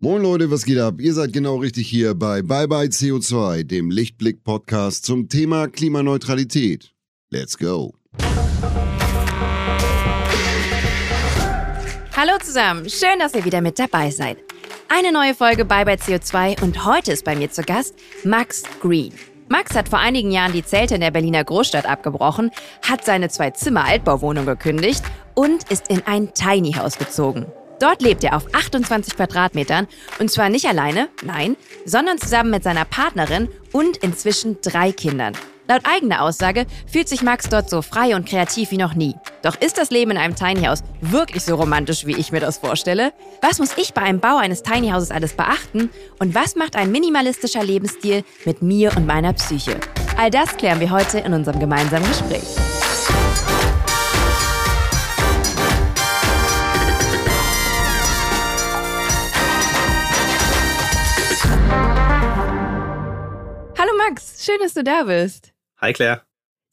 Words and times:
Moin 0.00 0.22
Leute, 0.22 0.48
was 0.48 0.64
geht 0.64 0.78
ab? 0.78 1.00
Ihr 1.00 1.12
seid 1.12 1.32
genau 1.32 1.56
richtig 1.56 1.88
hier 1.88 2.14
bei 2.14 2.40
Bye 2.40 2.68
Bye 2.68 2.86
CO2, 2.86 3.64
dem 3.64 3.90
Lichtblick-Podcast 3.90 5.04
zum 5.04 5.28
Thema 5.28 5.66
Klimaneutralität. 5.66 6.94
Let's 7.30 7.58
go! 7.58 7.94
Hallo 12.16 12.38
zusammen, 12.40 12.88
schön, 12.88 13.18
dass 13.18 13.34
ihr 13.34 13.44
wieder 13.44 13.60
mit 13.60 13.76
dabei 13.80 14.12
seid. 14.12 14.38
Eine 14.88 15.10
neue 15.10 15.34
Folge 15.34 15.64
Bye 15.64 15.84
Bye 15.84 15.96
CO2 15.96 16.62
und 16.62 16.84
heute 16.84 17.10
ist 17.10 17.24
bei 17.24 17.34
mir 17.34 17.50
zu 17.50 17.62
Gast 17.62 17.96
Max 18.22 18.62
Green. 18.80 19.12
Max 19.48 19.74
hat 19.74 19.88
vor 19.88 19.98
einigen 19.98 20.30
Jahren 20.30 20.52
die 20.52 20.64
Zelte 20.64 20.94
in 20.94 21.00
der 21.00 21.10
Berliner 21.10 21.42
Großstadt 21.42 21.86
abgebrochen, 21.86 22.52
hat 22.82 23.04
seine 23.04 23.30
zwei 23.30 23.50
Zimmer 23.50 23.86
Altbauwohnung 23.86 24.46
gekündigt 24.46 25.02
und 25.34 25.68
ist 25.72 25.88
in 25.88 26.02
ein 26.06 26.32
Tiny 26.34 26.74
House 26.74 26.98
gezogen. 26.98 27.46
Dort 27.80 28.02
lebt 28.02 28.24
er 28.24 28.36
auf 28.36 28.46
28 28.52 29.16
Quadratmetern 29.16 29.86
und 30.18 30.30
zwar 30.30 30.48
nicht 30.48 30.66
alleine, 30.66 31.08
nein, 31.22 31.56
sondern 31.84 32.18
zusammen 32.18 32.50
mit 32.50 32.64
seiner 32.64 32.84
Partnerin 32.84 33.48
und 33.72 33.98
inzwischen 33.98 34.58
drei 34.62 34.92
Kindern. 34.92 35.34
Laut 35.70 35.82
eigener 35.84 36.22
Aussage 36.22 36.64
fühlt 36.90 37.10
sich 37.10 37.20
Max 37.20 37.50
dort 37.50 37.68
so 37.68 37.82
frei 37.82 38.16
und 38.16 38.26
kreativ 38.26 38.70
wie 38.70 38.78
noch 38.78 38.94
nie. 38.94 39.14
Doch 39.42 39.54
ist 39.60 39.76
das 39.76 39.90
Leben 39.90 40.12
in 40.12 40.16
einem 40.16 40.34
Tiny 40.34 40.62
House 40.62 40.82
wirklich 41.02 41.44
so 41.44 41.56
romantisch, 41.56 42.06
wie 42.06 42.16
ich 42.16 42.32
mir 42.32 42.40
das 42.40 42.56
vorstelle? 42.56 43.12
Was 43.42 43.58
muss 43.58 43.76
ich 43.76 43.92
bei 43.92 44.00
einem 44.00 44.18
Bau 44.18 44.38
eines 44.38 44.62
Tiny 44.62 44.88
Houses 44.88 45.10
alles 45.10 45.34
beachten? 45.34 45.90
Und 46.18 46.34
was 46.34 46.56
macht 46.56 46.74
ein 46.74 46.90
minimalistischer 46.90 47.62
Lebensstil 47.62 48.24
mit 48.46 48.62
mir 48.62 48.96
und 48.96 49.06
meiner 49.06 49.34
Psyche? 49.34 49.76
All 50.16 50.30
das 50.30 50.56
klären 50.56 50.80
wir 50.80 50.90
heute 50.90 51.18
in 51.18 51.34
unserem 51.34 51.60
gemeinsamen 51.60 52.08
Gespräch. 52.08 52.87
Max, 64.08 64.42
schön, 64.42 64.56
dass 64.62 64.72
du 64.72 64.82
da 64.82 65.02
bist. 65.02 65.52
Hi 65.82 65.92
Claire. 65.92 66.22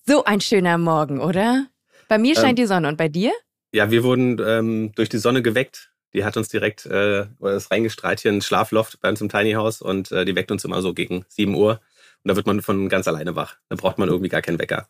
So 0.06 0.24
ein 0.24 0.40
schöner 0.40 0.78
Morgen, 0.78 1.20
oder? 1.20 1.68
Bei 2.08 2.18
mir 2.18 2.34
scheint 2.34 2.52
ähm, 2.52 2.56
die 2.56 2.66
Sonne 2.66 2.88
und 2.88 2.96
bei 2.96 3.10
dir? 3.10 3.34
Ja, 3.74 3.92
wir 3.92 4.06
wurden 4.06 4.40
ähm, 4.40 4.94
durch 4.96 5.10
die 5.10 5.18
Sonne 5.18 5.42
geweckt. 5.42 5.92
Die 6.14 6.24
hat 6.24 6.38
uns 6.38 6.48
direkt 6.48 6.86
äh, 6.86 7.26
das 7.42 7.72
reingestrahlt 7.72 8.22
hier 8.22 8.32
ins 8.32 8.46
Schlafloft 8.46 9.02
bei 9.02 9.10
uns 9.10 9.20
im 9.20 9.28
Tiny 9.28 9.52
House 9.52 9.82
und 9.82 10.14
äh, 10.14 10.24
die 10.24 10.34
weckt 10.34 10.50
uns 10.50 10.64
immer 10.64 10.82
so 10.82 10.94
gegen 10.94 11.26
7 11.28 11.54
Uhr. 11.56 11.82
Und 12.24 12.30
da 12.30 12.38
wird 12.38 12.48
man 12.48 12.62
von 12.62 12.88
ganz 12.88 13.06
alleine 13.06 13.36
wach. 13.36 13.58
Da 13.68 13.76
braucht 13.76 13.98
man 13.98 14.08
irgendwie 14.08 14.30
gar 14.30 14.42
keinen 14.42 14.60
Wecker. 14.60 14.88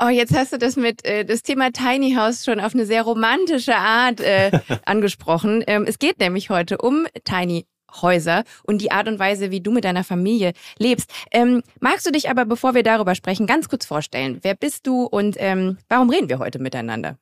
Oh, 0.00 0.08
jetzt 0.08 0.34
hast 0.34 0.54
du 0.54 0.58
das 0.58 0.76
mit 0.76 1.04
äh, 1.04 1.26
das 1.26 1.42
Thema 1.42 1.70
Tiny 1.70 2.14
House 2.14 2.46
schon 2.46 2.60
auf 2.60 2.72
eine 2.72 2.86
sehr 2.86 3.02
romantische 3.02 3.76
Art 3.76 4.20
äh, 4.20 4.52
angesprochen. 4.86 5.62
Ähm, 5.66 5.84
es 5.86 5.98
geht 5.98 6.18
nämlich 6.18 6.48
heute 6.48 6.78
um 6.78 7.06
Tiny 7.24 7.66
Häuser 8.02 8.44
und 8.64 8.82
die 8.82 8.90
Art 8.90 9.08
und 9.08 9.18
Weise, 9.18 9.50
wie 9.50 9.60
du 9.60 9.70
mit 9.70 9.84
deiner 9.84 10.04
Familie 10.04 10.52
lebst. 10.78 11.10
Ähm, 11.30 11.62
magst 11.80 12.06
du 12.06 12.10
dich 12.10 12.30
aber, 12.30 12.44
bevor 12.44 12.74
wir 12.74 12.82
darüber 12.82 13.14
sprechen, 13.14 13.46
ganz 13.46 13.68
kurz 13.68 13.86
vorstellen? 13.86 14.38
Wer 14.42 14.54
bist 14.54 14.86
du 14.86 15.04
und 15.04 15.36
ähm, 15.38 15.78
warum 15.88 16.10
reden 16.10 16.28
wir 16.28 16.38
heute 16.38 16.58
miteinander? 16.58 17.18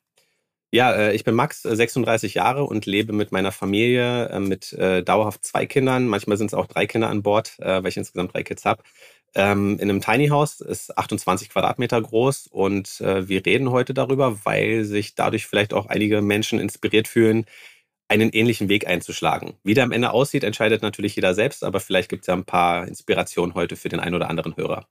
Ja, 0.71 0.93
äh, 0.93 1.15
ich 1.15 1.23
bin 1.23 1.33
Max, 1.33 1.61
36 1.61 2.35
äh, 2.35 2.39
Jahre 2.39 2.65
und 2.65 2.85
lebe 2.85 3.13
mit 3.13 3.31
meiner 3.31 3.51
Familie 3.51 4.27
äh, 4.27 4.39
mit 4.39 4.75
dauerhaft 5.05 5.45
zwei 5.45 5.65
Kindern. 5.65 6.07
Manchmal 6.07 6.37
sind 6.37 6.47
es 6.47 6.53
auch 6.53 6.67
drei 6.67 6.85
Kinder 6.85 7.09
an 7.09 7.23
Bord, 7.23 7.55
weil 7.59 7.87
ich 7.87 7.97
insgesamt 7.97 8.33
drei 8.33 8.43
Kids 8.43 8.65
habe. 8.65 8.83
Ähm, 9.35 9.77
in 9.79 9.89
einem 9.89 10.01
Tiny 10.01 10.27
House 10.27 10.61
ist 10.61 10.97
28 10.97 11.49
Quadratmeter 11.49 12.01
groß 12.01 12.47
und 12.47 12.99
wir 12.99 13.45
reden 13.45 13.71
heute 13.71 13.93
darüber, 13.93 14.45
weil 14.45 14.83
sich 14.83 15.15
dadurch 15.15 15.47
vielleicht 15.47 15.73
auch 15.73 15.87
einige 15.87 16.21
Menschen 16.21 16.59
inspiriert 16.59 17.07
fühlen, 17.07 17.45
einen 18.07 18.29
ähnlichen 18.29 18.69
Weg 18.69 18.87
einzuschlagen. 18.87 19.55
Wie 19.63 19.73
der 19.73 19.83
am 19.83 19.91
Ende 19.91 20.11
aussieht, 20.11 20.43
entscheidet 20.43 20.81
natürlich 20.81 21.15
jeder 21.15 21.33
selbst, 21.33 21.63
aber 21.63 21.79
vielleicht 21.79 22.09
gibt 22.09 22.23
es 22.23 22.27
ja 22.27 22.33
ein 22.33 22.45
paar 22.45 22.87
Inspirationen 22.87 23.55
heute 23.55 23.75
für 23.75 23.89
den 23.89 23.99
einen 23.99 24.15
oder 24.15 24.29
anderen 24.29 24.55
Hörer. 24.55 24.87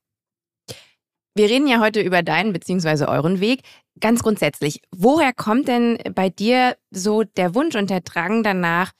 Wir 1.35 1.49
reden 1.49 1.67
ja 1.67 1.79
heute 1.79 2.01
über 2.01 2.23
deinen 2.23 2.51
bzw. 2.51 3.05
euren 3.05 3.39
Weg. 3.39 3.61
Ganz 3.99 4.23
grundsätzlich, 4.23 4.81
woher 4.95 5.33
kommt 5.33 5.67
denn 5.67 5.99
bei 6.15 6.29
dir 6.29 6.75
so 6.89 7.23
der 7.23 7.53
Wunsch 7.53 7.75
und 7.75 7.89
der 7.89 8.01
Drang 8.01 8.41
danach, 8.41 8.91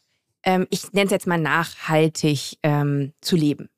ähm, 0.44 0.67
ich 0.69 0.91
nenne 0.94 1.06
es 1.06 1.11
jetzt 1.11 1.27
mal 1.27 1.39
nachhaltig 1.39 2.57
ähm, 2.61 3.13
zu 3.22 3.35
leben? 3.35 3.69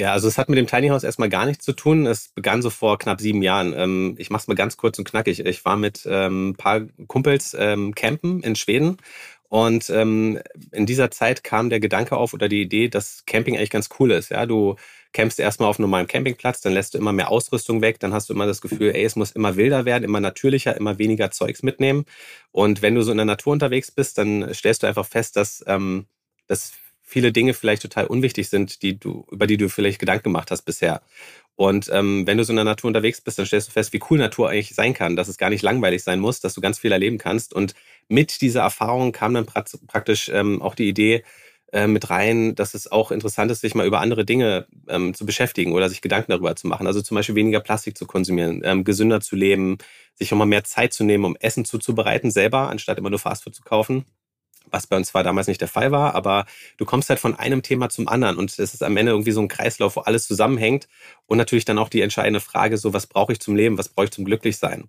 Ja, 0.00 0.12
also 0.12 0.28
es 0.28 0.38
hat 0.38 0.48
mit 0.48 0.56
dem 0.56 0.66
Tiny 0.66 0.88
House 0.88 1.04
erstmal 1.04 1.28
gar 1.28 1.44
nichts 1.44 1.62
zu 1.62 1.74
tun. 1.74 2.06
Es 2.06 2.28
begann 2.28 2.62
so 2.62 2.70
vor 2.70 2.98
knapp 2.98 3.20
sieben 3.20 3.42
Jahren. 3.42 3.74
Ähm, 3.76 4.14
ich 4.16 4.30
mache 4.30 4.40
es 4.40 4.48
mal 4.48 4.54
ganz 4.54 4.78
kurz 4.78 4.98
und 4.98 5.04
knackig. 5.04 5.44
Ich 5.44 5.64
war 5.66 5.76
mit 5.76 6.06
ähm, 6.10 6.50
ein 6.50 6.56
paar 6.56 6.80
Kumpels 7.06 7.54
ähm, 7.58 7.94
campen 7.94 8.42
in 8.42 8.56
Schweden 8.56 8.96
und 9.50 9.90
ähm, 9.90 10.40
in 10.72 10.86
dieser 10.86 11.10
Zeit 11.10 11.44
kam 11.44 11.68
der 11.68 11.80
Gedanke 11.80 12.16
auf 12.16 12.32
oder 12.32 12.48
die 12.48 12.62
Idee, 12.62 12.88
dass 12.88 13.24
Camping 13.26 13.58
eigentlich 13.58 13.68
ganz 13.68 13.90
cool 13.98 14.12
ist. 14.12 14.30
Ja, 14.30 14.46
du 14.46 14.76
campst 15.12 15.38
erstmal 15.38 15.68
auf 15.68 15.78
einem 15.78 15.90
normalen 15.90 16.06
Campingplatz, 16.06 16.62
dann 16.62 16.72
lässt 16.72 16.94
du 16.94 16.98
immer 16.98 17.12
mehr 17.12 17.30
Ausrüstung 17.30 17.82
weg, 17.82 18.00
dann 18.00 18.14
hast 18.14 18.30
du 18.30 18.32
immer 18.32 18.46
das 18.46 18.62
Gefühl, 18.62 18.94
ey, 18.94 19.04
es 19.04 19.16
muss 19.16 19.32
immer 19.32 19.56
wilder 19.56 19.84
werden, 19.84 20.04
immer 20.04 20.20
natürlicher, 20.20 20.76
immer 20.78 20.98
weniger 20.98 21.30
Zeugs 21.30 21.62
mitnehmen. 21.62 22.06
Und 22.52 22.80
wenn 22.80 22.94
du 22.94 23.02
so 23.02 23.10
in 23.10 23.18
der 23.18 23.26
Natur 23.26 23.52
unterwegs 23.52 23.90
bist, 23.90 24.16
dann 24.16 24.54
stellst 24.54 24.82
du 24.82 24.86
einfach 24.86 25.06
fest, 25.06 25.36
dass 25.36 25.62
ähm, 25.66 26.06
das 26.46 26.72
viele 27.10 27.32
Dinge 27.32 27.54
vielleicht 27.54 27.82
total 27.82 28.06
unwichtig 28.06 28.48
sind, 28.48 28.82
die 28.82 28.98
du, 28.98 29.26
über 29.30 29.46
die 29.46 29.56
du 29.56 29.68
vielleicht 29.68 29.98
Gedanken 29.98 30.24
gemacht 30.24 30.50
hast 30.50 30.62
bisher. 30.62 31.02
Und 31.56 31.90
ähm, 31.92 32.26
wenn 32.26 32.38
du 32.38 32.44
so 32.44 32.52
in 32.52 32.56
der 32.56 32.64
Natur 32.64 32.88
unterwegs 32.88 33.20
bist, 33.20 33.38
dann 33.38 33.46
stellst 33.46 33.68
du 33.68 33.72
fest, 33.72 33.92
wie 33.92 34.00
cool 34.08 34.18
Natur 34.18 34.48
eigentlich 34.48 34.74
sein 34.74 34.94
kann, 34.94 35.16
dass 35.16 35.28
es 35.28 35.36
gar 35.36 35.50
nicht 35.50 35.62
langweilig 35.62 36.02
sein 36.04 36.20
muss, 36.20 36.40
dass 36.40 36.54
du 36.54 36.60
ganz 36.60 36.78
viel 36.78 36.92
erleben 36.92 37.18
kannst. 37.18 37.52
Und 37.52 37.74
mit 38.08 38.40
dieser 38.40 38.62
Erfahrung 38.62 39.12
kam 39.12 39.34
dann 39.34 39.44
praktisch 39.44 40.30
ähm, 40.32 40.62
auch 40.62 40.74
die 40.74 40.88
Idee 40.88 41.24
äh, 41.72 41.86
mit 41.86 42.08
rein, 42.10 42.54
dass 42.54 42.74
es 42.74 42.90
auch 42.90 43.10
interessant 43.10 43.50
ist, 43.50 43.60
sich 43.60 43.74
mal 43.74 43.86
über 43.86 44.00
andere 44.00 44.24
Dinge 44.24 44.68
ähm, 44.88 45.12
zu 45.12 45.26
beschäftigen 45.26 45.72
oder 45.72 45.88
sich 45.88 46.00
Gedanken 46.00 46.30
darüber 46.30 46.54
zu 46.56 46.68
machen. 46.68 46.86
Also 46.86 47.02
zum 47.02 47.16
Beispiel 47.16 47.34
weniger 47.34 47.60
Plastik 47.60 47.98
zu 47.98 48.06
konsumieren, 48.06 48.62
ähm, 48.64 48.84
gesünder 48.84 49.20
zu 49.20 49.36
leben, 49.36 49.78
sich 50.14 50.32
auch 50.32 50.38
mal 50.38 50.46
mehr 50.46 50.64
Zeit 50.64 50.92
zu 50.92 51.04
nehmen, 51.04 51.24
um 51.24 51.36
Essen 51.40 51.64
zuzubereiten 51.64 52.30
selber, 52.30 52.70
anstatt 52.70 52.98
immer 52.98 53.10
nur 53.10 53.18
Fastfood 53.18 53.54
zu 53.54 53.62
kaufen 53.62 54.04
was 54.70 54.86
bei 54.86 54.96
uns 54.96 55.08
zwar 55.08 55.22
damals 55.22 55.46
nicht 55.48 55.60
der 55.60 55.68
Fall 55.68 55.90
war, 55.90 56.14
aber 56.14 56.46
du 56.76 56.84
kommst 56.84 57.08
halt 57.10 57.20
von 57.20 57.34
einem 57.34 57.62
Thema 57.62 57.88
zum 57.88 58.08
anderen 58.08 58.36
und 58.36 58.50
es 58.50 58.58
ist 58.74 58.82
am 58.82 58.96
Ende 58.96 59.12
irgendwie 59.12 59.32
so 59.32 59.40
ein 59.40 59.48
Kreislauf, 59.48 59.96
wo 59.96 60.00
alles 60.00 60.26
zusammenhängt 60.26 60.88
und 61.26 61.38
natürlich 61.38 61.64
dann 61.64 61.78
auch 61.78 61.88
die 61.88 62.02
entscheidende 62.02 62.40
Frage, 62.40 62.76
so 62.78 62.92
was 62.92 63.06
brauche 63.06 63.32
ich 63.32 63.40
zum 63.40 63.56
Leben, 63.56 63.78
was 63.78 63.88
brauche 63.88 64.04
ich 64.04 64.12
zum 64.12 64.24
Glücklichsein? 64.24 64.88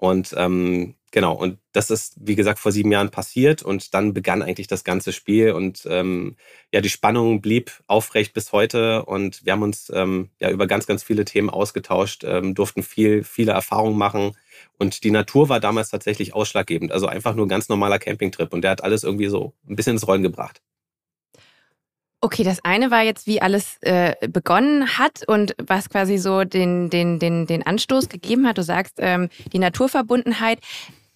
Und 0.00 0.34
ähm, 0.38 0.94
genau, 1.10 1.34
und 1.34 1.58
das 1.72 1.90
ist, 1.90 2.14
wie 2.18 2.34
gesagt, 2.34 2.58
vor 2.58 2.72
sieben 2.72 2.90
Jahren 2.90 3.10
passiert 3.10 3.62
und 3.62 3.92
dann 3.92 4.14
begann 4.14 4.42
eigentlich 4.42 4.66
das 4.66 4.82
ganze 4.82 5.12
Spiel 5.12 5.52
und 5.52 5.86
ähm, 5.90 6.36
ja, 6.72 6.80
die 6.80 6.88
Spannung 6.88 7.42
blieb 7.42 7.82
aufrecht 7.86 8.32
bis 8.32 8.52
heute 8.52 9.04
und 9.04 9.44
wir 9.44 9.52
haben 9.52 9.62
uns 9.62 9.92
ähm, 9.94 10.30
ja 10.40 10.50
über 10.50 10.66
ganz, 10.66 10.86
ganz 10.86 11.02
viele 11.02 11.26
Themen 11.26 11.50
ausgetauscht, 11.50 12.24
ähm, 12.24 12.54
durften 12.54 12.82
viel, 12.82 13.24
viele 13.24 13.52
Erfahrungen 13.52 13.98
machen 13.98 14.32
und 14.80 15.04
die 15.04 15.10
Natur 15.10 15.50
war 15.50 15.60
damals 15.60 15.90
tatsächlich 15.90 16.34
ausschlaggebend. 16.34 16.90
Also 16.90 17.06
einfach 17.06 17.34
nur 17.34 17.44
ein 17.44 17.50
ganz 17.50 17.68
normaler 17.68 17.98
Campingtrip. 17.98 18.52
Und 18.52 18.62
der 18.62 18.70
hat 18.70 18.82
alles 18.82 19.04
irgendwie 19.04 19.28
so 19.28 19.52
ein 19.68 19.76
bisschen 19.76 19.92
ins 19.92 20.08
Rollen 20.08 20.22
gebracht. 20.22 20.62
Okay, 22.22 22.44
das 22.44 22.64
eine 22.64 22.90
war 22.90 23.02
jetzt, 23.02 23.26
wie 23.26 23.42
alles 23.42 23.76
äh, 23.82 24.14
begonnen 24.28 24.98
hat 24.98 25.26
und 25.26 25.54
was 25.62 25.90
quasi 25.90 26.16
so 26.16 26.44
den, 26.44 26.88
den, 26.88 27.18
den, 27.18 27.46
den 27.46 27.66
Anstoß 27.66 28.08
gegeben 28.08 28.46
hat. 28.46 28.56
Du 28.56 28.62
sagst, 28.62 28.94
ähm, 28.98 29.28
die 29.52 29.58
Naturverbundenheit. 29.58 30.60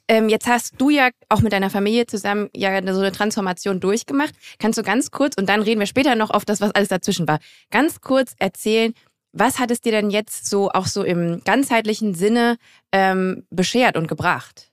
Ähm, 0.06 0.28
jetzt 0.28 0.46
hast 0.46 0.74
du 0.78 0.90
ja 0.90 1.08
auch 1.30 1.40
mit 1.40 1.54
deiner 1.54 1.70
Familie 1.70 2.04
zusammen 2.04 2.50
ja 2.54 2.82
so 2.92 3.00
eine 3.00 3.12
Transformation 3.12 3.80
durchgemacht. 3.80 4.34
Kannst 4.58 4.78
du 4.78 4.82
ganz 4.82 5.10
kurz, 5.10 5.34
und 5.38 5.48
dann 5.48 5.62
reden 5.62 5.80
wir 5.80 5.86
später 5.86 6.14
noch 6.14 6.30
auf 6.30 6.44
das, 6.44 6.60
was 6.60 6.72
alles 6.72 6.88
dazwischen 6.88 7.26
war, 7.26 7.38
ganz 7.70 8.02
kurz 8.02 8.34
erzählen, 8.38 8.92
was 9.34 9.58
hat 9.58 9.70
es 9.70 9.80
dir 9.80 9.92
denn 9.92 10.10
jetzt 10.10 10.46
so 10.46 10.70
auch 10.70 10.86
so 10.86 11.02
im 11.02 11.42
ganzheitlichen 11.44 12.14
Sinne 12.14 12.56
ähm, 12.92 13.46
beschert 13.50 13.96
und 13.96 14.06
gebracht? 14.06 14.70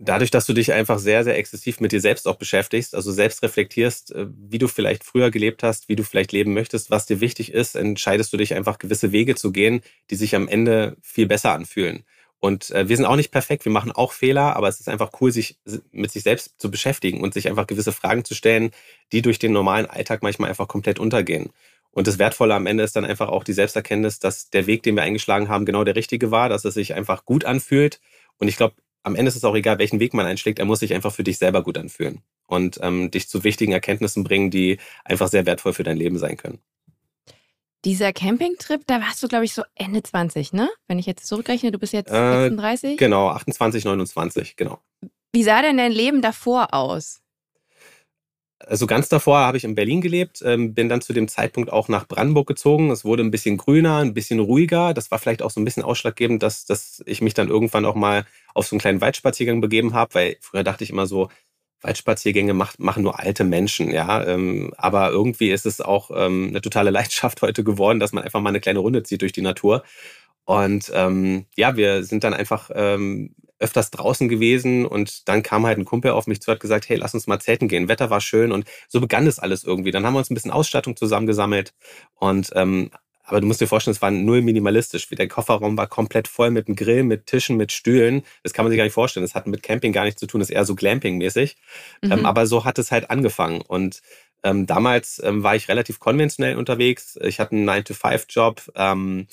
Dadurch, 0.00 0.30
dass 0.30 0.46
du 0.46 0.52
dich 0.52 0.72
einfach 0.72 1.00
sehr, 1.00 1.24
sehr 1.24 1.36
exzessiv 1.36 1.80
mit 1.80 1.90
dir 1.90 2.00
selbst 2.00 2.28
auch 2.28 2.36
beschäftigst, 2.36 2.94
also 2.94 3.10
selbst 3.10 3.42
reflektierst, 3.42 4.14
äh, 4.14 4.26
wie 4.30 4.58
du 4.58 4.68
vielleicht 4.68 5.02
früher 5.02 5.32
gelebt 5.32 5.64
hast, 5.64 5.88
wie 5.88 5.96
du 5.96 6.04
vielleicht 6.04 6.30
leben 6.30 6.54
möchtest, 6.54 6.92
was 6.92 7.06
dir 7.06 7.20
wichtig 7.20 7.52
ist, 7.52 7.74
entscheidest 7.74 8.32
du 8.32 8.36
dich 8.36 8.54
einfach 8.54 8.78
gewisse 8.78 9.10
Wege 9.10 9.34
zu 9.34 9.50
gehen, 9.50 9.80
die 10.10 10.16
sich 10.16 10.36
am 10.36 10.46
Ende 10.46 10.96
viel 11.02 11.26
besser 11.26 11.52
anfühlen. 11.52 12.04
Und 12.38 12.70
äh, 12.70 12.88
wir 12.88 12.96
sind 12.96 13.06
auch 13.06 13.16
nicht 13.16 13.32
perfekt, 13.32 13.64
wir 13.64 13.72
machen 13.72 13.90
auch 13.90 14.12
Fehler, 14.12 14.54
aber 14.54 14.68
es 14.68 14.78
ist 14.78 14.88
einfach 14.88 15.10
cool, 15.20 15.32
sich 15.32 15.58
mit 15.90 16.12
sich 16.12 16.22
selbst 16.22 16.60
zu 16.60 16.70
beschäftigen 16.70 17.20
und 17.20 17.34
sich 17.34 17.48
einfach 17.48 17.66
gewisse 17.66 17.90
Fragen 17.90 18.24
zu 18.24 18.36
stellen, 18.36 18.70
die 19.10 19.22
durch 19.22 19.40
den 19.40 19.52
normalen 19.52 19.86
Alltag 19.86 20.22
manchmal 20.22 20.50
einfach 20.50 20.68
komplett 20.68 21.00
untergehen. 21.00 21.50
Und 21.90 22.06
das 22.06 22.18
Wertvolle 22.18 22.54
am 22.54 22.66
Ende 22.66 22.84
ist 22.84 22.96
dann 22.96 23.04
einfach 23.04 23.28
auch 23.28 23.44
die 23.44 23.52
Selbsterkenntnis, 23.52 24.18
dass 24.18 24.50
der 24.50 24.66
Weg, 24.66 24.82
den 24.82 24.94
wir 24.94 25.02
eingeschlagen 25.02 25.48
haben, 25.48 25.64
genau 25.64 25.84
der 25.84 25.96
richtige 25.96 26.30
war, 26.30 26.48
dass 26.48 26.64
es 26.64 26.74
sich 26.74 26.94
einfach 26.94 27.24
gut 27.24 27.44
anfühlt. 27.44 28.00
Und 28.38 28.48
ich 28.48 28.56
glaube, 28.56 28.74
am 29.02 29.16
Ende 29.16 29.28
ist 29.28 29.36
es 29.36 29.44
auch 29.44 29.54
egal, 29.54 29.78
welchen 29.78 30.00
Weg 30.00 30.14
man 30.14 30.26
einschlägt, 30.26 30.58
er 30.58 30.64
muss 30.64 30.80
sich 30.80 30.94
einfach 30.94 31.12
für 31.12 31.24
dich 31.24 31.38
selber 31.38 31.62
gut 31.62 31.78
anfühlen 31.78 32.22
und 32.46 32.78
ähm, 32.82 33.10
dich 33.10 33.28
zu 33.28 33.42
wichtigen 33.44 33.72
Erkenntnissen 33.72 34.24
bringen, 34.24 34.50
die 34.50 34.78
einfach 35.04 35.28
sehr 35.28 35.46
wertvoll 35.46 35.72
für 35.72 35.84
dein 35.84 35.96
Leben 35.96 36.18
sein 36.18 36.36
können. 36.36 36.58
Dieser 37.84 38.12
Campingtrip, 38.12 38.82
da 38.86 39.00
warst 39.00 39.22
du, 39.22 39.28
glaube 39.28 39.44
ich, 39.44 39.54
so 39.54 39.62
Ende 39.76 40.02
20, 40.02 40.52
ne? 40.52 40.68
Wenn 40.88 40.98
ich 40.98 41.06
jetzt 41.06 41.26
zurückrechne, 41.26 41.70
du 41.70 41.78
bist 41.78 41.92
jetzt 41.92 42.10
äh, 42.10 42.42
36? 42.42 42.98
Genau, 42.98 43.28
28, 43.28 43.84
29, 43.84 44.56
genau. 44.56 44.80
Wie 45.32 45.44
sah 45.44 45.62
denn 45.62 45.76
dein 45.76 45.92
Leben 45.92 46.20
davor 46.20 46.74
aus? 46.74 47.20
Also 48.60 48.86
ganz 48.86 49.08
davor 49.08 49.38
habe 49.38 49.56
ich 49.56 49.64
in 49.64 49.76
Berlin 49.76 50.00
gelebt, 50.00 50.42
ähm, 50.44 50.74
bin 50.74 50.88
dann 50.88 51.00
zu 51.00 51.12
dem 51.12 51.28
Zeitpunkt 51.28 51.72
auch 51.72 51.88
nach 51.88 52.08
Brandenburg 52.08 52.48
gezogen. 52.48 52.90
Es 52.90 53.04
wurde 53.04 53.22
ein 53.22 53.30
bisschen 53.30 53.56
grüner, 53.56 53.98
ein 53.98 54.14
bisschen 54.14 54.40
ruhiger. 54.40 54.94
Das 54.94 55.10
war 55.10 55.18
vielleicht 55.18 55.42
auch 55.42 55.50
so 55.50 55.60
ein 55.60 55.64
bisschen 55.64 55.84
ausschlaggebend, 55.84 56.42
dass, 56.42 56.66
dass 56.66 57.02
ich 57.06 57.22
mich 57.22 57.34
dann 57.34 57.48
irgendwann 57.48 57.84
auch 57.84 57.94
mal 57.94 58.26
auf 58.54 58.66
so 58.66 58.74
einen 58.74 58.80
kleinen 58.80 59.00
Waldspaziergang 59.00 59.60
begeben 59.60 59.94
habe, 59.94 60.14
weil 60.14 60.36
früher 60.40 60.64
dachte 60.64 60.82
ich 60.84 60.90
immer 60.90 61.06
so, 61.06 61.28
Waldspaziergänge 61.82 62.54
macht, 62.54 62.80
machen 62.80 63.04
nur 63.04 63.20
alte 63.20 63.44
Menschen, 63.44 63.90
ja. 63.92 64.24
Ähm, 64.26 64.72
aber 64.76 65.10
irgendwie 65.10 65.50
ist 65.50 65.66
es 65.66 65.80
auch 65.80 66.10
ähm, 66.14 66.48
eine 66.48 66.60
totale 66.60 66.90
Leidenschaft 66.90 67.42
heute 67.42 67.62
geworden, 67.64 68.00
dass 68.00 68.12
man 68.12 68.24
einfach 68.24 68.40
mal 68.40 68.48
eine 68.50 68.60
kleine 68.60 68.80
Runde 68.80 69.02
zieht 69.04 69.22
durch 69.22 69.32
die 69.32 69.42
Natur. 69.42 69.84
Und 70.44 70.90
ähm, 70.94 71.46
ja, 71.56 71.76
wir 71.76 72.04
sind 72.04 72.24
dann 72.24 72.34
einfach 72.34 72.70
ähm, 72.74 73.34
öfters 73.58 73.90
draußen 73.90 74.28
gewesen 74.28 74.86
und 74.86 75.28
dann 75.28 75.42
kam 75.42 75.66
halt 75.66 75.78
ein 75.78 75.84
Kumpel 75.84 76.12
auf 76.12 76.26
mich 76.26 76.40
zu, 76.40 76.50
hat 76.52 76.60
gesagt, 76.60 76.88
hey, 76.88 76.96
lass 76.96 77.14
uns 77.14 77.26
mal 77.26 77.40
zelten 77.40 77.68
gehen. 77.68 77.88
Wetter 77.88 78.10
war 78.10 78.20
schön 78.20 78.52
und 78.52 78.66
so 78.88 79.00
begann 79.00 79.26
das 79.26 79.38
alles 79.38 79.64
irgendwie. 79.64 79.90
Dann 79.90 80.06
haben 80.06 80.14
wir 80.14 80.18
uns 80.18 80.30
ein 80.30 80.34
bisschen 80.34 80.50
Ausstattung 80.50 80.96
zusammengesammelt 80.96 81.74
und 82.14 82.50
ähm, 82.54 82.90
aber 83.28 83.42
du 83.42 83.46
musst 83.46 83.60
dir 83.60 83.66
vorstellen, 83.66 83.94
es 83.94 84.00
war 84.00 84.10
null 84.10 84.40
minimalistisch. 84.40 85.06
Der 85.10 85.28
Kofferraum 85.28 85.76
war 85.76 85.86
komplett 85.86 86.28
voll 86.28 86.50
mit 86.50 86.66
einem 86.66 86.76
Grill, 86.76 87.02
mit 87.02 87.26
Tischen, 87.26 87.58
mit 87.58 87.72
Stühlen. 87.72 88.22
Das 88.42 88.54
kann 88.54 88.64
man 88.64 88.70
sich 88.70 88.78
gar 88.78 88.84
nicht 88.84 88.94
vorstellen. 88.94 89.22
Das 89.24 89.34
hat 89.34 89.46
mit 89.46 89.62
Camping 89.62 89.92
gar 89.92 90.04
nichts 90.04 90.18
zu 90.18 90.26
tun. 90.26 90.40
Das 90.40 90.48
ist 90.48 90.54
eher 90.56 90.64
so 90.64 90.74
Glamping-mäßig. 90.74 91.56
Ähm, 92.02 92.08
mhm. 92.08 92.18
Ähm, 92.20 92.26
aber 92.26 92.46
so 92.46 92.64
hat 92.64 92.78
es 92.78 92.90
halt 92.90 93.10
angefangen. 93.10 93.60
Und 93.60 94.00
ähm, 94.42 94.64
damals 94.64 95.20
ähm, 95.22 95.42
war 95.42 95.54
ich 95.56 95.68
relativ 95.68 96.00
konventionell 96.00 96.56
unterwegs. 96.56 97.18
Ich 97.20 97.38
hatte 97.38 97.54
einen 97.54 97.68
9-to-5-Job, 97.68 98.72
ähm, 98.74 99.26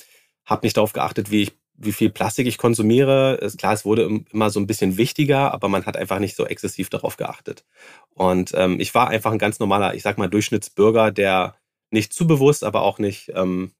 habe 0.44 0.66
nicht 0.66 0.76
darauf 0.76 0.92
geachtet, 0.92 1.30
wie 1.30 1.44
ich 1.44 1.52
wie 1.78 1.92
viel 1.92 2.10
Plastik 2.10 2.46
ich 2.46 2.58
konsumiere. 2.58 3.34
Ist 3.36 3.58
klar, 3.58 3.72
es 3.72 3.84
wurde 3.84 4.22
immer 4.32 4.50
so 4.50 4.60
ein 4.60 4.66
bisschen 4.66 4.96
wichtiger, 4.96 5.52
aber 5.52 5.68
man 5.68 5.86
hat 5.86 5.96
einfach 5.96 6.18
nicht 6.18 6.36
so 6.36 6.46
exzessiv 6.46 6.90
darauf 6.90 7.16
geachtet. 7.16 7.64
Und 8.14 8.52
ähm, 8.54 8.80
ich 8.80 8.94
war 8.94 9.08
einfach 9.08 9.32
ein 9.32 9.38
ganz 9.38 9.58
normaler, 9.58 9.94
ich 9.94 10.02
sag 10.02 10.18
mal, 10.18 10.28
Durchschnittsbürger, 10.28 11.10
der 11.10 11.56
nicht 11.90 12.12
zu 12.12 12.26
bewusst, 12.26 12.64
aber 12.64 12.82
auch 12.82 12.98
nicht 12.98 13.32
ähm, 13.34 13.72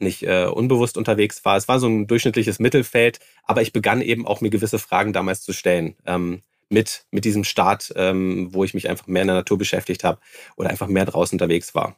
nicht 0.00 0.22
äh, 0.22 0.46
unbewusst 0.46 0.96
unterwegs 0.96 1.44
war. 1.44 1.56
Es 1.56 1.68
war 1.68 1.78
so 1.78 1.86
ein 1.86 2.06
durchschnittliches 2.06 2.58
Mittelfeld, 2.58 3.20
aber 3.44 3.62
ich 3.62 3.72
begann 3.72 4.00
eben 4.00 4.26
auch 4.26 4.40
mir 4.40 4.50
gewisse 4.50 4.78
Fragen 4.78 5.12
damals 5.12 5.42
zu 5.42 5.52
stellen. 5.52 5.94
Ähm, 6.06 6.42
mit, 6.70 7.04
mit 7.10 7.24
diesem 7.24 7.44
Start, 7.44 7.92
ähm, 7.96 8.54
wo 8.54 8.64
ich 8.64 8.74
mich 8.74 8.88
einfach 8.88 9.08
mehr 9.08 9.22
in 9.22 9.28
der 9.28 9.36
Natur 9.36 9.58
beschäftigt 9.58 10.04
habe 10.04 10.20
oder 10.56 10.70
einfach 10.70 10.86
mehr 10.86 11.04
draußen 11.04 11.34
unterwegs 11.34 11.74
war. 11.74 11.96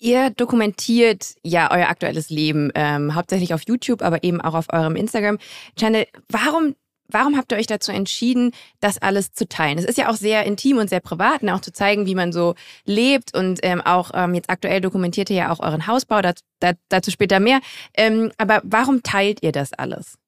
Ihr 0.00 0.30
dokumentiert 0.30 1.34
ja 1.42 1.70
euer 1.72 1.88
aktuelles 1.88 2.30
Leben, 2.30 2.70
ähm, 2.74 3.14
hauptsächlich 3.14 3.52
auf 3.52 3.62
YouTube, 3.66 4.02
aber 4.02 4.22
eben 4.22 4.40
auch 4.40 4.54
auf 4.54 4.66
eurem 4.72 4.94
Instagram-Channel. 4.94 6.06
Warum 6.28 6.74
warum 7.10 7.36
habt 7.36 7.52
ihr 7.52 7.58
euch 7.58 7.66
dazu 7.66 7.90
entschieden, 7.90 8.52
das 8.80 8.98
alles 8.98 9.32
zu 9.32 9.48
teilen? 9.48 9.78
Es 9.78 9.84
ist 9.84 9.98
ja 9.98 10.10
auch 10.10 10.14
sehr 10.14 10.44
intim 10.44 10.76
und 10.76 10.90
sehr 10.90 11.00
privat, 11.00 11.42
ne? 11.42 11.54
auch 11.54 11.60
zu 11.60 11.72
zeigen, 11.72 12.06
wie 12.06 12.14
man 12.14 12.32
so 12.32 12.54
lebt 12.84 13.34
und 13.34 13.60
ähm, 13.62 13.80
auch 13.80 14.10
ähm, 14.14 14.34
jetzt 14.34 14.50
aktuell 14.50 14.80
dokumentiert 14.80 15.30
ihr 15.30 15.36
ja 15.36 15.50
auch 15.50 15.60
euren 15.60 15.86
Hausbau, 15.86 16.20
dazu, 16.20 16.44
dazu 16.88 17.10
später 17.10 17.40
mehr. 17.40 17.60
Ähm, 17.96 18.30
aber 18.36 18.60
warum 18.64 19.02
teilt 19.02 19.42
ihr 19.42 19.52
das 19.52 19.72
alles? 19.72 20.18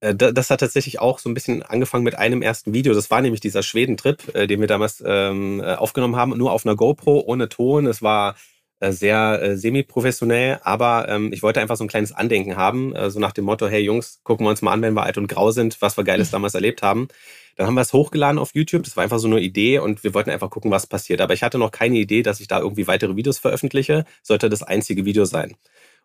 Äh, 0.00 0.14
das 0.14 0.50
hat 0.50 0.60
tatsächlich 0.60 1.00
auch 1.00 1.18
so 1.18 1.30
ein 1.30 1.34
bisschen 1.34 1.62
angefangen 1.62 2.04
mit 2.04 2.16
einem 2.16 2.42
ersten 2.42 2.74
Video. 2.74 2.92
Das 2.92 3.10
war 3.10 3.22
nämlich 3.22 3.40
dieser 3.40 3.62
Schweden-Trip, 3.62 4.34
äh, 4.34 4.46
den 4.46 4.60
wir 4.60 4.68
damals 4.68 5.02
ähm, 5.06 5.60
äh, 5.60 5.74
aufgenommen 5.74 6.16
haben, 6.16 6.36
nur 6.36 6.52
auf 6.52 6.66
einer 6.66 6.76
GoPro, 6.76 7.24
ohne 7.26 7.48
Ton. 7.48 7.86
Es 7.86 8.02
war 8.02 8.36
sehr 8.92 9.42
äh, 9.42 9.56
semi-professionell, 9.56 10.60
aber 10.62 11.08
ähm, 11.08 11.32
ich 11.32 11.42
wollte 11.42 11.60
einfach 11.60 11.76
so 11.76 11.84
ein 11.84 11.88
kleines 11.88 12.12
Andenken 12.12 12.56
haben, 12.56 12.94
äh, 12.94 13.10
so 13.10 13.20
nach 13.20 13.32
dem 13.32 13.44
Motto, 13.44 13.66
hey 13.66 13.82
Jungs, 13.82 14.20
gucken 14.24 14.46
wir 14.46 14.50
uns 14.50 14.62
mal 14.62 14.72
an, 14.72 14.82
wenn 14.82 14.94
wir 14.94 15.02
alt 15.04 15.18
und 15.18 15.28
grau 15.28 15.50
sind, 15.50 15.80
was 15.80 15.96
wir 15.96 16.04
Geiles 16.04 16.30
damals 16.30 16.54
erlebt 16.54 16.82
haben. 16.82 17.08
Dann 17.56 17.66
haben 17.66 17.74
wir 17.74 17.82
es 17.82 17.92
hochgeladen 17.92 18.38
auf 18.38 18.54
YouTube, 18.54 18.82
das 18.82 18.96
war 18.96 19.04
einfach 19.04 19.18
so 19.18 19.28
eine 19.28 19.40
Idee 19.40 19.78
und 19.78 20.02
wir 20.02 20.14
wollten 20.14 20.30
einfach 20.30 20.50
gucken, 20.50 20.70
was 20.70 20.86
passiert. 20.86 21.20
Aber 21.20 21.34
ich 21.34 21.42
hatte 21.42 21.58
noch 21.58 21.70
keine 21.70 21.98
Idee, 21.98 22.22
dass 22.22 22.40
ich 22.40 22.48
da 22.48 22.58
irgendwie 22.58 22.86
weitere 22.86 23.16
Videos 23.16 23.38
veröffentliche, 23.38 24.04
sollte 24.22 24.48
das 24.48 24.62
einzige 24.62 25.04
Video 25.04 25.24
sein. 25.24 25.56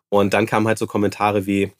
Und 0.08 0.34
dann 0.34 0.46
kamen 0.46 0.68
halt 0.68 0.78
so 0.78 0.86
Kommentare 0.86 1.46
wie, 1.46 1.72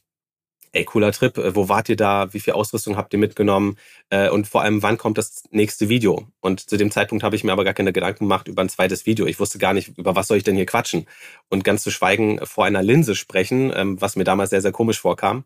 ey, 0.73 0.85
cooler 0.85 1.13
Trip, 1.13 1.37
äh, 1.39 1.55
wo 1.55 1.69
wart 1.69 1.89
ihr 1.89 1.97
da, 1.97 2.33
wie 2.33 2.41
viel 2.41 2.53
Ausrüstung 2.53 2.97
habt 2.97 3.13
ihr 3.13 3.19
mitgenommen 3.19 3.77
äh, 4.11 4.29
und 4.29 4.47
vor 4.47 4.63
allem, 4.63 4.83
wann 4.83 4.99
kommt 4.99 5.19
das 5.19 5.45
nächste 5.51 5.89
Video? 5.89 6.27
Und 6.41 6.69
zu 6.69 6.77
dem 6.77 6.91
Zeitpunkt 6.91 7.25
habe 7.25 7.37
ich 7.37 7.45
mir 7.45 7.53
aber 7.53 7.65
gar 7.65 7.75
keine 7.75 7.93
Gedanken 7.93 8.25
gemacht 8.25 8.49
über 8.49 8.63
ein 8.63 8.69
zweites 8.69 9.07
Video. 9.07 9.27
Ich 9.27 9.41
wusste 9.41 9.59
gar 9.59 9.75
nicht, 9.75 9.99
über 9.99 10.17
was 10.17 10.29
soll 10.29 10.37
ich 10.37 10.45
denn 10.45 10.57
hier 10.57 10.67
quatschen? 10.67 11.07
Und 11.49 11.65
ganz 11.65 11.83
zu 11.83 11.91
schweigen 11.91 12.45
vor 12.45 12.65
einer 12.65 12.83
Linse 12.83 13.15
sprechen, 13.15 13.73
ähm, 13.75 14.01
was 14.01 14.17
mir 14.17 14.25
damals 14.25 14.51
sehr, 14.51 14.63
sehr 14.63 14.73
komisch 14.73 15.01
vorkam. 15.01 15.45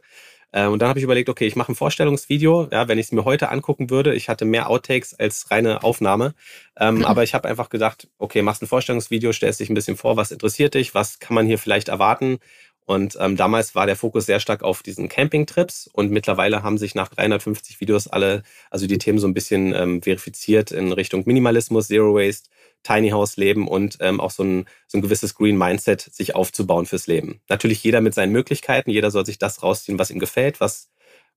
Äh, 0.52 0.66
und 0.66 0.80
dann 0.80 0.88
habe 0.88 0.98
ich 0.98 1.04
überlegt, 1.04 1.28
okay, 1.28 1.46
ich 1.46 1.56
mache 1.56 1.72
ein 1.72 1.74
Vorstellungsvideo. 1.74 2.68
Ja, 2.70 2.86
wenn 2.88 2.98
ich 2.98 3.06
es 3.06 3.12
mir 3.12 3.24
heute 3.24 3.48
angucken 3.50 3.90
würde, 3.90 4.14
ich 4.14 4.28
hatte 4.28 4.44
mehr 4.44 4.68
Outtakes 4.68 5.14
als 5.14 5.50
reine 5.50 5.82
Aufnahme. 5.82 6.34
Ähm, 6.78 6.96
mhm. 6.96 7.04
Aber 7.06 7.22
ich 7.22 7.34
habe 7.34 7.48
einfach 7.48 7.70
gedacht, 7.70 8.08
okay, 8.18 8.42
machst 8.42 8.62
ein 8.62 8.68
Vorstellungsvideo, 8.68 9.32
stellst 9.32 9.60
dich 9.60 9.70
ein 9.70 9.74
bisschen 9.74 9.96
vor, 9.96 10.16
was 10.16 10.30
interessiert 10.32 10.74
dich, 10.74 10.94
was 10.94 11.18
kann 11.18 11.34
man 11.34 11.46
hier 11.46 11.58
vielleicht 11.58 11.88
erwarten 11.88 12.38
und 12.86 13.16
ähm, 13.18 13.36
damals 13.36 13.74
war 13.74 13.86
der 13.86 13.96
Fokus 13.96 14.26
sehr 14.26 14.40
stark 14.40 14.62
auf 14.62 14.82
diesen 14.82 15.08
Campingtrips 15.08 15.88
und 15.92 16.10
mittlerweile 16.10 16.62
haben 16.62 16.76
sich 16.76 16.94
nach 16.94 17.08
350 17.08 17.80
Videos 17.80 18.08
alle, 18.08 18.42
also 18.70 18.86
die 18.86 18.98
Themen 18.98 19.18
so 19.18 19.26
ein 19.26 19.32
bisschen 19.32 19.74
ähm, 19.74 20.02
verifiziert 20.02 20.70
in 20.70 20.92
Richtung 20.92 21.22
Minimalismus, 21.24 21.88
Zero 21.88 22.14
Waste, 22.14 22.50
Tiny 22.82 23.10
House 23.10 23.38
Leben 23.38 23.68
und 23.68 23.96
ähm, 24.00 24.20
auch 24.20 24.30
so 24.30 24.44
ein, 24.44 24.66
so 24.86 24.98
ein 24.98 25.02
gewisses 25.02 25.34
Green 25.34 25.56
Mindset 25.56 26.02
sich 26.02 26.34
aufzubauen 26.34 26.84
fürs 26.84 27.06
Leben. 27.06 27.40
Natürlich 27.48 27.82
jeder 27.82 28.02
mit 28.02 28.12
seinen 28.12 28.32
Möglichkeiten, 28.32 28.90
jeder 28.90 29.10
soll 29.10 29.24
sich 29.24 29.38
das 29.38 29.62
rausziehen, 29.62 29.98
was 29.98 30.10
ihm 30.10 30.18
gefällt, 30.18 30.60
was, 30.60 30.90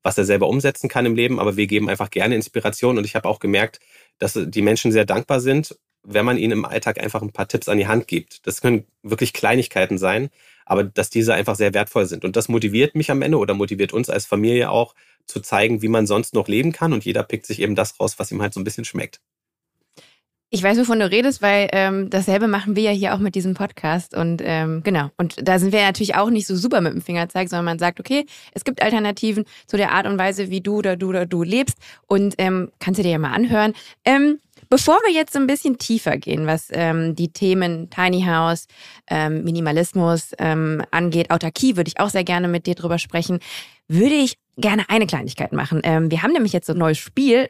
was 0.04 0.18
er 0.18 0.26
selber 0.26 0.50
umsetzen 0.50 0.90
kann 0.90 1.06
im 1.06 1.16
Leben, 1.16 1.40
aber 1.40 1.56
wir 1.56 1.68
geben 1.68 1.90
einfach 1.90 2.10
gerne 2.10 2.36
Inspiration 2.36 2.98
und 2.98 3.06
ich 3.06 3.16
habe 3.16 3.30
auch 3.30 3.40
gemerkt, 3.40 3.80
dass 4.20 4.38
die 4.38 4.62
Menschen 4.62 4.92
sehr 4.92 5.06
dankbar 5.06 5.40
sind, 5.40 5.78
wenn 6.04 6.26
man 6.26 6.38
ihnen 6.38 6.52
im 6.52 6.66
Alltag 6.66 7.00
einfach 7.00 7.22
ein 7.22 7.32
paar 7.32 7.48
Tipps 7.48 7.70
an 7.70 7.78
die 7.78 7.88
Hand 7.88 8.08
gibt. 8.08 8.46
Das 8.48 8.62
können 8.62 8.86
wirklich 9.02 9.32
Kleinigkeiten 9.32 9.98
sein, 9.98 10.30
aber 10.68 10.84
dass 10.84 11.10
diese 11.10 11.34
einfach 11.34 11.56
sehr 11.56 11.74
wertvoll 11.74 12.06
sind. 12.06 12.26
Und 12.26 12.36
das 12.36 12.50
motiviert 12.50 12.96
mich 12.96 13.10
am 13.10 13.22
Ende 13.22 13.38
oder 13.38 13.54
motiviert 13.54 13.94
uns 13.94 14.10
als 14.10 14.26
Familie 14.26 14.70
auch 14.70 14.94
zu 15.26 15.40
zeigen, 15.40 15.82
wie 15.82 15.88
man 15.88 16.08
sonst 16.08 16.34
noch 16.34 16.48
leben 16.48 16.72
kann. 16.72 16.94
Und 16.94 17.06
jeder 17.06 17.24
pickt 17.24 17.46
sich 17.46 17.62
eben 17.62 17.76
das 17.76 18.00
raus, 18.00 18.20
was 18.20 18.32
ihm 18.32 18.42
halt 18.42 18.54
so 18.54 18.60
ein 18.60 18.64
bisschen 18.64 18.86
schmeckt. 18.86 19.20
Ich 20.50 20.64
weiß, 20.64 20.78
wovon 20.78 21.02
du 21.02 21.12
redest, 21.12 21.42
weil 21.42 21.68
ähm, 21.74 22.10
dasselbe 22.10 22.48
machen 22.48 22.78
wir 22.78 22.84
ja 22.84 22.92
hier 22.92 23.14
auch 23.14 23.20
mit 23.20 23.36
diesem 23.36 23.54
Podcast. 23.54 24.16
Und 24.16 24.42
ähm, 24.46 24.82
genau, 24.82 25.10
und 25.18 25.36
da 25.46 25.60
sind 25.60 25.74
wir 25.74 25.82
natürlich 25.82 26.16
auch 26.16 26.30
nicht 26.30 26.48
so 26.48 26.56
super 26.56 26.80
mit 26.80 26.94
dem 26.94 27.02
Fingerzeig, 27.02 27.50
sondern 27.50 27.66
man 27.66 27.80
sagt, 27.80 28.00
okay, 28.00 28.26
es 28.54 28.64
gibt 28.64 28.82
Alternativen 28.82 29.44
zu 29.66 29.76
der 29.76 29.92
Art 29.92 30.08
und 30.08 30.18
Weise, 30.18 30.50
wie 30.50 30.62
du 30.62 30.78
oder 30.78 30.96
du 30.96 31.10
oder 31.10 31.26
du 31.26 31.44
lebst. 31.44 31.78
Und 32.08 32.36
ähm, 32.38 32.72
kannst 32.80 33.00
du 33.00 33.04
dir 33.04 33.12
ja 33.12 33.18
mal 33.18 33.34
anhören. 33.34 33.74
Ähm, 34.06 34.40
Bevor 34.70 34.96
wir 35.06 35.14
jetzt 35.14 35.34
so 35.34 35.40
ein 35.40 35.48
bisschen 35.48 35.78
tiefer 35.78 36.18
gehen, 36.18 36.46
was 36.46 36.68
ähm, 36.72 37.16
die 37.16 37.32
Themen 37.32 37.90
Tiny 37.90 38.24
House, 38.24 38.68
ähm, 39.10 39.44
Minimalismus 39.44 40.32
ähm, 40.40 40.84
angeht, 40.92 41.32
Autarkie, 41.32 41.78
würde 41.78 41.88
ich 41.88 42.00
auch 42.00 42.10
sehr 42.10 42.26
gerne 42.26 42.48
mit 42.50 42.66
dir 42.66 42.76
drüber 42.76 42.98
sprechen, 43.00 43.40
würde 43.88 44.16
ich 44.16 44.38
gerne 44.58 44.90
eine 44.90 45.08
Kleinigkeit 45.08 45.54
machen. 45.54 45.80
Ähm, 45.84 46.12
wir 46.12 46.22
haben 46.22 46.34
nämlich 46.34 46.52
jetzt 46.52 46.68
so 46.68 46.74
ein 46.74 46.80
neues 46.80 46.98
Spiel. 46.98 47.50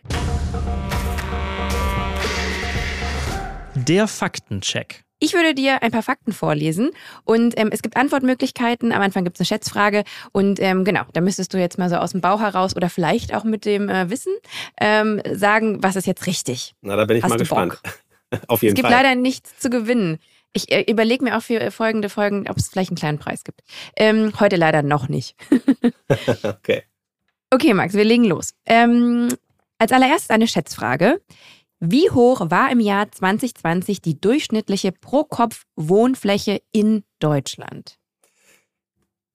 Der 3.74 4.08
Faktencheck. 4.08 5.07
Ich 5.20 5.34
würde 5.34 5.56
dir 5.56 5.82
ein 5.82 5.92
paar 5.92 6.04
Fakten 6.04 6.32
vorlesen 6.32 6.92
und 7.24 7.58
ähm, 7.58 7.70
es 7.72 7.82
gibt 7.82 7.98
Antwortmöglichkeiten. 7.98 8.92
Am 8.92 9.02
Anfang 9.02 9.24
gibt 9.24 9.38
es 9.38 9.42
eine 9.42 9.46
Schätzfrage 9.46 10.04
und 10.32 10.60
ähm, 10.62 10.84
genau, 10.84 11.04
da 11.14 11.22
müsstest 11.22 11.54
du 11.54 11.58
jetzt 11.58 11.80
mal 11.80 11.90
so 11.90 11.96
aus 11.96 12.12
dem 12.12 12.22
Bauch 12.22 12.40
heraus 12.40 12.76
oder 12.76 12.90
vielleicht 12.90 13.34
auch 13.34 13.44
mit 13.44 13.66
dem 13.66 13.90
äh, 13.90 14.10
Wissen 14.12 14.34
ähm, 14.80 15.22
sagen, 15.34 15.82
was 15.82 15.96
ist 15.96 16.06
jetzt 16.06 16.28
richtig. 16.28 16.76
Na, 16.82 16.96
da 16.96 17.06
bin 17.06 17.18
ich 17.18 17.24
Hast 17.24 17.32
mal 17.32 17.38
gespannt. 17.38 17.80
Auf 18.48 18.62
jeden 18.62 18.76
Fall. 18.76 18.84
Es 18.84 18.88
gibt 18.88 18.88
Fall. 18.88 18.92
leider 18.92 19.16
nichts 19.16 19.58
zu 19.58 19.70
gewinnen. 19.70 20.20
Ich 20.54 20.72
äh, 20.72 20.84
überlege 20.90 21.24
mir 21.24 21.38
auch 21.38 21.42
für 21.42 21.72
folgende 21.72 22.10
Folgen, 22.10 22.48
ob 22.50 22.58
es 22.58 22.68
vielleicht 22.68 22.92
einen 22.92 22.98
kleinen 22.98 23.20
Preis 23.20 23.44
gibt. 23.44 23.62
Ähm, 23.96 24.34
heute 24.40 24.56
leider 24.56 24.84
noch 24.84 25.08
nicht. 25.10 25.36
okay. 26.44 26.84
Okay, 27.50 27.74
Max, 27.74 27.94
wir 27.94 28.04
legen 28.04 28.26
los. 28.26 28.54
Ähm, 28.66 29.30
als 29.80 29.92
allererstes 29.92 30.30
eine 30.30 30.48
Schätzfrage. 30.48 31.22
Wie 31.80 32.10
hoch 32.10 32.50
war 32.50 32.72
im 32.72 32.80
Jahr 32.80 33.12
2020 33.12 34.02
die 34.02 34.20
durchschnittliche 34.20 34.92
Pro-Kopf-Wohnfläche 34.92 36.62
in 36.72 37.04
Deutschland? 37.20 38.00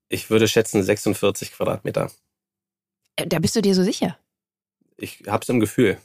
Ich 0.09 0.29
würde 0.29 0.49
schätzen 0.49 0.83
46 0.83 1.53
Quadratmeter. 1.53 2.11
Äh, 3.17 3.29
da 3.29 3.39
bist 3.39 3.55
du 3.55 3.63
dir 3.63 3.75
so 3.75 3.85
sicher? 3.85 4.19
Ich 4.97 5.23
habe 5.27 5.43
es 5.43 5.49
im 5.49 5.61
Gefühl. 5.61 5.99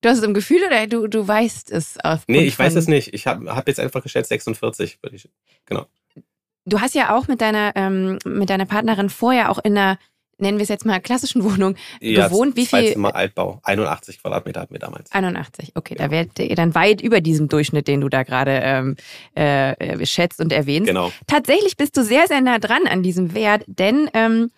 Du 0.00 0.08
hast 0.08 0.18
es 0.18 0.24
im 0.24 0.34
Gefühl 0.34 0.64
oder 0.64 0.86
du, 0.86 1.06
du 1.06 1.26
weißt 1.26 1.70
es? 1.70 1.98
Nee, 2.28 2.44
ich 2.44 2.58
weiß 2.58 2.74
es 2.76 2.88
nicht. 2.88 3.12
Ich 3.14 3.26
habe 3.26 3.54
hab 3.54 3.68
jetzt 3.68 3.80
einfach 3.80 4.02
geschätzt 4.02 4.28
46. 4.28 4.98
Genau. 5.66 5.86
Du 6.64 6.80
hast 6.80 6.94
ja 6.94 7.16
auch 7.16 7.28
mit 7.28 7.40
deiner, 7.40 7.72
ähm, 7.74 8.18
mit 8.24 8.50
deiner 8.50 8.66
Partnerin 8.66 9.10
vorher 9.10 9.50
auch 9.50 9.58
in 9.58 9.76
einer 9.76 9.98
nennen 10.38 10.58
wir 10.58 10.62
es 10.62 10.68
jetzt 10.68 10.86
mal 10.86 11.00
klassischen 11.00 11.44
Wohnung, 11.48 11.74
ja, 12.00 12.28
gewohnt. 12.28 12.56
Wie 12.56 12.66
viel? 12.66 12.92
Zimmer 12.92 13.14
Altbau. 13.14 13.60
81 13.64 14.22
Quadratmeter 14.22 14.60
hatten 14.60 14.74
wir 14.74 14.80
damals. 14.80 15.12
81, 15.12 15.72
okay. 15.74 15.96
Ja. 15.98 16.06
Da 16.06 16.10
werdet 16.10 16.38
ihr 16.38 16.56
dann 16.56 16.74
weit 16.74 17.00
über 17.00 17.20
diesem 17.20 17.48
Durchschnitt, 17.48 17.88
den 17.88 18.00
du 18.00 18.08
da 18.08 18.22
gerade 18.22 18.60
ähm, 18.62 18.96
äh, 19.34 20.04
schätzt 20.06 20.40
und 20.40 20.52
erwähnst. 20.52 20.88
Genau. 20.88 21.12
Tatsächlich 21.26 21.76
bist 21.76 21.96
du 21.96 22.04
sehr, 22.04 22.26
sehr 22.26 22.40
nah 22.40 22.58
dran 22.58 22.86
an 22.88 23.02
diesem 23.02 23.34
Wert, 23.34 23.64
denn 23.66 24.10
ähm, 24.14 24.50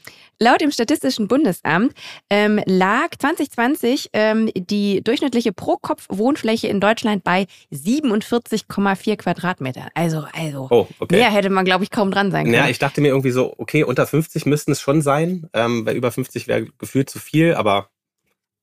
Laut 0.43 0.63
dem 0.63 0.71
Statistischen 0.71 1.29
Bundesamt 1.29 1.93
ähm, 2.31 2.61
lag 2.65 3.09
2020 3.19 4.09
ähm, 4.15 4.51
die 4.55 5.03
durchschnittliche 5.05 5.53
Pro-Kopf-Wohnfläche 5.53 6.67
in 6.67 6.81
Deutschland 6.81 7.23
bei 7.25 7.47
47,4 7.73 9.17
Quadratmeter. 9.17 9.89
Also, 9.95 10.25
also 10.33 10.67
Oh, 10.71 10.89
okay. 10.99 11.17
mehr 11.17 11.31
hätte 11.31 11.51
man, 11.51 11.67
glaube 11.67 11.85
ich, 11.85 11.91
kaum 11.91 12.11
dran 12.11 12.31
sein 12.31 12.45
können. 12.45 12.55
Ja, 12.55 12.69
ich 12.69 12.79
dachte 12.79 13.03
mir 13.03 13.09
irgendwie 13.09 13.33
so, 13.33 13.55
okay, 13.59 13.85
unter 13.85 14.07
50 14.07 14.47
müssten 14.47 14.73
es 14.73 14.81
schon 14.81 15.03
sein, 15.03 15.49
ähm, 15.53 15.85
weil 15.85 15.95
über 15.97 16.11
50 16.11 16.49
wäre 16.49 16.67
gefühlt 16.79 17.11
zu 17.11 17.19
viel, 17.19 17.53
aber 17.55 17.91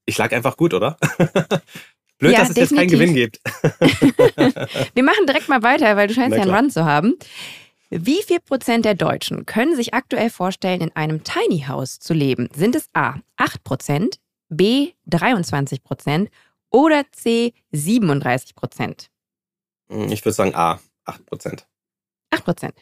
ich 0.08 0.18
lag 0.18 0.32
einfach 0.32 0.58
gut, 0.58 0.74
oder? 0.74 0.98
Blöd, 2.18 2.34
Ja, 2.34 2.40
dass 2.40 2.50
es 2.50 2.56
jetzt 2.56 2.76
keinen 2.76 2.88
definitiv. 2.90 3.00
Gewinn 3.00 3.14
gibt. 3.14 3.40
Wir 4.96 5.04
machen 5.04 5.28
direkt 5.28 5.48
mal 5.50 5.62
weiter, 5.62 5.96
weil 5.96 6.08
du 6.08 6.16
scheinst 6.16 6.36
ja 6.36 6.42
einen. 6.44 6.54
Run 6.56 6.72
zu 6.72 6.86
haben. 6.86 7.14
Wie 7.90 8.22
viel 8.24 8.40
Prozent 8.40 8.86
der 8.86 8.96
Deutschen 8.96 9.46
können 9.46 9.76
sich 9.76 9.94
aktuell 9.94 10.30
vorstellen, 10.30 10.82
in 10.82 10.96
einem 10.96 11.24
Tiny 11.24 11.62
House 11.68 12.00
zu 12.00 12.14
leben? 12.14 12.50
Sind 12.54 12.76
es 12.76 12.90
A 12.94 13.16
8 13.38 13.64
Prozent, 13.64 14.20
B 14.50 14.92
23 15.06 15.84
Prozent 15.84 16.30
oder 16.70 17.04
C 17.12 17.54
37 17.72 18.56
Prozent? 18.56 19.10
Hm, 19.90 20.12
Ich 20.12 20.24
würde 20.26 20.34
sagen 20.34 20.54
A, 20.56 20.80
8 21.06 21.26
Prozent. 21.26 21.68
8 22.32 22.44
Prozent. 22.44 22.74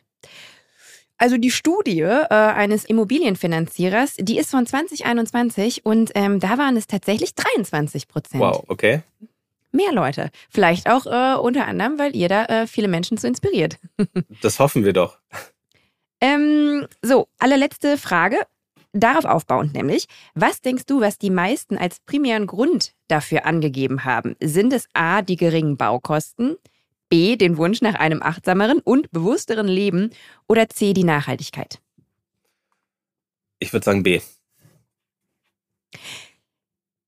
Also 1.18 1.38
die 1.38 1.52
Studie 1.52 2.02
äh, 2.02 2.28
eines 2.30 2.84
Immobilienfinanzierers, 2.84 4.16
die 4.18 4.38
ist 4.38 4.52
von 4.52 4.66
2021 4.66 5.86
und 5.86 6.12
ähm, 6.14 6.40
da 6.42 6.58
waren 6.58 6.76
es 6.76 6.88
tatsächlich 6.88 7.36
23 7.36 8.08
Prozent. 8.10 8.42
Wow, 8.42 8.64
okay. 8.68 9.02
Mehr 9.76 9.92
Leute. 9.92 10.32
Vielleicht 10.50 10.90
auch 10.90 11.06
äh, 11.06 11.38
unter 11.38 11.68
anderem, 11.68 12.00
weil 12.00 12.16
ihr 12.16 12.30
da 12.30 12.46
äh, 12.46 12.66
viele 12.68 12.88
Menschen 12.88 13.18
zu 13.18 13.28
inspiriert. 13.28 13.78
Das 14.42 14.60
hoffen 14.60 14.86
wir 14.86 14.94
doch. 14.94 15.18
Ähm, 16.22 16.88
so, 17.02 17.28
allerletzte 17.40 17.98
Frage. 17.98 18.38
Darauf 18.94 19.26
aufbauend 19.26 19.74
nämlich, 19.74 20.08
was 20.34 20.62
denkst 20.62 20.86
du, 20.86 21.02
was 21.02 21.18
die 21.18 21.30
meisten 21.30 21.78
als 21.78 22.00
primären 22.00 22.48
Grund 22.48 22.94
dafür 23.08 23.46
angegeben 23.46 24.06
haben? 24.06 24.36
Sind 24.42 24.72
es 24.72 24.88
A, 24.94 25.22
die 25.22 25.36
geringen 25.36 25.76
Baukosten, 25.76 26.56
B, 27.10 27.36
den 27.36 27.58
Wunsch 27.58 27.82
nach 27.82 27.96
einem 27.96 28.22
achtsameren 28.22 28.80
und 28.80 29.12
bewussteren 29.12 29.68
Leben 29.68 30.12
oder 30.48 30.70
C, 30.70 30.94
die 30.94 31.04
Nachhaltigkeit? 31.04 31.82
Ich 33.60 33.74
würde 33.74 33.84
sagen 33.84 34.04
B. 34.04 34.22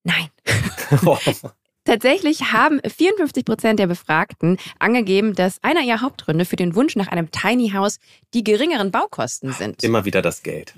Nein. 0.04 0.30
Tatsächlich 1.88 2.52
haben 2.52 2.82
54 2.86 3.46
Prozent 3.46 3.80
der 3.80 3.88
Befragten 3.88 4.58
angegeben, 4.78 5.34
dass 5.36 5.64
einer 5.64 5.80
ihrer 5.84 6.02
Hauptgründe 6.02 6.44
für 6.44 6.58
den 6.58 6.76
Wunsch 6.76 6.98
nach 6.98 7.08
einem 7.08 7.32
Tiny 7.32 7.70
House 7.70 8.00
die 8.34 8.44
geringeren 8.44 8.92
Baukosten 8.92 9.54
sind. 9.54 9.86
Immer 9.86 10.04
wieder 10.04 10.22
das 10.22 10.44
Geld. 10.44 10.74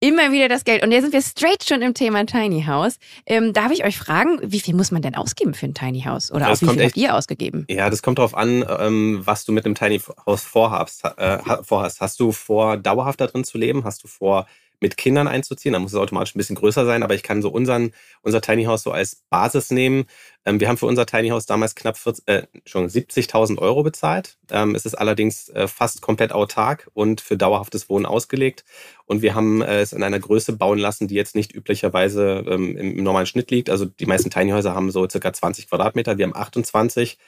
Immer 0.00 0.32
wieder 0.32 0.48
das 0.48 0.64
Geld. 0.64 0.82
Und 0.82 0.92
jetzt 0.92 1.02
sind 1.02 1.12
wir 1.12 1.20
straight 1.20 1.62
schon 1.64 1.82
im 1.82 1.92
Thema 1.92 2.24
Tiny 2.24 2.62
House. 2.66 2.96
Ähm, 3.26 3.52
darf 3.52 3.70
ich 3.70 3.84
euch 3.84 3.98
fragen, 3.98 4.38
wie 4.42 4.60
viel 4.60 4.74
muss 4.74 4.90
man 4.90 5.02
denn 5.02 5.14
ausgeben 5.14 5.52
für 5.52 5.66
ein 5.66 5.74
Tiny 5.74 6.02
House? 6.02 6.32
Oder 6.32 6.46
Das 6.46 6.62
wie 6.62 6.66
viel 6.66 6.74
habt 6.74 6.80
echt- 6.80 6.96
ihr 6.96 7.14
ausgegeben? 7.14 7.66
Ja, 7.68 7.90
das 7.90 8.00
kommt 8.00 8.18
darauf 8.18 8.34
an, 8.34 8.64
ähm, 8.78 9.20
was 9.24 9.44
du 9.44 9.52
mit 9.52 9.66
einem 9.66 9.74
Tiny 9.74 10.00
House 10.24 10.42
vorhabst, 10.44 11.04
äh, 11.04 11.10
ha- 11.18 11.62
vorhast. 11.62 12.00
Hast 12.00 12.18
du 12.18 12.32
vor, 12.32 12.78
dauerhaft 12.78 13.20
da 13.20 13.26
drin 13.26 13.44
zu 13.44 13.58
leben? 13.58 13.84
Hast 13.84 14.04
du 14.04 14.08
vor, 14.08 14.46
mit 14.80 14.96
Kindern 14.96 15.28
einzuziehen? 15.28 15.72
Da 15.72 15.78
muss 15.78 15.92
es 15.92 15.98
automatisch 15.98 16.34
ein 16.34 16.38
bisschen 16.38 16.56
größer 16.56 16.84
sein, 16.84 17.02
aber 17.02 17.14
ich 17.14 17.22
kann 17.22 17.42
so 17.42 17.48
unseren, 17.48 17.92
unser 18.22 18.40
Tiny 18.40 18.64
House 18.64 18.82
so 18.82 18.92
als 18.92 19.22
Basis 19.30 19.70
nehmen. 19.70 20.04
Ähm, 20.44 20.60
wir 20.60 20.68
haben 20.68 20.76
für 20.76 20.86
unser 20.86 21.06
Tiny 21.06 21.28
House 21.28 21.46
damals 21.46 21.74
knapp 21.74 21.96
40, 21.96 22.28
äh, 22.28 22.42
schon 22.64 22.88
70.000 22.88 23.58
Euro 23.58 23.82
bezahlt. 23.82 24.38
Ähm, 24.50 24.74
es 24.74 24.86
ist 24.86 24.94
allerdings 24.94 25.48
äh, 25.50 25.68
fast 25.68 26.02
komplett 26.02 26.32
autark 26.32 26.88
und 26.94 27.20
für 27.20 27.36
dauerhaftes 27.36 27.88
Wohnen 27.88 28.06
ausgelegt. 28.06 28.64
Und 29.06 29.22
wir 29.22 29.34
haben 29.34 29.62
äh, 29.62 29.80
es 29.80 29.92
in 29.92 30.02
einer 30.02 30.18
Größe 30.18 30.52
bauen 30.52 30.78
lassen, 30.78 31.08
die 31.08 31.14
jetzt 31.14 31.34
nicht 31.34 31.54
üblicherweise 31.54 32.44
ähm, 32.48 32.76
im, 32.76 32.98
im 32.98 33.04
normalen 33.04 33.26
Schnitt 33.26 33.50
liegt. 33.50 33.70
Also 33.70 33.84
die 33.84 34.06
meisten 34.06 34.30
Tiny 34.30 34.50
Häuser 34.52 34.74
haben 34.74 34.90
so 34.90 35.08
circa 35.08 35.32
20 35.32 35.68
Quadratmeter. 35.68 36.18
Wir 36.18 36.24
haben 36.24 36.36
28 36.36 37.18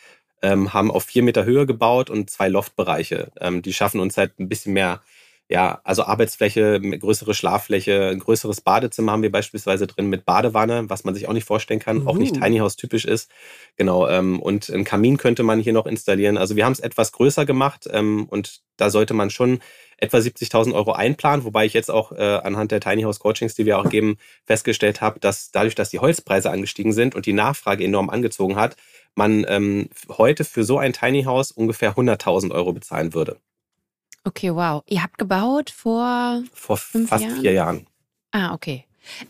ähm, 0.42 0.72
haben 0.72 0.90
auf 0.90 1.04
vier 1.04 1.22
Meter 1.22 1.44
Höhe 1.44 1.66
gebaut 1.66 2.10
und 2.10 2.30
zwei 2.30 2.48
Loftbereiche. 2.48 3.30
Ähm, 3.40 3.62
die 3.62 3.72
schaffen 3.72 4.00
uns 4.00 4.16
halt 4.16 4.38
ein 4.38 4.48
bisschen 4.48 4.72
mehr, 4.72 5.02
ja, 5.48 5.80
also 5.82 6.04
Arbeitsfläche, 6.04 6.78
größere 6.80 7.32
Schlaffläche, 7.32 8.08
ein 8.08 8.18
größeres 8.18 8.60
Badezimmer 8.60 9.12
haben 9.12 9.22
wir 9.22 9.32
beispielsweise 9.32 9.86
drin 9.86 10.08
mit 10.08 10.26
Badewanne, 10.26 10.90
was 10.90 11.04
man 11.04 11.14
sich 11.14 11.26
auch 11.26 11.32
nicht 11.32 11.46
vorstellen 11.46 11.80
kann, 11.80 12.06
auch 12.06 12.18
nicht 12.18 12.36
Uh. 12.36 12.40
Tiny 12.40 12.58
House 12.58 12.76
typisch 12.76 13.06
ist. 13.06 13.30
Genau, 13.76 14.06
ähm, 14.08 14.40
und 14.40 14.68
einen 14.70 14.84
Kamin 14.84 15.16
könnte 15.16 15.42
man 15.42 15.58
hier 15.58 15.72
noch 15.72 15.86
installieren. 15.86 16.36
Also 16.36 16.54
wir 16.54 16.66
haben 16.66 16.72
es 16.72 16.80
etwas 16.80 17.12
größer 17.12 17.46
gemacht 17.46 17.88
ähm, 17.90 18.26
und 18.28 18.60
da 18.76 18.90
sollte 18.90 19.14
man 19.14 19.30
schon 19.30 19.60
etwa 19.96 20.18
70.000 20.18 20.74
Euro 20.74 20.92
einplanen, 20.92 21.44
wobei 21.44 21.64
ich 21.64 21.72
jetzt 21.72 21.90
auch 21.90 22.12
äh, 22.12 22.22
anhand 22.22 22.70
der 22.70 22.80
Tiny 22.80 23.02
House 23.02 23.18
Coachings, 23.18 23.54
die 23.54 23.64
wir 23.64 23.78
auch 23.78 23.88
geben, 23.88 24.18
festgestellt 24.44 25.00
habe, 25.00 25.18
dass 25.18 25.50
dadurch, 25.50 25.74
dass 25.74 25.88
die 25.88 25.98
Holzpreise 25.98 26.50
angestiegen 26.50 26.92
sind 26.92 27.14
und 27.14 27.24
die 27.24 27.32
Nachfrage 27.32 27.84
enorm 27.84 28.10
angezogen 28.10 28.56
hat, 28.56 28.76
man 29.14 29.46
ähm, 29.48 29.88
heute 30.10 30.44
für 30.44 30.62
so 30.62 30.78
ein 30.78 30.92
Tiny 30.92 31.24
House 31.24 31.50
ungefähr 31.50 31.94
100.000 31.94 32.52
Euro 32.52 32.74
bezahlen 32.74 33.14
würde. 33.14 33.40
Okay, 34.24 34.54
wow. 34.54 34.82
Ihr 34.86 35.02
habt 35.02 35.18
gebaut 35.18 35.70
vor. 35.70 36.42
Vor 36.52 36.76
Fünf 36.76 37.08
fast 37.10 37.24
Jahren? 37.24 37.40
vier 37.40 37.52
Jahren. 37.52 37.86
Ah, 38.32 38.52
okay. 38.54 38.84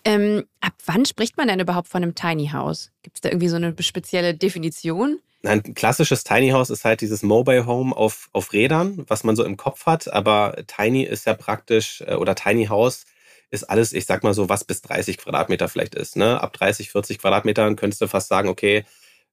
Ähm, 0.04 0.44
ab 0.60 0.72
wann 0.86 1.04
spricht 1.04 1.36
man 1.36 1.48
denn 1.48 1.60
überhaupt 1.60 1.88
von 1.88 2.02
einem 2.02 2.14
Tiny 2.14 2.48
House? 2.48 2.90
Gibt 3.02 3.16
es 3.16 3.20
da 3.20 3.28
irgendwie 3.28 3.48
so 3.48 3.56
eine 3.56 3.74
spezielle 3.80 4.34
Definition? 4.34 5.20
Ein 5.44 5.62
klassisches 5.74 6.24
Tiny 6.24 6.50
House 6.50 6.70
ist 6.70 6.84
halt 6.84 7.00
dieses 7.00 7.22
Mobile 7.22 7.64
Home 7.66 7.96
auf, 7.96 8.28
auf 8.32 8.52
Rädern, 8.52 9.04
was 9.06 9.22
man 9.22 9.36
so 9.36 9.44
im 9.44 9.56
Kopf 9.56 9.86
hat. 9.86 10.12
Aber 10.12 10.56
Tiny 10.66 11.04
ist 11.04 11.26
ja 11.26 11.34
praktisch, 11.34 12.02
äh, 12.06 12.14
oder 12.14 12.34
Tiny 12.34 12.66
House 12.66 13.04
ist 13.50 13.64
alles, 13.64 13.92
ich 13.92 14.04
sag 14.04 14.24
mal 14.24 14.34
so, 14.34 14.48
was 14.48 14.64
bis 14.64 14.82
30 14.82 15.18
Quadratmeter 15.18 15.68
vielleicht 15.68 15.94
ist. 15.94 16.16
Ne? 16.16 16.40
Ab 16.42 16.52
30, 16.54 16.90
40 16.90 17.18
Quadratmetern 17.18 17.76
könntest 17.76 18.00
du 18.02 18.08
fast 18.08 18.28
sagen, 18.28 18.48
okay, 18.48 18.84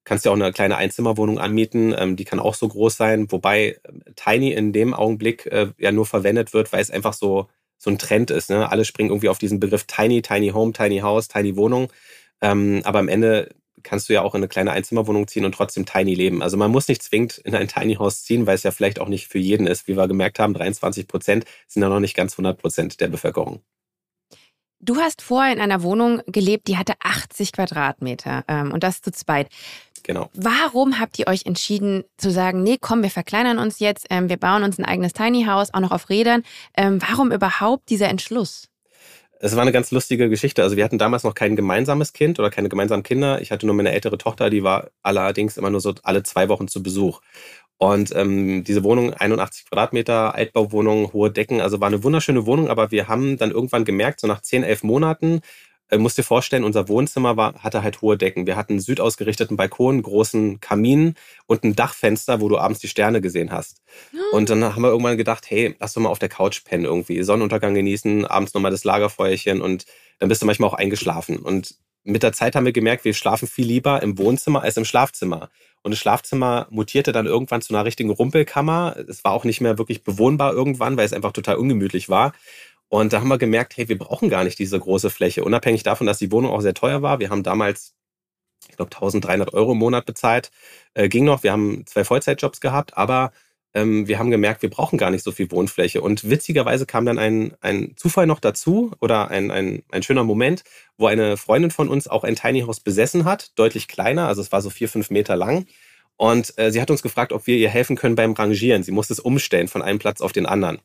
kannst 0.06 0.24
ja 0.24 0.32
auch 0.32 0.36
eine 0.36 0.52
kleine 0.54 0.78
Einzimmerwohnung 0.78 1.40
anmieten, 1.40 1.94
ähm, 1.98 2.16
die 2.16 2.26
kann 2.26 2.40
auch 2.40 2.54
so 2.54 2.68
groß 2.68 2.96
sein. 2.96 3.32
Wobei 3.32 3.80
ähm, 3.88 4.04
Tiny 4.16 4.54
in 4.54 4.72
dem 4.72 4.94
Augenblick 4.94 5.46
äh, 5.48 5.72
ja 5.78 5.92
nur 5.92 6.06
verwendet 6.06 6.54
wird, 6.54 6.72
weil 6.72 6.82
es 6.82 6.92
einfach 6.92 7.14
so, 7.14 7.50
so 7.78 7.90
ein 7.90 7.98
Trend 7.98 8.32
ist. 8.32 8.50
Ne? 8.50 8.70
Alle 8.72 8.86
springen 8.86 9.10
irgendwie 9.10 9.30
auf 9.30 9.40
diesen 9.40 9.60
Begriff 9.60 9.86
Tiny, 9.86 10.22
Tiny 10.22 10.50
Home, 10.50 10.72
Tiny 10.74 11.00
House, 11.00 11.28
Tiny 11.28 11.58
Wohnung. 11.58 11.92
Ähm, 12.42 12.82
aber 12.86 13.00
am 13.00 13.10
Ende 13.10 13.50
kannst 13.86 14.10
du 14.10 14.14
ja 14.14 14.22
auch 14.22 14.36
in 14.36 14.40
eine 14.40 14.48
kleine 14.48 14.72
Einzimmerwohnung 14.72 15.28
ziehen 15.28 15.46
und 15.46 15.54
trotzdem 15.54 15.86
tiny 15.86 16.16
leben. 16.16 16.42
Also 16.42 16.58
man 16.58 16.72
muss 16.72 16.88
nicht 16.88 17.04
zwingend 17.04 17.38
in 17.40 17.56
ein 17.56 17.68
Tiny 17.68 17.96
House 17.96 18.24
ziehen, 18.24 18.48
weil 18.48 18.56
es 18.56 18.64
ja 18.64 18.72
vielleicht 18.72 19.00
auch 19.00 19.08
nicht 19.08 19.28
für 19.28 19.38
jeden 19.38 19.68
ist. 19.68 19.88
Wie 19.88 19.96
wir 19.96 20.08
gemerkt 20.08 20.40
haben, 20.40 20.54
23 20.54 21.08
Prozent 21.08 21.46
sind 21.68 21.84
ja 21.84 21.90
noch 21.90 22.00
nicht 22.00 22.16
ganz 22.16 22.34
100 22.34 22.58
Prozent 22.58 23.00
der 23.00 23.08
Bevölkerung. 23.08 23.62
Du 24.80 24.98
hast 24.98 25.22
vorher 25.22 25.54
in 25.54 25.62
einer 25.62 25.84
Wohnung 25.84 26.22
gelebt, 26.28 26.68
die 26.68 26.78
hatte 26.78 26.94
80 27.00 27.54
Quadratmeter 27.54 28.44
ähm, 28.48 28.72
und 28.72 28.84
das 28.84 29.02
zu 29.02 29.12
zweit. 29.12 29.50
Genau. 30.06 30.30
Warum 30.36 31.00
habt 31.00 31.18
ihr 31.18 31.26
euch 31.26 31.48
entschieden 31.48 32.04
zu 32.18 32.30
sagen, 32.30 32.62
nee, 32.62 32.78
komm, 32.80 33.02
wir 33.02 33.10
verkleinern 33.10 33.58
uns 33.58 33.80
jetzt, 33.80 34.06
ähm, 34.12 34.30
wir 34.30 34.38
bauen 34.38 34.62
uns 34.62 34.78
ein 34.78 34.86
eigenes 34.86 35.14
Tiny 35.14 35.46
House, 35.46 35.74
auch 35.74 35.80
noch 35.80 35.92
auf 35.92 36.10
Rädern? 36.10 36.44
Ähm, 36.78 37.02
warum 37.02 37.32
überhaupt 37.32 37.90
dieser 37.90 38.08
Entschluss? 38.08 38.70
Es 39.40 39.56
war 39.56 39.64
eine 39.64 39.72
ganz 39.72 39.90
lustige 39.90 40.30
Geschichte. 40.30 40.62
Also 40.62 40.78
wir 40.78 40.84
hatten 40.84 41.00
damals 41.00 41.24
noch 41.24 41.34
kein 41.34 41.56
gemeinsames 41.56 42.14
Kind 42.14 42.38
oder 42.38 42.52
keine 42.52 42.70
gemeinsamen 42.70 43.02
Kinder. 43.02 43.42
Ich 43.42 43.52
hatte 43.52 43.66
nur 43.66 43.76
meine 43.76 43.92
ältere 43.92 44.20
Tochter, 44.20 44.52
die 44.52 44.64
war 44.64 44.92
allerdings 45.02 45.58
immer 45.58 45.72
nur 45.72 45.82
so 45.82 45.96
alle 46.04 46.22
zwei 46.22 46.50
Wochen 46.50 46.68
zu 46.68 46.84
Besuch. 46.84 47.22
Und 47.78 48.16
ähm, 48.16 48.64
diese 48.64 48.84
Wohnung, 48.84 49.14
81 49.14 49.66
Quadratmeter, 49.66 50.36
Altbauwohnung, 50.36 51.14
hohe 51.14 51.32
Decken, 51.32 51.62
also 51.62 51.82
war 51.82 51.88
eine 51.88 52.04
wunderschöne 52.04 52.46
Wohnung, 52.46 52.70
aber 52.70 52.92
wir 52.92 53.08
haben 53.08 53.38
dann 53.38 53.52
irgendwann 53.52 53.86
gemerkt, 53.86 54.20
so 54.20 54.28
nach 54.28 54.42
10, 54.42 54.64
11 54.64 54.84
Monaten, 54.84 55.42
äh, 55.90 55.98
musst 55.98 56.18
dir 56.18 56.24
vorstellen, 56.24 56.64
unser 56.64 56.88
Wohnzimmer 56.88 57.38
war, 57.38 57.56
hatte 57.64 57.84
halt 57.84 58.02
hohe 58.02 58.18
Decken. 58.18 58.48
Wir 58.48 58.56
hatten 58.56 58.74
einen 58.74 58.80
südausgerichteten 58.80 59.58
Balkon, 59.58 59.96
einen 59.96 60.04
großen 60.04 60.60
Kamin 60.60 61.16
und 61.46 61.64
ein 61.64 61.76
Dachfenster, 61.76 62.42
wo 62.42 62.50
du 62.50 62.58
abends 62.58 62.80
die 62.80 62.88
Sterne 62.88 63.22
gesehen 63.22 63.52
hast. 63.52 63.82
Und 64.32 64.50
dann 64.50 64.64
haben 64.64 64.82
wir 64.82 64.90
irgendwann 64.90 65.18
gedacht, 65.18 65.46
hey, 65.50 65.76
lass 65.80 65.94
doch 65.94 66.02
mal 66.02 66.10
auf 66.10 66.20
der 66.20 66.30
Couch 66.30 66.64
pennen 66.64 66.86
irgendwie, 66.86 67.22
Sonnenuntergang 67.24 67.74
genießen, 67.74 68.26
abends 68.26 68.54
nochmal 68.54 68.72
das 68.72 68.84
Lagerfeuerchen 68.84 69.62
und 69.62 69.86
dann 70.20 70.30
bist 70.30 70.42
du 70.42 70.46
manchmal 70.46 70.70
auch 70.70 70.74
eingeschlafen. 70.74 71.38
Und 71.38 71.76
mit 72.04 72.24
der 72.24 72.34
Zeit 72.34 72.56
haben 72.56 72.66
wir 72.66 72.72
gemerkt, 72.72 73.04
wir 73.04 73.14
schlafen 73.14 73.48
viel 73.48 73.66
lieber 73.66 74.02
im 74.04 74.18
Wohnzimmer 74.18 74.62
als 74.62 74.78
im 74.78 74.86
Schlafzimmer. 74.86 75.50
Und 75.82 75.92
das 75.92 76.00
Schlafzimmer 76.00 76.68
mutierte 76.70 77.12
dann 77.12 77.26
irgendwann 77.26 77.62
zu 77.62 77.74
einer 77.74 77.86
richtigen 77.86 78.12
Rumpelkammer. 78.12 78.96
Es 79.08 79.24
war 79.24 79.34
auch 79.34 79.44
nicht 79.44 79.62
mehr 79.62 79.78
wirklich 79.78 80.04
bewohnbar 80.04 80.54
irgendwann, 80.54 80.98
weil 80.98 81.06
es 81.06 81.14
einfach 81.14 81.32
total 81.32 81.58
ungemütlich 81.58 82.10
war. 82.10 82.34
Und 82.90 83.14
da 83.14 83.20
haben 83.20 83.28
wir 83.28 83.38
gemerkt, 83.38 83.78
hey, 83.78 83.90
wir 83.90 83.98
brauchen 83.98 84.30
gar 84.30 84.44
nicht 84.44 84.60
diese 84.60 84.80
große 84.80 85.10
Fläche. 85.10 85.44
Unabhängig 85.44 85.84
davon, 85.84 86.08
dass 86.08 86.20
die 86.20 86.32
Wohnung 86.32 86.52
auch 86.52 86.62
sehr 86.62 86.74
teuer 86.74 87.02
war. 87.02 87.20
Wir 87.20 87.30
haben 87.30 87.44
damals, 87.44 87.94
ich 88.70 88.78
glaube, 88.78 88.96
1300 88.96 89.54
Euro 89.54 89.74
im 89.74 89.80
Monat 89.80 90.06
bezahlt. 90.06 90.52
Äh, 90.94 91.10
ging 91.10 91.26
noch. 91.26 91.44
Wir 91.44 91.52
haben 91.52 91.86
zwei 91.86 92.04
Vollzeitjobs 92.04 92.62
gehabt, 92.62 92.98
aber 92.98 93.32
ähm, 93.76 94.08
wir 94.08 94.18
haben 94.18 94.32
gemerkt, 94.32 94.62
wir 94.62 94.70
brauchen 94.70 94.98
gar 94.98 95.12
nicht 95.12 95.24
so 95.24 95.32
viel 95.32 95.52
Wohnfläche. 95.52 96.02
Und 96.02 96.30
witzigerweise 96.30 96.86
kam 96.86 97.06
dann 97.06 97.20
ein, 97.20 97.54
ein 97.62 97.94
Zufall 97.98 98.26
noch 98.26 98.40
dazu 98.40 98.92
oder 99.02 99.30
ein, 99.30 99.52
ein, 99.52 99.84
ein 99.92 100.02
schöner 100.02 100.24
Moment, 100.24 100.64
wo 100.98 101.08
eine 101.08 101.38
Freundin 101.38 101.72
von 101.72 101.90
uns 101.90 102.08
auch 102.08 102.24
ein 102.24 102.36
Tiny 102.36 102.62
House 102.62 102.80
besessen 102.80 103.26
hat, 103.26 103.52
deutlich 103.56 103.88
kleiner, 103.88 104.28
also 104.28 104.42
es 104.42 104.52
war 104.52 104.62
so 104.62 104.70
vier, 104.70 104.88
fünf 104.88 105.10
Meter 105.10 105.36
lang. 105.36 105.68
Und 106.18 106.58
äh, 106.58 106.72
sie 106.72 106.82
hat 106.82 106.90
uns 106.90 107.04
gefragt, 107.04 107.34
ob 107.34 107.46
wir 107.46 107.58
ihr 107.58 107.70
helfen 107.70 107.98
können 107.98 108.16
beim 108.16 108.32
Rangieren. 108.32 108.84
Sie 108.84 108.92
musste 108.92 109.12
es 109.12 109.20
umstellen 109.20 109.68
von 109.68 109.82
einem 109.82 110.00
Platz 110.00 110.22
auf 110.22 110.32
den 110.32 110.46
anderen. 110.46 110.80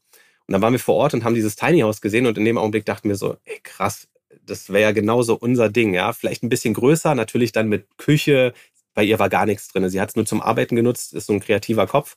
Und 0.46 0.52
dann 0.52 0.62
waren 0.62 0.72
wir 0.72 0.80
vor 0.80 0.96
Ort 0.96 1.14
und 1.14 1.24
haben 1.24 1.34
dieses 1.34 1.56
Tiny 1.56 1.80
House 1.80 2.00
gesehen 2.00 2.26
und 2.26 2.36
in 2.38 2.44
dem 2.44 2.58
Augenblick 2.58 2.84
dachten 2.84 3.08
wir 3.08 3.16
so, 3.16 3.36
ey 3.44 3.60
krass, 3.62 4.08
das 4.44 4.70
wäre 4.70 4.82
ja 4.82 4.92
genauso 4.92 5.34
unser 5.36 5.68
Ding, 5.68 5.94
ja. 5.94 6.12
Vielleicht 6.12 6.42
ein 6.42 6.48
bisschen 6.48 6.74
größer, 6.74 7.14
natürlich 7.14 7.52
dann 7.52 7.68
mit 7.68 7.86
Küche. 7.98 8.52
Bei 8.94 9.04
ihr 9.04 9.18
war 9.18 9.28
gar 9.28 9.46
nichts 9.46 9.68
drin. 9.68 9.88
Sie 9.88 10.00
hat 10.00 10.10
es 10.10 10.16
nur 10.16 10.26
zum 10.26 10.42
Arbeiten 10.42 10.76
genutzt, 10.76 11.14
ist 11.14 11.26
so 11.26 11.32
ein 11.32 11.40
kreativer 11.40 11.86
Kopf. 11.86 12.16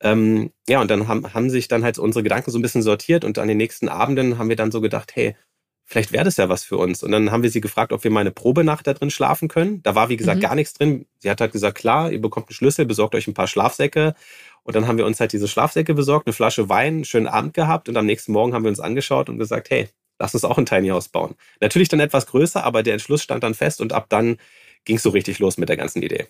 Ähm, 0.00 0.52
ja, 0.68 0.80
und 0.80 0.90
dann 0.90 1.08
haben, 1.08 1.32
haben 1.34 1.50
sich 1.50 1.68
dann 1.68 1.84
halt 1.84 1.98
unsere 1.98 2.22
Gedanken 2.22 2.50
so 2.50 2.58
ein 2.58 2.62
bisschen 2.62 2.82
sortiert 2.82 3.24
und 3.24 3.38
an 3.38 3.48
den 3.48 3.56
nächsten 3.56 3.88
Abenden 3.88 4.38
haben 4.38 4.48
wir 4.48 4.56
dann 4.56 4.70
so 4.72 4.80
gedacht, 4.80 5.12
hey, 5.14 5.36
vielleicht 5.90 6.12
wäre 6.12 6.24
das 6.24 6.36
ja 6.36 6.48
was 6.48 6.62
für 6.62 6.76
uns. 6.76 7.02
Und 7.02 7.10
dann 7.10 7.32
haben 7.32 7.42
wir 7.42 7.50
sie 7.50 7.60
gefragt, 7.60 7.92
ob 7.92 8.04
wir 8.04 8.12
mal 8.12 8.20
eine 8.20 8.30
Probenacht 8.30 8.86
da 8.86 8.94
drin 8.94 9.10
schlafen 9.10 9.48
können. 9.48 9.82
Da 9.82 9.96
war, 9.96 10.08
wie 10.08 10.16
gesagt, 10.16 10.38
mhm. 10.38 10.42
gar 10.42 10.54
nichts 10.54 10.72
drin. 10.72 11.06
Sie 11.18 11.28
hat 11.28 11.40
halt 11.40 11.50
gesagt, 11.50 11.76
klar, 11.76 12.12
ihr 12.12 12.20
bekommt 12.20 12.48
einen 12.48 12.54
Schlüssel, 12.54 12.86
besorgt 12.86 13.16
euch 13.16 13.26
ein 13.26 13.34
paar 13.34 13.48
Schlafsäcke. 13.48 14.14
Und 14.62 14.76
dann 14.76 14.86
haben 14.86 14.98
wir 14.98 15.04
uns 15.04 15.18
halt 15.18 15.32
diese 15.32 15.48
Schlafsäcke 15.48 15.92
besorgt, 15.94 16.28
eine 16.28 16.32
Flasche 16.32 16.68
Wein, 16.68 16.94
einen 16.94 17.04
schönen 17.04 17.26
Abend 17.26 17.54
gehabt. 17.54 17.88
Und 17.88 17.96
am 17.96 18.06
nächsten 18.06 18.30
Morgen 18.30 18.54
haben 18.54 18.62
wir 18.62 18.68
uns 18.68 18.78
angeschaut 18.78 19.28
und 19.28 19.38
gesagt, 19.38 19.70
hey, 19.70 19.88
lass 20.20 20.32
uns 20.32 20.44
auch 20.44 20.58
ein 20.58 20.66
Tiny 20.66 20.88
House 20.90 21.08
bauen. 21.08 21.34
Natürlich 21.60 21.88
dann 21.88 21.98
etwas 21.98 22.26
größer, 22.26 22.62
aber 22.62 22.84
der 22.84 22.92
Entschluss 22.92 23.22
stand 23.22 23.42
dann 23.42 23.54
fest 23.54 23.80
und 23.80 23.92
ab 23.92 24.06
dann 24.10 24.38
ging 24.84 24.96
es 24.96 25.02
so 25.02 25.10
richtig 25.10 25.40
los 25.40 25.58
mit 25.58 25.68
der 25.68 25.76
ganzen 25.76 26.02
Idee. 26.02 26.28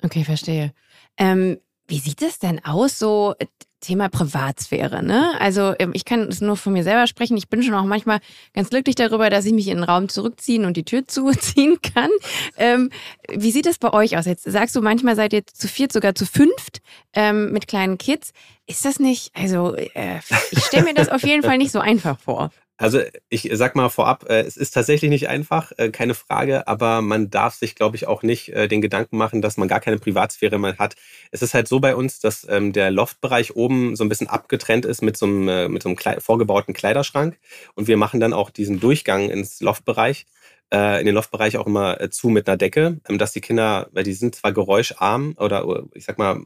Okay, 0.00 0.22
verstehe. 0.22 0.72
Ähm, 1.16 1.58
wie 1.88 1.98
sieht 1.98 2.22
es 2.22 2.38
denn 2.38 2.64
aus, 2.64 3.00
so 3.00 3.34
Thema 3.80 4.08
Privatsphäre, 4.08 5.02
ne? 5.02 5.32
Also 5.40 5.74
ähm, 5.78 5.90
ich 5.94 6.04
kann 6.04 6.20
es 6.28 6.40
nur 6.40 6.56
von 6.56 6.72
mir 6.72 6.84
selber 6.84 7.06
sprechen. 7.06 7.36
Ich 7.36 7.48
bin 7.48 7.62
schon 7.62 7.74
auch 7.74 7.84
manchmal 7.84 8.20
ganz 8.54 8.70
glücklich 8.70 8.94
darüber, 8.94 9.30
dass 9.30 9.44
ich 9.44 9.52
mich 9.52 9.68
in 9.68 9.78
den 9.78 9.84
Raum 9.84 10.08
zurückziehen 10.08 10.64
und 10.64 10.76
die 10.76 10.84
Tür 10.84 11.04
zuziehen 11.06 11.78
kann. 11.82 12.10
Ähm, 12.56 12.90
wie 13.28 13.50
sieht 13.50 13.66
es 13.66 13.78
bei 13.78 13.92
euch 13.92 14.16
aus? 14.16 14.26
Jetzt 14.26 14.44
sagst 14.44 14.76
du, 14.76 14.82
manchmal 14.82 15.16
seid 15.16 15.32
ihr 15.32 15.46
zu 15.46 15.68
viert, 15.68 15.92
sogar 15.92 16.14
zu 16.14 16.26
fünft 16.26 16.80
ähm, 17.14 17.52
mit 17.52 17.66
kleinen 17.68 17.98
Kids. 17.98 18.32
Ist 18.66 18.84
das 18.84 19.00
nicht, 19.00 19.32
also 19.34 19.74
äh, 19.74 20.20
ich 20.50 20.64
stelle 20.64 20.84
mir 20.84 20.94
das 20.94 21.08
auf 21.08 21.22
jeden 21.22 21.42
Fall 21.42 21.58
nicht 21.58 21.72
so 21.72 21.80
einfach 21.80 22.18
vor. 22.18 22.50
Also 22.80 23.00
ich 23.28 23.46
sag 23.52 23.76
mal 23.76 23.90
vorab, 23.90 24.24
äh, 24.30 24.40
es 24.40 24.56
ist 24.56 24.70
tatsächlich 24.70 25.10
nicht 25.10 25.28
einfach, 25.28 25.70
äh, 25.76 25.90
keine 25.90 26.14
Frage, 26.14 26.66
aber 26.66 27.02
man 27.02 27.28
darf 27.28 27.54
sich, 27.54 27.74
glaube 27.74 27.96
ich, 27.96 28.08
auch 28.08 28.22
nicht 28.22 28.48
äh, 28.54 28.68
den 28.68 28.80
Gedanken 28.80 29.18
machen, 29.18 29.42
dass 29.42 29.58
man 29.58 29.68
gar 29.68 29.80
keine 29.80 29.98
Privatsphäre 29.98 30.58
mehr 30.58 30.78
hat. 30.78 30.94
Es 31.30 31.42
ist 31.42 31.52
halt 31.52 31.68
so 31.68 31.80
bei 31.80 31.94
uns, 31.94 32.20
dass 32.20 32.46
ähm, 32.48 32.72
der 32.72 32.90
Loftbereich 32.90 33.54
oben 33.54 33.96
so 33.96 34.04
ein 34.04 34.08
bisschen 34.08 34.28
abgetrennt 34.28 34.86
ist 34.86 35.02
mit 35.02 35.18
so 35.18 35.26
einem, 35.26 35.72
mit 35.72 35.82
so 35.82 35.90
einem 35.90 36.20
vorgebauten 36.20 36.72
Kleiderschrank 36.72 37.38
und 37.74 37.86
wir 37.86 37.98
machen 37.98 38.18
dann 38.18 38.32
auch 38.32 38.48
diesen 38.48 38.80
Durchgang 38.80 39.28
ins 39.28 39.60
Loftbereich 39.60 40.26
in 40.72 41.04
den 41.04 41.16
Loftbereich 41.16 41.56
auch 41.56 41.66
immer 41.66 41.98
zu 42.12 42.28
mit 42.28 42.48
einer 42.48 42.56
Decke, 42.56 43.00
ähm, 43.08 43.18
dass 43.18 43.32
die 43.32 43.40
Kinder, 43.40 43.88
weil 43.90 44.04
die 44.04 44.12
sind 44.12 44.36
zwar 44.36 44.52
geräuscharm 44.52 45.34
oder 45.36 45.82
ich 45.94 46.04
sag 46.04 46.16
mal 46.16 46.44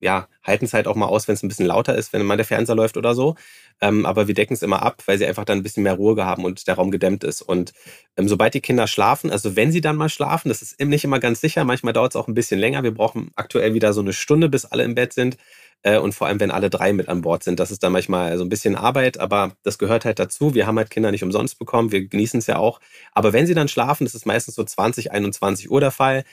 ja, 0.00 0.28
halten 0.42 0.66
es 0.66 0.74
halt 0.74 0.86
auch 0.86 0.94
mal 0.94 1.06
aus, 1.06 1.26
wenn 1.28 1.34
es 1.34 1.42
ein 1.42 1.48
bisschen 1.48 1.66
lauter 1.66 1.94
ist, 1.94 2.12
wenn 2.12 2.24
mal 2.24 2.36
der 2.36 2.46
Fernseher 2.46 2.76
läuft 2.76 2.96
oder 2.96 3.14
so. 3.14 3.34
Ähm, 3.80 4.06
aber 4.06 4.26
wir 4.26 4.34
decken 4.34 4.54
es 4.54 4.62
immer 4.62 4.82
ab, 4.82 5.02
weil 5.06 5.18
sie 5.18 5.26
einfach 5.26 5.44
dann 5.44 5.58
ein 5.58 5.62
bisschen 5.62 5.82
mehr 5.82 5.94
Ruhe 5.94 6.24
haben 6.24 6.44
und 6.44 6.66
der 6.66 6.74
Raum 6.74 6.90
gedämmt 6.90 7.24
ist. 7.24 7.42
Und 7.42 7.72
ähm, 8.16 8.28
sobald 8.28 8.54
die 8.54 8.60
Kinder 8.60 8.86
schlafen, 8.86 9.30
also 9.30 9.56
wenn 9.56 9.72
sie 9.72 9.80
dann 9.80 9.96
mal 9.96 10.08
schlafen, 10.08 10.48
das 10.48 10.62
ist 10.62 10.80
nicht 10.80 11.04
immer 11.04 11.20
ganz 11.20 11.40
sicher, 11.40 11.64
manchmal 11.64 11.92
dauert 11.92 12.12
es 12.12 12.16
auch 12.16 12.28
ein 12.28 12.34
bisschen 12.34 12.60
länger. 12.60 12.82
Wir 12.82 12.94
brauchen 12.94 13.30
aktuell 13.36 13.74
wieder 13.74 13.92
so 13.92 14.00
eine 14.00 14.12
Stunde, 14.12 14.48
bis 14.48 14.64
alle 14.64 14.84
im 14.84 14.94
Bett 14.94 15.12
sind. 15.12 15.36
Äh, 15.82 15.98
und 15.98 16.14
vor 16.14 16.26
allem, 16.26 16.40
wenn 16.40 16.50
alle 16.50 16.70
drei 16.70 16.92
mit 16.92 17.08
an 17.08 17.22
Bord 17.22 17.44
sind, 17.44 17.60
das 17.60 17.70
ist 17.70 17.82
dann 17.82 17.92
manchmal 17.92 18.36
so 18.38 18.44
ein 18.44 18.48
bisschen 18.48 18.76
Arbeit, 18.76 19.20
aber 19.20 19.56
das 19.62 19.78
gehört 19.78 20.04
halt 20.04 20.18
dazu. 20.18 20.54
Wir 20.54 20.66
haben 20.66 20.78
halt 20.78 20.90
Kinder 20.90 21.10
nicht 21.10 21.22
umsonst 21.22 21.58
bekommen, 21.58 21.92
wir 21.92 22.08
genießen 22.08 22.38
es 22.38 22.46
ja 22.46 22.58
auch. 22.58 22.80
Aber 23.12 23.32
wenn 23.32 23.46
sie 23.46 23.54
dann 23.54 23.68
schlafen, 23.68 24.04
das 24.04 24.14
ist 24.14 24.26
meistens 24.26 24.54
so 24.54 24.64
20, 24.64 25.12
21 25.12 25.70
Uhr 25.70 25.80
der 25.80 25.90
Fall, 25.90 26.24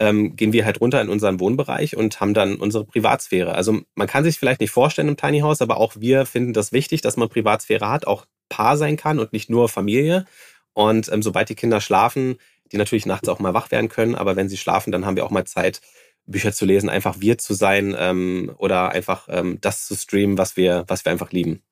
ähm, 0.00 0.36
gehen 0.36 0.52
wir 0.52 0.64
halt 0.64 0.80
runter 0.80 1.00
in 1.00 1.08
unseren 1.08 1.40
Wohnbereich 1.40 1.96
und 1.96 2.20
haben 2.20 2.34
dann 2.34 2.56
unsere 2.56 2.84
Privatsphäre. 2.84 3.54
Also 3.54 3.80
man 3.94 4.06
kann 4.06 4.24
sich 4.24 4.38
vielleicht 4.38 4.60
nicht 4.60 4.70
vorstellen 4.70 5.08
im 5.08 5.16
Tiny 5.16 5.40
House, 5.40 5.62
aber 5.62 5.78
auch 5.78 5.94
wir 5.98 6.26
finden 6.26 6.52
das 6.52 6.72
wichtig, 6.72 7.00
dass 7.00 7.16
man 7.16 7.28
Privatsphäre 7.28 7.88
hat, 7.88 8.06
auch 8.06 8.26
Paar 8.48 8.76
sein 8.76 8.96
kann 8.96 9.18
und 9.18 9.32
nicht 9.32 9.50
nur 9.50 9.68
Familie. 9.68 10.24
Und 10.72 11.10
ähm, 11.12 11.22
sobald 11.22 11.48
die 11.48 11.54
Kinder 11.54 11.80
schlafen, 11.80 12.36
die 12.70 12.76
natürlich 12.76 13.06
nachts 13.06 13.28
auch 13.28 13.40
mal 13.40 13.54
wach 13.54 13.70
werden 13.70 13.88
können, 13.88 14.14
aber 14.14 14.36
wenn 14.36 14.48
sie 14.48 14.56
schlafen, 14.56 14.92
dann 14.92 15.04
haben 15.04 15.16
wir 15.16 15.24
auch 15.26 15.30
mal 15.30 15.44
Zeit, 15.44 15.80
Bücher 16.26 16.52
zu 16.52 16.66
lesen, 16.66 16.90
einfach 16.90 17.20
wir 17.20 17.38
zu 17.38 17.54
sein 17.54 17.96
ähm, 17.98 18.52
oder 18.58 18.90
einfach 18.90 19.28
ähm, 19.30 19.58
das 19.60 19.86
zu 19.86 19.96
streamen, 19.96 20.38
was 20.38 20.56
wir, 20.56 20.84
was 20.86 21.04
wir 21.04 21.12
einfach 21.12 21.32
lieben. 21.32 21.62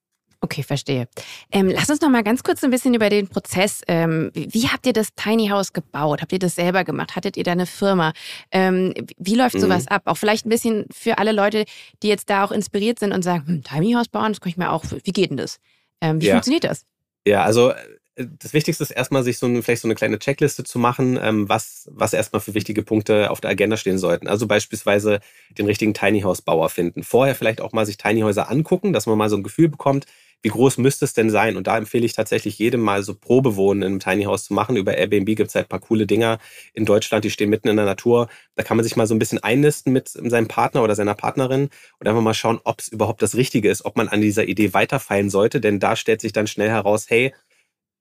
Okay, 0.40 0.62
verstehe. 0.62 1.09
Ähm, 1.51 1.68
lass 1.68 1.88
uns 1.88 2.01
noch 2.01 2.11
mal 2.11 2.22
ganz 2.22 2.42
kurz 2.42 2.62
ein 2.62 2.70
bisschen 2.70 2.94
über 2.94 3.09
den 3.09 3.29
Prozess. 3.29 3.83
Ähm, 3.88 4.31
wie 4.35 4.68
habt 4.68 4.87
ihr 4.87 4.92
das 4.92 5.09
Tiny 5.14 5.49
House 5.49 5.72
gebaut? 5.72 6.20
Habt 6.22 6.33
ihr 6.33 6.38
das 6.38 6.55
selber 6.55 6.85
gemacht? 6.85 7.16
Hattet 7.16 7.37
ihr 7.37 7.44
da 7.44 7.53
eine 7.53 7.66
Firma? 7.66 8.12
Ähm, 8.51 8.94
wie 9.18 9.35
läuft 9.35 9.59
sowas 9.59 9.85
mhm. 9.85 9.88
ab? 9.88 10.03
Auch 10.05 10.16
vielleicht 10.16 10.46
ein 10.46 10.51
bisschen 10.51 10.87
für 10.92 11.18
alle 11.18 11.33
Leute, 11.33 11.64
die 12.03 12.09
jetzt 12.09 12.31
da 12.31 12.44
auch 12.44 12.53
inspiriert 12.53 12.99
sind 12.99 13.12
und 13.12 13.22
sagen, 13.22 13.46
hm, 13.46 13.64
Tiny 13.64 13.92
House 13.92 14.09
bauen, 14.09 14.33
das 14.33 14.40
kann 14.40 14.51
ich 14.51 14.57
mir 14.57 14.70
auch. 14.70 14.85
Wie 15.05 15.12
geht 15.12 15.31
denn 15.31 15.37
das? 15.37 15.59
Ähm, 16.01 16.20
wie 16.20 16.27
ja. 16.27 16.35
funktioniert 16.35 16.64
das? 16.64 16.85
Ja, 17.27 17.42
also 17.42 17.70
äh, 17.70 18.27
das 18.38 18.55
Wichtigste 18.55 18.83
ist 18.83 18.90
erstmal, 18.90 19.22
sich 19.22 19.38
so 19.38 19.46
eine, 19.46 19.62
vielleicht 19.62 19.83
so 19.83 19.88
eine 19.88 19.94
kleine 19.94 20.18
Checkliste 20.18 20.64
zu 20.64 20.79
machen, 20.79 21.18
ähm, 21.20 21.49
was, 21.49 21.88
was 21.92 22.14
erstmal 22.14 22.40
für 22.40 22.55
wichtige 22.55 22.83
Punkte 22.83 23.31
auf 23.31 23.40
der 23.40 23.51
Agenda 23.51 23.77
stehen 23.77 23.99
sollten. 23.99 24.27
Also 24.27 24.46
beispielsweise 24.46 25.20
den 25.51 25.66
richtigen 25.66 25.92
Tiny 25.92 26.22
House 26.22 26.40
Bauer 26.40 26.70
finden. 26.70 27.03
Vorher 27.03 27.35
vielleicht 27.35 27.61
auch 27.61 27.72
mal 27.72 27.85
sich 27.85 27.99
Tiny 27.99 28.22
Häuser 28.22 28.51
angucken, 28.51 28.92
dass 28.92 29.07
man 29.07 29.18
mal 29.18 29.29
so 29.29 29.37
ein 29.37 29.42
Gefühl 29.42 29.68
bekommt, 29.68 30.07
wie 30.46 30.50
groß 30.50 30.78
müsste 30.78 31.04
es 31.04 31.12
denn 31.12 31.28
sein? 31.28 31.56
Und 31.56 31.66
da 31.66 31.76
empfehle 31.76 32.06
ich 32.06 32.12
tatsächlich 32.12 32.56
jedem 32.61 32.80
mal 32.80 33.02
so 33.02 33.16
Probewohnen 33.16 33.82
im 33.82 33.98
Tiny 33.98 34.26
House 34.26 34.44
zu 34.44 34.54
machen. 34.54 34.76
Über 34.76 34.96
Airbnb 34.96 35.26
gibt 35.35 35.48
es 35.48 35.56
halt 35.56 35.66
ein 35.66 35.68
paar 35.70 35.80
coole 35.80 36.06
Dinger 36.06 36.38
in 36.72 36.85
Deutschland, 36.85 37.24
die 37.24 37.32
stehen 37.32 37.50
mitten 37.50 37.66
in 37.66 37.74
der 37.74 37.85
Natur. 37.85 38.28
Da 38.54 38.62
kann 38.62 38.76
man 38.76 38.85
sich 38.85 38.94
mal 38.94 39.09
so 39.09 39.14
ein 39.16 39.18
bisschen 39.18 39.42
einnisten 39.42 39.92
mit 39.92 40.06
seinem 40.06 40.46
Partner 40.46 40.85
oder 40.85 40.94
seiner 40.94 41.16
Partnerin 41.16 41.68
und 41.98 42.06
einfach 42.06 42.22
mal 42.22 42.32
schauen, 42.32 42.61
ob 42.62 42.78
es 42.78 42.87
überhaupt 42.87 43.22
das 43.22 43.35
Richtige 43.35 43.68
ist, 43.68 43.85
ob 43.85 43.96
man 43.96 44.06
an 44.06 44.20
dieser 44.20 44.46
Idee 44.46 44.72
weiterfallen 44.72 45.30
sollte. 45.30 45.61
Denn 45.61 45.80
da 45.80 45.96
stellt 45.96 46.20
sich 46.20 46.32
dann 46.32 46.46
schnell 46.46 46.68
heraus, 46.68 47.06
hey, 47.09 47.35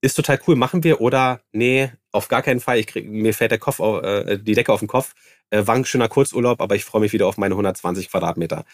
ist 0.06 0.14
total 0.14 0.40
cool, 0.48 0.56
machen 0.56 0.84
wir 0.84 1.02
oder 1.02 1.42
nee, 1.52 1.90
auf 2.12 2.28
gar 2.28 2.44
keinen 2.44 2.60
Fall. 2.60 2.78
Ich 2.78 2.86
krieg, 2.86 3.10
mir 3.10 3.34
fällt 3.34 3.50
der 3.50 3.58
Kopf, 3.58 3.80
äh, 3.80 4.38
die 4.38 4.54
Decke 4.54 4.72
auf 4.72 4.80
den 4.80 4.88
Kopf. 4.88 5.14
Äh, 5.50 5.66
war 5.66 5.76
ein 5.76 5.84
schöner 5.84 6.08
Kurzurlaub, 6.08 6.62
aber 6.62 6.76
ich 6.76 6.86
freue 6.86 7.02
mich 7.02 7.12
wieder 7.12 7.26
auf 7.26 7.38
meine 7.38 7.56
120 7.56 8.12
Quadratmeter. 8.12 8.66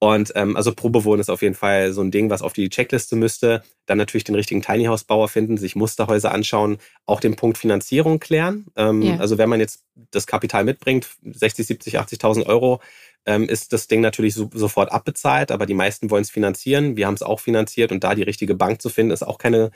Und 0.00 0.32
ähm, 0.34 0.56
also 0.56 0.74
Probewohnen 0.74 1.20
ist 1.20 1.30
auf 1.30 1.42
jeden 1.42 1.54
Fall 1.54 1.92
so 1.92 2.02
ein 2.02 2.10
Ding, 2.10 2.28
was 2.28 2.42
auf 2.42 2.52
die 2.52 2.68
Checkliste 2.68 3.14
müsste. 3.14 3.62
Dann 3.86 3.98
natürlich 3.98 4.24
den 4.24 4.34
richtigen 4.34 4.62
Tiny 4.62 4.86
House 4.86 5.04
Bauer 5.04 5.28
finden, 5.28 5.58
sich 5.58 5.76
Musterhäuser 5.76 6.32
anschauen, 6.32 6.78
auch 7.06 7.20
den 7.20 7.36
Punkt 7.36 7.56
Finanzierung 7.56 8.18
klären. 8.18 8.66
Ähm, 8.74 9.02
yeah. 9.02 9.18
Also 9.18 9.38
wenn 9.38 9.48
man 9.48 9.60
jetzt 9.60 9.84
das 10.10 10.26
Kapital 10.26 10.64
mitbringt, 10.64 11.06
60, 11.22 11.66
70, 11.66 12.00
80.000 12.00 12.46
Euro, 12.46 12.80
ähm, 13.26 13.48
ist 13.48 13.72
das 13.72 13.86
Ding 13.86 14.00
natürlich 14.00 14.34
so, 14.34 14.50
sofort 14.52 14.90
abbezahlt, 14.90 15.52
aber 15.52 15.66
die 15.66 15.74
meisten 15.74 16.10
wollen 16.10 16.22
es 16.22 16.30
finanzieren. 16.30 16.96
Wir 16.96 17.06
haben 17.06 17.14
es 17.14 17.22
auch 17.22 17.38
finanziert 17.38 17.92
und 17.92 18.02
da 18.02 18.14
die 18.16 18.22
richtige 18.22 18.54
Bank 18.54 18.82
zu 18.82 18.88
finden, 18.88 19.12
ist 19.12 19.22
auch 19.22 19.38
keine 19.38 19.70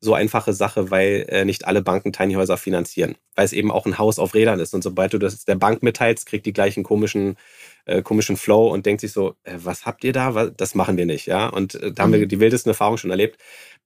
so 0.00 0.14
einfache 0.14 0.54
Sache, 0.54 0.90
weil 0.90 1.26
äh, 1.28 1.44
nicht 1.44 1.66
alle 1.66 1.82
Banken 1.82 2.12
Tiny 2.12 2.34
Häuser 2.34 2.56
finanzieren, 2.56 3.16
weil 3.36 3.44
es 3.44 3.52
eben 3.52 3.70
auch 3.70 3.84
ein 3.84 3.98
Haus 3.98 4.18
auf 4.18 4.34
Rädern 4.34 4.58
ist. 4.58 4.74
Und 4.74 4.82
sobald 4.82 5.12
du 5.12 5.18
das 5.18 5.44
der 5.44 5.56
Bank 5.56 5.82
mitteilst, 5.82 6.26
kriegt 6.26 6.46
die 6.46 6.54
gleichen 6.54 6.82
komischen, 6.82 7.36
äh, 7.84 8.02
komischen 8.02 8.38
Flow 8.38 8.72
und 8.72 8.86
denkt 8.86 9.02
sich 9.02 9.12
so, 9.12 9.34
äh, 9.44 9.56
was 9.58 9.84
habt 9.84 10.02
ihr 10.04 10.14
da? 10.14 10.46
Das 10.46 10.74
machen 10.74 10.96
wir 10.96 11.04
nicht, 11.06 11.26
ja. 11.26 11.48
Und 11.48 11.74
äh, 11.74 11.92
da 11.92 12.04
haben 12.04 12.12
wir 12.12 12.20
mhm. 12.20 12.28
die 12.28 12.40
wildesten 12.40 12.70
Erfahrungen 12.70 12.98
schon 12.98 13.10
erlebt. 13.10 13.38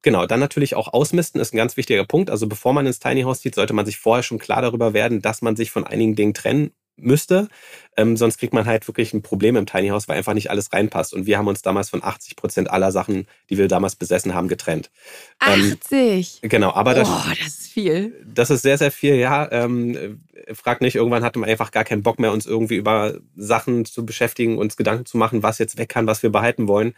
Genau, 0.02 0.26
dann 0.26 0.40
natürlich 0.40 0.76
auch 0.76 0.92
ausmisten 0.92 1.40
ist 1.40 1.52
ein 1.52 1.56
ganz 1.56 1.76
wichtiger 1.76 2.04
Punkt. 2.04 2.30
Also 2.30 2.46
bevor 2.46 2.72
man 2.72 2.86
ins 2.86 3.00
Tiny 3.00 3.22
House 3.22 3.40
zieht, 3.40 3.56
sollte 3.56 3.72
man 3.72 3.86
sich 3.86 3.98
vorher 3.98 4.22
schon 4.22 4.38
klar 4.38 4.62
darüber 4.62 4.92
werden, 4.92 5.20
dass 5.20 5.42
man 5.42 5.56
sich 5.56 5.70
von 5.70 5.84
einigen 5.84 6.14
Dingen 6.14 6.34
trennen 6.34 6.72
müsste. 6.96 7.48
Ähm, 7.96 8.16
sonst 8.16 8.38
kriegt 8.38 8.52
man 8.52 8.66
halt 8.66 8.86
wirklich 8.88 9.14
ein 9.14 9.22
Problem 9.22 9.56
im 9.56 9.66
Tiny 9.66 9.88
House, 9.88 10.08
weil 10.08 10.16
einfach 10.16 10.34
nicht 10.34 10.50
alles 10.50 10.72
reinpasst. 10.72 11.14
Und 11.14 11.26
wir 11.26 11.38
haben 11.38 11.46
uns 11.46 11.62
damals 11.62 11.90
von 11.90 12.02
80 12.02 12.36
Prozent 12.36 12.70
aller 12.70 12.90
Sachen, 12.90 13.26
die 13.50 13.58
wir 13.58 13.68
damals 13.68 13.96
besessen 13.96 14.34
haben, 14.34 14.48
getrennt. 14.48 14.90
80? 15.38 16.40
Ähm, 16.42 16.48
genau, 16.48 16.72
aber 16.72 16.94
das, 16.94 17.08
oh, 17.08 17.30
das 17.38 17.48
ist 17.48 17.68
viel. 17.68 18.24
Das 18.26 18.50
ist 18.50 18.62
sehr, 18.62 18.78
sehr 18.78 18.90
viel, 18.90 19.14
ja. 19.14 19.50
Ähm, 19.52 20.20
frag 20.52 20.80
nicht, 20.80 20.96
irgendwann 20.96 21.24
hatten 21.24 21.40
wir 21.40 21.46
einfach 21.46 21.70
gar 21.70 21.84
keinen 21.84 22.02
Bock 22.02 22.18
mehr, 22.18 22.32
uns 22.32 22.46
irgendwie 22.46 22.76
über 22.76 23.14
Sachen 23.36 23.84
zu 23.84 24.04
beschäftigen, 24.04 24.58
uns 24.58 24.76
Gedanken 24.76 25.06
zu 25.06 25.16
machen, 25.16 25.42
was 25.42 25.58
jetzt 25.58 25.78
weg 25.78 25.88
kann, 25.88 26.06
was 26.06 26.22
wir 26.22 26.30
behalten 26.30 26.68
wollen. 26.68 26.94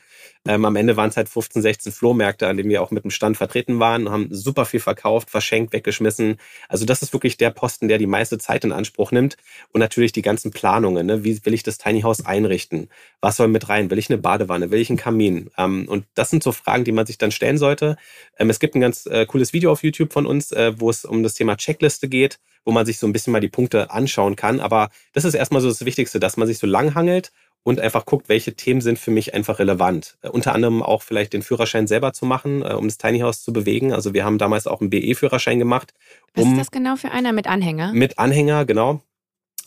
Ähm, 0.46 0.64
am 0.64 0.76
Ende 0.76 0.96
waren 0.96 1.10
es 1.10 1.16
halt 1.16 1.28
15, 1.28 1.60
16 1.62 1.92
Flohmärkte, 1.92 2.46
an 2.46 2.56
denen 2.56 2.70
wir 2.70 2.82
auch 2.82 2.90
mit 2.90 3.04
dem 3.04 3.10
Stand 3.10 3.36
vertreten 3.36 3.78
waren, 3.80 4.10
haben 4.10 4.28
super 4.30 4.64
viel 4.64 4.80
verkauft, 4.80 5.30
verschenkt, 5.30 5.72
weggeschmissen. 5.72 6.38
Also 6.68 6.86
das 6.86 7.02
ist 7.02 7.12
wirklich 7.12 7.36
der 7.36 7.50
Posten, 7.50 7.88
der 7.88 7.98
die 7.98 8.06
meiste 8.06 8.38
Zeit 8.38 8.64
in 8.64 8.72
Anspruch 8.72 9.12
nimmt. 9.12 9.36
Und 9.72 9.80
natürlich 9.86 10.12
die 10.12 10.22
ganzen 10.22 10.50
Planungen. 10.50 11.06
Ne? 11.06 11.24
Wie 11.24 11.44
will 11.44 11.54
ich 11.54 11.62
das 11.62 11.78
Tiny 11.78 12.02
House 12.02 12.26
einrichten? 12.26 12.88
Was 13.20 13.36
soll 13.36 13.48
mit 13.48 13.68
rein? 13.68 13.90
Will 13.90 13.98
ich 13.98 14.10
eine 14.10 14.18
Badewanne? 14.18 14.70
Will 14.70 14.80
ich 14.80 14.90
einen 14.90 14.98
Kamin? 14.98 15.50
Ähm, 15.56 15.86
und 15.88 16.06
das 16.14 16.30
sind 16.30 16.42
so 16.42 16.52
Fragen, 16.52 16.84
die 16.84 16.92
man 16.92 17.06
sich 17.06 17.18
dann 17.18 17.30
stellen 17.30 17.58
sollte. 17.58 17.96
Ähm, 18.36 18.50
es 18.50 18.58
gibt 18.58 18.74
ein 18.74 18.80
ganz 18.80 19.06
äh, 19.06 19.26
cooles 19.26 19.52
Video 19.52 19.70
auf 19.70 19.84
YouTube 19.84 20.12
von 20.12 20.26
uns, 20.26 20.50
äh, 20.52 20.72
wo 20.76 20.90
es 20.90 21.04
um 21.04 21.22
das 21.22 21.34
Thema 21.34 21.56
Checkliste 21.56 22.08
geht 22.08 22.38
wo 22.68 22.72
man 22.72 22.84
sich 22.84 22.98
so 22.98 23.06
ein 23.06 23.12
bisschen 23.12 23.32
mal 23.32 23.38
die 23.38 23.48
Punkte 23.48 23.92
anschauen 23.92 24.34
kann. 24.34 24.58
Aber 24.58 24.90
das 25.12 25.24
ist 25.24 25.34
erstmal 25.34 25.60
so 25.60 25.68
das 25.68 25.84
Wichtigste, 25.84 26.18
dass 26.18 26.36
man 26.36 26.48
sich 26.48 26.58
so 26.58 26.66
lang 26.66 26.96
hangelt 26.96 27.30
und 27.66 27.80
einfach 27.80 28.06
guckt, 28.06 28.28
welche 28.28 28.54
Themen 28.54 28.80
sind 28.80 28.96
für 28.96 29.10
mich 29.10 29.34
einfach 29.34 29.58
relevant. 29.58 30.16
Äh, 30.22 30.28
unter 30.28 30.54
anderem 30.54 30.84
auch 30.84 31.02
vielleicht 31.02 31.32
den 31.32 31.42
Führerschein 31.42 31.88
selber 31.88 32.12
zu 32.12 32.24
machen, 32.24 32.62
äh, 32.62 32.74
um 32.74 32.86
das 32.86 32.96
Tiny 32.96 33.18
House 33.18 33.42
zu 33.42 33.52
bewegen. 33.52 33.92
Also 33.92 34.14
wir 34.14 34.24
haben 34.24 34.38
damals 34.38 34.68
auch 34.68 34.80
einen 34.80 34.88
BE-Führerschein 34.88 35.58
gemacht. 35.58 35.92
Um 36.36 36.44
Was 36.44 36.52
ist 36.52 36.58
das 36.58 36.70
genau 36.70 36.94
für 36.94 37.10
einer 37.10 37.32
mit 37.32 37.48
Anhänger? 37.48 37.92
Mit 37.92 38.20
Anhänger, 38.20 38.66
genau. 38.66 39.00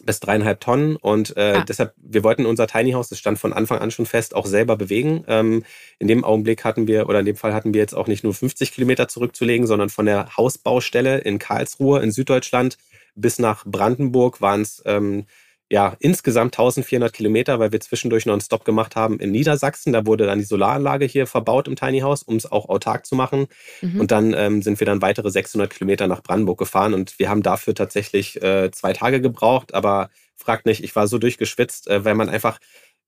Bis 0.03 0.19
dreieinhalb 0.19 0.59
Tonnen 0.59 0.95
und 0.95 1.35
äh, 1.37 1.55
ah. 1.57 1.65
deshalb, 1.67 1.93
wir 1.97 2.23
wollten 2.23 2.45
unser 2.45 2.67
Tiny 2.67 2.91
House, 2.91 3.09
das 3.09 3.19
stand 3.19 3.39
von 3.39 3.53
Anfang 3.53 3.79
an 3.79 3.91
schon 3.91 4.05
fest, 4.05 4.35
auch 4.35 4.45
selber 4.45 4.77
bewegen. 4.77 5.23
Ähm, 5.27 5.63
in 5.99 6.07
dem 6.07 6.23
Augenblick 6.23 6.63
hatten 6.63 6.87
wir, 6.87 7.09
oder 7.09 7.19
in 7.19 7.25
dem 7.25 7.35
Fall 7.35 7.53
hatten 7.53 7.73
wir 7.73 7.81
jetzt 7.81 7.93
auch 7.93 8.07
nicht 8.07 8.23
nur 8.23 8.33
50 8.33 8.71
Kilometer 8.71 9.07
zurückzulegen, 9.07 9.67
sondern 9.67 9.89
von 9.89 10.05
der 10.05 10.37
Hausbaustelle 10.37 11.19
in 11.19 11.39
Karlsruhe 11.39 12.01
in 12.01 12.11
Süddeutschland 12.11 12.77
bis 13.15 13.39
nach 13.39 13.65
Brandenburg 13.65 14.41
waren 14.41 14.61
es 14.61 14.81
ähm, 14.85 15.25
ja, 15.71 15.95
insgesamt 15.99 16.55
1400 16.55 17.13
Kilometer, 17.13 17.59
weil 17.59 17.71
wir 17.71 17.79
zwischendurch 17.79 18.25
noch 18.25 18.33
einen 18.33 18.41
Stop 18.41 18.65
gemacht 18.65 18.95
haben 18.95 19.19
in 19.19 19.31
Niedersachsen. 19.31 19.93
Da 19.93 20.05
wurde 20.07 20.25
dann 20.25 20.39
die 20.39 20.45
Solaranlage 20.45 21.05
hier 21.05 21.27
verbaut 21.27 21.67
im 21.67 21.75
Tiny 21.75 21.99
House, 21.99 22.23
um 22.23 22.37
es 22.37 22.51
auch 22.51 22.69
autark 22.69 23.05
zu 23.05 23.15
machen. 23.15 23.47
Mhm. 23.81 23.99
Und 23.99 24.11
dann 24.11 24.33
ähm, 24.33 24.63
sind 24.63 24.79
wir 24.79 24.85
dann 24.85 25.03
weitere 25.03 25.29
600 25.29 25.69
Kilometer 25.69 26.07
nach 26.07 26.23
Brandenburg 26.23 26.57
gefahren 26.57 26.95
und 26.95 27.19
wir 27.19 27.29
haben 27.29 27.43
dafür 27.43 27.75
tatsächlich 27.75 28.41
äh, 28.41 28.71
zwei 28.71 28.93
Tage 28.93 29.21
gebraucht. 29.21 29.75
Aber 29.75 30.09
fragt 30.35 30.65
nicht, 30.65 30.83
ich 30.83 30.95
war 30.95 31.07
so 31.07 31.19
durchgeschwitzt, 31.19 31.87
äh, 31.87 32.03
weil 32.03 32.15
man 32.15 32.29
einfach 32.29 32.59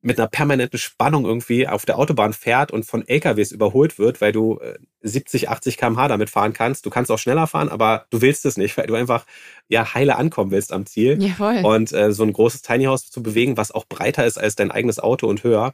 mit 0.02 0.20
einer 0.20 0.28
permanenten 0.28 0.80
Spannung 0.80 1.26
irgendwie 1.26 1.68
auf 1.68 1.86
der 1.86 1.98
Autobahn 1.98 2.34
fährt 2.34 2.72
und 2.72 2.86
von 2.86 3.08
LKWs 3.08 3.52
überholt 3.52 4.00
wird, 4.00 4.20
weil 4.20 4.32
du 4.32 4.60
70, 5.02 5.50
80 5.50 5.78
km/h 5.78 6.08
damit 6.08 6.30
fahren 6.30 6.54
kannst. 6.54 6.86
Du 6.86 6.90
kannst 6.90 7.12
auch 7.12 7.20
schneller 7.20 7.48
fahren, 7.48 7.70
aber 7.70 8.06
du 8.10 8.22
willst 8.22 8.46
es 8.46 8.58
nicht, 8.58 8.78
weil 8.78 8.88
du 8.88 8.96
einfach 8.96 9.26
ja 9.68 9.94
heile 9.94 10.16
ankommen 10.16 10.52
willst 10.52 10.74
am 10.74 10.86
Ziel. 10.86 11.22
Ja, 11.22 11.34
voll. 11.34 11.62
Und 11.64 11.94
äh, 11.94 12.12
so 12.12 12.24
ein 12.24 12.34
großes 12.34 12.62
Tiny 12.62 12.86
House 12.86 13.10
zu 13.10 13.22
bewegen, 13.22 13.58
was 13.58 13.72
auch 13.72 13.86
breiter 13.86 14.26
ist 14.26 14.38
als 14.38 14.56
dein 14.56 14.72
eigenes 14.72 15.00
Auto 15.00 15.28
und 15.28 15.44
höher, 15.44 15.74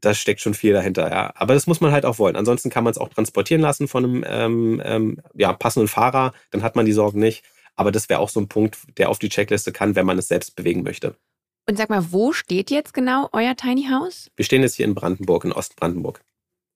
da 0.00 0.14
steckt 0.14 0.40
schon 0.40 0.54
viel 0.54 0.72
dahinter, 0.72 1.10
ja. 1.10 1.32
Aber 1.34 1.54
das 1.54 1.66
muss 1.66 1.80
man 1.80 1.92
halt 1.92 2.04
auch 2.04 2.18
wollen. 2.18 2.36
Ansonsten 2.36 2.70
kann 2.70 2.84
man 2.84 2.90
es 2.90 2.98
auch 2.98 3.08
transportieren 3.08 3.62
lassen 3.62 3.88
von 3.88 4.04
einem 4.04 4.24
ähm, 4.26 4.82
ähm, 4.84 5.20
ja, 5.34 5.52
passenden 5.52 5.88
Fahrer, 5.88 6.32
dann 6.50 6.62
hat 6.62 6.76
man 6.76 6.86
die 6.86 6.92
Sorgen 6.92 7.20
nicht. 7.20 7.44
Aber 7.74 7.92
das 7.92 8.08
wäre 8.08 8.20
auch 8.20 8.30
so 8.30 8.40
ein 8.40 8.48
Punkt, 8.48 8.78
der 8.96 9.10
auf 9.10 9.18
die 9.18 9.28
Checkliste 9.28 9.70
kann, 9.72 9.96
wenn 9.96 10.06
man 10.06 10.18
es 10.18 10.28
selbst 10.28 10.56
bewegen 10.56 10.82
möchte. 10.82 11.16
Und 11.68 11.76
sag 11.76 11.90
mal, 11.90 12.12
wo 12.12 12.32
steht 12.32 12.70
jetzt 12.70 12.94
genau 12.94 13.28
euer 13.32 13.56
Tiny 13.56 13.88
House? 13.90 14.30
Wir 14.36 14.44
stehen 14.44 14.62
jetzt 14.62 14.76
hier 14.76 14.86
in 14.86 14.94
Brandenburg, 14.94 15.44
in 15.44 15.52
Ostbrandenburg. 15.52 16.20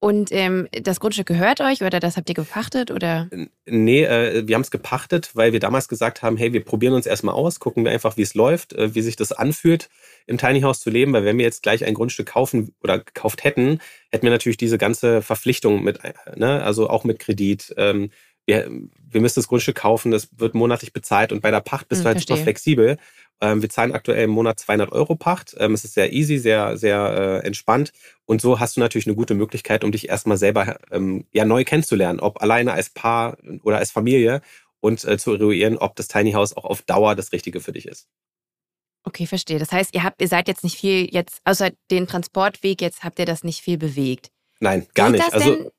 Und 0.03 0.33
ähm, 0.33 0.67
das 0.73 0.99
Grundstück 0.99 1.27
gehört 1.27 1.61
euch 1.61 1.83
oder 1.83 2.01
das 2.01 2.17
habt 2.17 2.29
ihr 2.31 2.35
gepachtet 2.35 2.91
oder? 2.91 3.29
Nee, 3.67 4.03
äh, 4.05 4.49
wir 4.49 4.55
haben 4.55 4.63
es 4.63 4.71
gepachtet, 4.71 5.31
weil 5.35 5.53
wir 5.53 5.61
damals 5.61 5.89
gesagt 5.89 6.23
haben, 6.23 6.39
hey, 6.39 6.55
wir 6.55 6.65
probieren 6.65 6.95
uns 6.95 7.05
erstmal 7.05 7.35
aus, 7.35 7.61
gucken 7.61 7.85
wir 7.85 7.93
einfach, 7.93 8.17
wie 8.17 8.23
es 8.23 8.35
läuft, 8.35 8.73
äh, 8.73 8.95
wie 8.95 9.03
sich 9.03 9.17
das 9.17 9.31
anfühlt, 9.33 9.91
im 10.27 10.39
Tiny 10.39 10.63
House 10.63 10.81
zu 10.81 10.89
leben, 10.89 11.13
weil 11.13 11.27
wenn 11.27 11.37
wir 11.37 11.45
jetzt 11.45 11.63
gleich 11.63 11.85
ein 11.85 11.93
Grundstück 11.93 12.29
kaufen 12.29 12.75
oder 12.83 13.01
gekauft 13.01 13.45
hätten, 13.45 13.79
hätten 14.11 14.25
wir 14.25 14.31
natürlich 14.31 14.57
diese 14.57 14.79
ganze 14.79 15.21
Verpflichtung 15.21 15.85
mit, 15.85 16.03
äh, 16.03 16.15
ne, 16.35 16.63
also 16.65 16.89
auch 16.89 17.05
mit 17.05 17.19
Kredit. 17.19 17.75
Ähm, 17.77 18.11
wir, 18.51 18.69
wir 19.11 19.21
müssen 19.21 19.39
das 19.39 19.49
Grundstück 19.49 19.77
kaufen, 19.77 20.11
das 20.11 20.29
wird 20.37 20.55
monatlich 20.55 20.93
bezahlt 20.93 21.33
und 21.33 21.41
bei 21.41 21.51
der 21.51 21.61
Pacht 21.61 21.89
bist 21.89 22.01
hm, 22.01 22.05
du 22.05 22.09
halt 22.09 22.21
super 22.21 22.37
flexibel. 22.37 22.97
Ähm, 23.41 23.63
wir 23.63 23.71
zahlen 23.71 23.93
aktuell 23.93 24.25
im 24.25 24.31
Monat 24.31 24.59
200 24.59 24.93
Euro 24.93 25.15
Pacht. 25.15 25.55
Ähm, 25.59 25.73
es 25.73 25.85
ist 25.85 25.95
sehr 25.95 26.13
easy, 26.13 26.39
sehr, 26.39 26.77
sehr 26.77 27.41
äh, 27.43 27.47
entspannt. 27.47 27.93
Und 28.27 28.41
so 28.41 28.61
hast 28.61 28.77
du 28.77 28.81
natürlich 28.81 29.07
eine 29.07 29.17
gute 29.17 29.35
Möglichkeit, 29.35 29.85
um 29.85 29.93
dich 29.93 30.09
erstmal 30.09 30.37
selber 30.37 30.79
ähm, 30.91 31.25
ja 31.33 31.45
neu 31.45 31.65
kennenzulernen, 31.65 32.21
ob 32.21 32.43
alleine 32.43 32.73
als 32.73 32.91
Paar 32.91 33.39
oder 33.63 33.79
als 33.79 33.93
Familie 33.93 34.43
und 34.81 35.05
äh, 35.05 35.17
zu 35.17 35.33
eruieren, 35.33 35.79
ob 35.79 35.97
das 35.97 36.09
Tiny 36.09 36.33
House 36.33 36.57
auch 36.57 36.65
auf 36.65 36.83
Dauer 36.83 37.15
das 37.15 37.33
Richtige 37.33 37.61
für 37.61 37.73
dich 37.73 37.87
ist. 37.87 38.09
Okay, 39.05 39.27
verstehe. 39.27 39.59
Das 39.59 39.73
heißt, 39.73 39.95
ihr 39.95 40.03
habt, 40.03 40.21
ihr 40.21 40.29
seid 40.29 40.49
jetzt 40.49 40.65
nicht 40.65 40.77
viel 40.77 41.09
jetzt, 41.11 41.41
außer 41.45 41.71
den 41.91 42.07
Transportweg, 42.07 42.83
jetzt 42.83 43.05
habt 43.05 43.19
ihr 43.19 43.25
das 43.25 43.45
nicht 43.45 43.63
viel 43.63 43.79
bewegt. 43.79 44.31
Nein, 44.59 44.87
gar 44.95 45.11
Geht 45.11 45.21
nicht. 45.23 45.33
also 45.33 45.71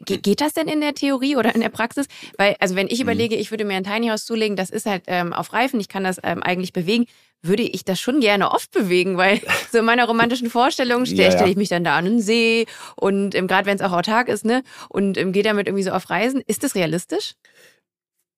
Ge 0.00 0.18
geht 0.18 0.40
das 0.40 0.54
denn 0.54 0.68
in 0.68 0.80
der 0.80 0.94
Theorie 0.94 1.36
oder 1.36 1.54
in 1.54 1.60
der 1.60 1.68
Praxis? 1.68 2.06
Weil, 2.38 2.56
also 2.60 2.74
wenn 2.76 2.88
ich 2.88 2.98
mhm. 2.98 3.04
überlege, 3.04 3.36
ich 3.36 3.50
würde 3.50 3.64
mir 3.64 3.74
ein 3.74 3.84
Tiny 3.84 4.08
House 4.08 4.24
zulegen, 4.24 4.56
das 4.56 4.70
ist 4.70 4.86
halt 4.86 5.04
ähm, 5.06 5.32
auf 5.32 5.52
Reifen, 5.52 5.80
ich 5.80 5.88
kann 5.88 6.04
das 6.04 6.18
ähm, 6.22 6.42
eigentlich 6.42 6.72
bewegen, 6.72 7.06
würde 7.42 7.62
ich 7.62 7.84
das 7.84 8.00
schon 8.00 8.20
gerne 8.20 8.52
oft 8.52 8.70
bewegen, 8.70 9.16
weil 9.16 9.40
so 9.72 9.78
in 9.78 9.84
meiner 9.84 10.06
romantischen 10.06 10.48
Vorstellung 10.48 11.04
stelle 11.04 11.24
ja, 11.24 11.30
ja. 11.30 11.38
stell 11.38 11.50
ich 11.50 11.56
mich 11.56 11.68
dann 11.68 11.84
da 11.84 11.96
an 11.96 12.04
den 12.04 12.20
See 12.20 12.66
und 12.96 13.34
ähm, 13.34 13.48
gerade 13.48 13.66
wenn 13.66 13.76
es 13.76 13.82
auch 13.82 13.92
autark 13.92 14.28
ist, 14.28 14.44
ne, 14.44 14.62
und 14.88 15.18
ähm, 15.18 15.32
gehe 15.32 15.42
damit 15.42 15.66
irgendwie 15.66 15.84
so 15.84 15.90
auf 15.90 16.08
Reisen. 16.08 16.42
Ist 16.46 16.64
das 16.64 16.74
realistisch? 16.74 17.34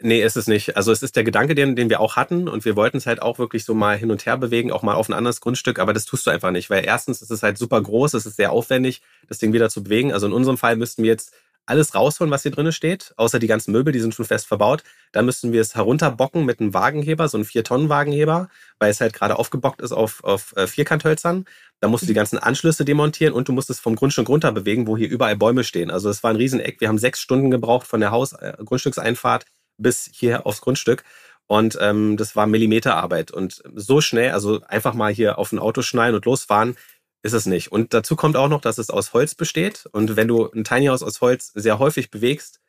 Nee, 0.02 0.22
ist 0.22 0.36
es 0.36 0.48
nicht. 0.48 0.76
Also 0.76 0.90
es 0.90 1.02
ist 1.02 1.14
der 1.14 1.24
Gedanke, 1.24 1.54
den, 1.54 1.76
den 1.76 1.88
wir 1.88 2.00
auch 2.00 2.16
hatten 2.16 2.48
und 2.48 2.64
wir 2.64 2.74
wollten 2.74 2.96
es 2.96 3.06
halt 3.06 3.22
auch 3.22 3.38
wirklich 3.38 3.64
so 3.64 3.74
mal 3.74 3.96
hin 3.96 4.10
und 4.10 4.26
her 4.26 4.36
bewegen, 4.36 4.72
auch 4.72 4.82
mal 4.82 4.94
auf 4.94 5.08
ein 5.08 5.14
anderes 5.14 5.40
Grundstück, 5.40 5.78
aber 5.78 5.92
das 5.92 6.04
tust 6.04 6.26
du 6.26 6.30
einfach 6.30 6.50
nicht, 6.50 6.68
weil 6.68 6.84
erstens 6.84 7.22
ist 7.22 7.30
es 7.30 7.42
halt 7.42 7.58
super 7.58 7.80
groß, 7.80 8.14
es 8.14 8.26
ist 8.26 8.36
sehr 8.36 8.50
aufwendig, 8.50 9.02
das 9.28 9.38
Ding 9.38 9.52
wieder 9.52 9.70
zu 9.70 9.84
bewegen. 9.84 10.12
Also 10.12 10.26
in 10.26 10.32
unserem 10.32 10.58
Fall 10.58 10.76
müssten 10.76 11.04
wir 11.04 11.10
jetzt 11.10 11.32
alles 11.66 11.94
rausholen, 11.94 12.30
was 12.30 12.42
hier 12.42 12.50
drin 12.52 12.70
steht, 12.72 13.12
außer 13.16 13.38
die 13.38 13.46
ganzen 13.46 13.72
Möbel, 13.72 13.92
die 13.92 14.00
sind 14.00 14.14
schon 14.14 14.24
fest 14.24 14.46
verbaut. 14.46 14.82
Dann 15.12 15.24
müssen 15.24 15.52
wir 15.52 15.60
es 15.60 15.74
herunterbocken 15.74 16.44
mit 16.44 16.60
einem 16.60 16.74
Wagenheber, 16.74 17.28
so 17.28 17.38
einem 17.38 17.46
4-Tonnen-Wagenheber, 17.46 18.48
weil 18.78 18.90
es 18.90 19.00
halt 19.00 19.12
gerade 19.12 19.38
aufgebockt 19.38 19.80
ist 19.80 19.92
auf, 19.92 20.22
auf 20.24 20.54
äh, 20.56 20.66
Vierkanthölzern. 20.66 21.46
Dann 21.80 21.90
musst 21.90 22.02
du 22.02 22.06
die 22.06 22.12
mhm. 22.12 22.16
ganzen 22.16 22.38
Anschlüsse 22.38 22.84
demontieren 22.84 23.34
und 23.34 23.48
du 23.48 23.52
musst 23.52 23.70
es 23.70 23.80
vom 23.80 23.96
Grundstück 23.96 24.28
runter 24.28 24.52
bewegen, 24.52 24.86
wo 24.86 24.96
hier 24.96 25.08
überall 25.08 25.36
Bäume 25.36 25.64
stehen. 25.64 25.90
Also 25.90 26.10
es 26.10 26.22
war 26.22 26.30
ein 26.30 26.36
Rieseneck. 26.36 26.80
Wir 26.80 26.88
haben 26.88 26.98
sechs 26.98 27.20
Stunden 27.20 27.50
gebraucht 27.50 27.86
von 27.86 28.00
der 28.00 28.10
Haus 28.10 28.32
äh, 28.32 28.54
Grundstückseinfahrt 28.64 29.46
bis 29.76 30.08
hier 30.12 30.46
aufs 30.46 30.60
Grundstück. 30.60 31.04
Und 31.46 31.76
ähm, 31.80 32.16
das 32.16 32.36
war 32.36 32.46
Millimeterarbeit. 32.46 33.30
Und 33.30 33.62
so 33.74 34.00
schnell, 34.00 34.32
also 34.32 34.62
einfach 34.62 34.94
mal 34.94 35.12
hier 35.12 35.38
auf 35.38 35.52
ein 35.52 35.58
Auto 35.58 35.82
schnallen 35.82 36.14
und 36.14 36.24
losfahren, 36.24 36.76
ist 37.24 37.32
es 37.32 37.46
nicht. 37.46 37.72
Und 37.72 37.94
dazu 37.94 38.16
kommt 38.16 38.36
auch 38.36 38.48
noch, 38.48 38.60
dass 38.60 38.76
es 38.76 38.90
aus 38.90 39.14
Holz 39.14 39.34
besteht. 39.34 39.86
Und 39.92 40.14
wenn 40.14 40.28
du 40.28 40.50
ein 40.50 40.62
Tiny 40.62 40.86
House 40.86 41.02
aus 41.02 41.22
Holz 41.22 41.52
sehr 41.54 41.78
häufig 41.78 42.10
bewegst, 42.10 42.60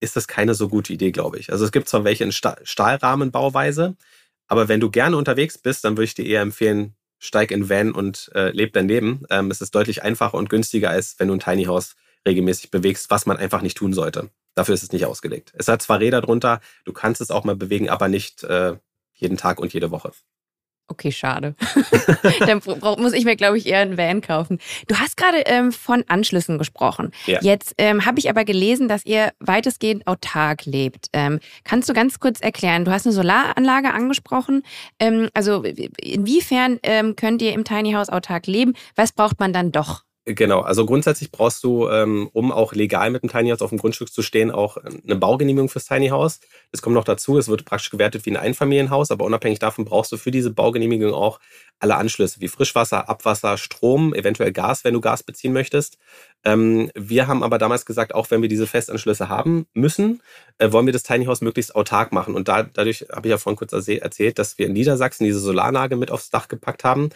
ist 0.00 0.14
das 0.14 0.28
keine 0.28 0.54
so 0.54 0.68
gute 0.68 0.92
Idee, 0.92 1.10
glaube 1.10 1.38
ich. 1.38 1.50
Also 1.50 1.64
es 1.64 1.72
gibt 1.72 1.88
zwar 1.88 2.04
welche 2.04 2.22
in 2.22 2.32
Stahlrahmenbauweise, 2.32 3.96
aber 4.46 4.68
wenn 4.68 4.80
du 4.80 4.90
gerne 4.90 5.16
unterwegs 5.16 5.58
bist, 5.58 5.84
dann 5.84 5.96
würde 5.96 6.04
ich 6.04 6.14
dir 6.14 6.26
eher 6.26 6.42
empfehlen, 6.42 6.94
steig 7.18 7.50
in 7.50 7.68
Van 7.68 7.92
und 7.92 8.30
äh, 8.34 8.50
leb 8.50 8.72
daneben. 8.72 9.24
Ähm, 9.30 9.50
es 9.50 9.60
ist 9.60 9.74
deutlich 9.74 10.02
einfacher 10.04 10.34
und 10.34 10.48
günstiger, 10.48 10.90
als 10.90 11.16
wenn 11.18 11.28
du 11.28 11.34
ein 11.34 11.40
Tiny 11.40 11.64
House 11.64 11.96
regelmäßig 12.26 12.70
bewegst, 12.70 13.10
was 13.10 13.26
man 13.26 13.36
einfach 13.36 13.62
nicht 13.62 13.76
tun 13.76 13.92
sollte. 13.92 14.30
Dafür 14.54 14.74
ist 14.74 14.84
es 14.84 14.92
nicht 14.92 15.06
ausgelegt. 15.06 15.52
Es 15.56 15.66
hat 15.66 15.82
zwar 15.82 15.98
Räder 15.98 16.20
drunter, 16.20 16.60
du 16.84 16.92
kannst 16.92 17.20
es 17.20 17.32
auch 17.32 17.42
mal 17.42 17.56
bewegen, 17.56 17.88
aber 17.88 18.08
nicht 18.08 18.44
äh, 18.44 18.76
jeden 19.14 19.36
Tag 19.36 19.58
und 19.58 19.72
jede 19.72 19.90
Woche. 19.90 20.12
Okay, 20.86 21.12
schade. 21.12 21.54
Dann 22.40 22.60
muss 22.98 23.14
ich 23.14 23.24
mir, 23.24 23.36
glaube 23.36 23.56
ich, 23.56 23.66
eher 23.66 23.80
einen 23.80 23.96
Van 23.96 24.20
kaufen. 24.20 24.58
Du 24.86 24.96
hast 24.96 25.16
gerade 25.16 25.38
ähm, 25.46 25.72
von 25.72 26.04
Anschlüssen 26.08 26.58
gesprochen. 26.58 27.10
Ja. 27.26 27.40
Jetzt 27.40 27.74
ähm, 27.78 28.04
habe 28.04 28.18
ich 28.18 28.28
aber 28.28 28.44
gelesen, 28.44 28.86
dass 28.86 29.06
ihr 29.06 29.32
weitestgehend 29.40 30.06
autark 30.06 30.66
lebt. 30.66 31.06
Ähm, 31.14 31.40
kannst 31.64 31.88
du 31.88 31.94
ganz 31.94 32.20
kurz 32.20 32.40
erklären? 32.40 32.84
Du 32.84 32.92
hast 32.92 33.06
eine 33.06 33.14
Solaranlage 33.14 33.94
angesprochen. 33.94 34.62
Ähm, 34.98 35.30
also 35.32 35.62
inwiefern 35.62 36.78
ähm, 36.82 37.16
könnt 37.16 37.40
ihr 37.40 37.54
im 37.54 37.64
Tiny 37.64 37.92
House 37.92 38.10
autark 38.10 38.46
leben? 38.46 38.74
Was 38.94 39.12
braucht 39.12 39.40
man 39.40 39.54
dann 39.54 39.72
doch? 39.72 40.04
Genau, 40.26 40.60
also 40.60 40.86
grundsätzlich 40.86 41.30
brauchst 41.30 41.62
du, 41.64 41.86
ähm, 41.90 42.30
um 42.32 42.50
auch 42.50 42.72
legal 42.72 43.10
mit 43.10 43.22
dem 43.22 43.28
Tiny 43.28 43.50
House 43.50 43.60
auf 43.60 43.68
dem 43.68 43.78
Grundstück 43.78 44.10
zu 44.10 44.22
stehen, 44.22 44.50
auch 44.50 44.78
eine 44.78 45.16
Baugenehmigung 45.16 45.68
fürs 45.68 45.84
Tiny 45.84 46.08
House. 46.08 46.40
Das 46.72 46.80
kommt 46.80 46.94
noch 46.94 47.04
dazu, 47.04 47.36
es 47.36 47.48
wird 47.48 47.66
praktisch 47.66 47.90
gewertet 47.90 48.24
wie 48.24 48.30
ein 48.30 48.38
Einfamilienhaus, 48.38 49.10
aber 49.10 49.26
unabhängig 49.26 49.58
davon 49.58 49.84
brauchst 49.84 50.12
du 50.12 50.16
für 50.16 50.30
diese 50.30 50.50
Baugenehmigung 50.50 51.12
auch 51.12 51.40
alle 51.78 51.96
Anschlüsse 51.96 52.40
wie 52.40 52.48
Frischwasser, 52.48 53.06
Abwasser, 53.10 53.58
Strom, 53.58 54.14
eventuell 54.14 54.50
Gas, 54.52 54.82
wenn 54.84 54.94
du 54.94 55.02
Gas 55.02 55.22
beziehen 55.24 55.52
möchtest. 55.52 55.98
Ähm, 56.42 56.90
wir 56.94 57.26
haben 57.26 57.42
aber 57.42 57.58
damals 57.58 57.84
gesagt, 57.84 58.14
auch 58.14 58.30
wenn 58.30 58.40
wir 58.40 58.48
diese 58.48 58.66
Festanschlüsse 58.66 59.28
haben 59.28 59.66
müssen, 59.74 60.22
äh, 60.58 60.72
wollen 60.72 60.86
wir 60.86 60.92
das 60.94 61.02
Tiny 61.02 61.26
House 61.26 61.42
möglichst 61.42 61.74
autark 61.74 62.12
machen. 62.12 62.34
Und 62.34 62.48
da, 62.48 62.62
dadurch 62.62 63.06
habe 63.12 63.28
ich 63.28 63.30
ja 63.30 63.38
vorhin 63.38 63.56
kurz 63.58 63.72
erzählt, 63.72 64.38
dass 64.38 64.56
wir 64.58 64.66
in 64.66 64.72
Niedersachsen 64.72 65.24
diese 65.24 65.40
Solaranlage 65.40 65.96
mit 65.96 66.10
aufs 66.10 66.30
Dach 66.30 66.48
gepackt 66.48 66.84
haben. 66.84 67.10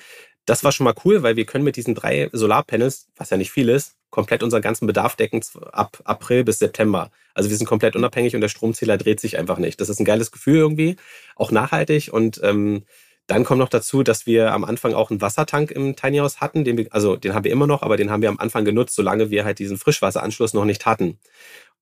Das 0.49 0.65
war 0.65 0.73
schon 0.73 0.85
mal 0.85 0.95
cool, 1.05 1.23
weil 1.23 1.37
wir 1.37 1.45
können 1.45 1.65
mit 1.65 1.77
diesen 1.77 1.95
drei 1.95 2.31
Solarpanels, 2.33 3.09
was 3.17 3.29
ja 3.29 3.37
nicht 3.37 3.51
viel 3.51 3.69
ist, 3.69 3.97
komplett 4.09 4.43
unseren 4.43 4.63
ganzen 4.63 4.87
Bedarf 4.87 5.15
decken 5.15 5.43
ab 5.73 6.01
April 6.05 6.43
bis 6.43 6.59
September. 6.59 7.11
Also 7.35 7.51
wir 7.51 7.57
sind 7.59 7.67
komplett 7.67 7.97
unabhängig 7.97 8.35
und 8.35 8.41
der 8.41 8.49
Stromzähler 8.49 8.97
dreht 8.97 9.21
sich 9.21 9.39
einfach 9.39 9.59
nicht. 9.59 9.79
Das 9.79 9.91
ist 9.91 10.01
ein 10.01 10.07
geiles 10.07 10.33
Gefühl 10.33 10.57
irgendwie, 10.57 10.97
auch 11.37 11.51
nachhaltig 11.51 12.11
und 12.11 12.41
ähm, 12.43 12.85
dann 13.27 13.45
kommt 13.45 13.59
noch 13.59 13.69
dazu, 13.69 14.03
dass 14.03 14.25
wir 14.25 14.55
am 14.55 14.65
Anfang 14.65 14.95
auch 14.95 15.11
einen 15.11 15.21
Wassertank 15.21 15.71
im 15.71 15.97
Tiny 15.97 16.17
House 16.17 16.41
hatten, 16.41 16.65
den 16.65 16.79
wir, 16.79 16.87
also 16.93 17.17
den 17.17 17.35
haben 17.35 17.45
wir 17.45 17.53
immer 17.53 17.67
noch, 17.67 17.83
aber 17.83 17.99
den 17.99 18.11
haben 18.11 18.23
wir 18.23 18.31
am 18.31 18.39
Anfang 18.39 18.65
genutzt, 18.65 18.95
solange 18.95 19.29
wir 19.29 19.45
halt 19.45 19.59
diesen 19.59 19.77
Frischwasseranschluss 19.77 20.55
noch 20.55 20.65
nicht 20.65 20.87
hatten. 20.87 21.19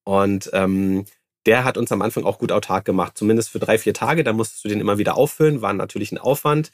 Und 0.02 0.50
ähm, 0.52 1.04
der 1.46 1.62
hat 1.62 1.78
uns 1.78 1.92
am 1.92 2.02
Anfang 2.02 2.24
auch 2.24 2.38
gut 2.38 2.50
autark 2.50 2.84
gemacht, 2.84 3.16
zumindest 3.16 3.50
für 3.50 3.60
drei, 3.60 3.78
vier 3.78 3.94
Tage. 3.94 4.24
Da 4.24 4.32
musstest 4.32 4.64
du 4.64 4.68
den 4.68 4.80
immer 4.80 4.98
wieder 4.98 5.16
auffüllen, 5.16 5.62
war 5.62 5.72
natürlich 5.72 6.10
ein 6.10 6.18
Aufwand. 6.18 6.72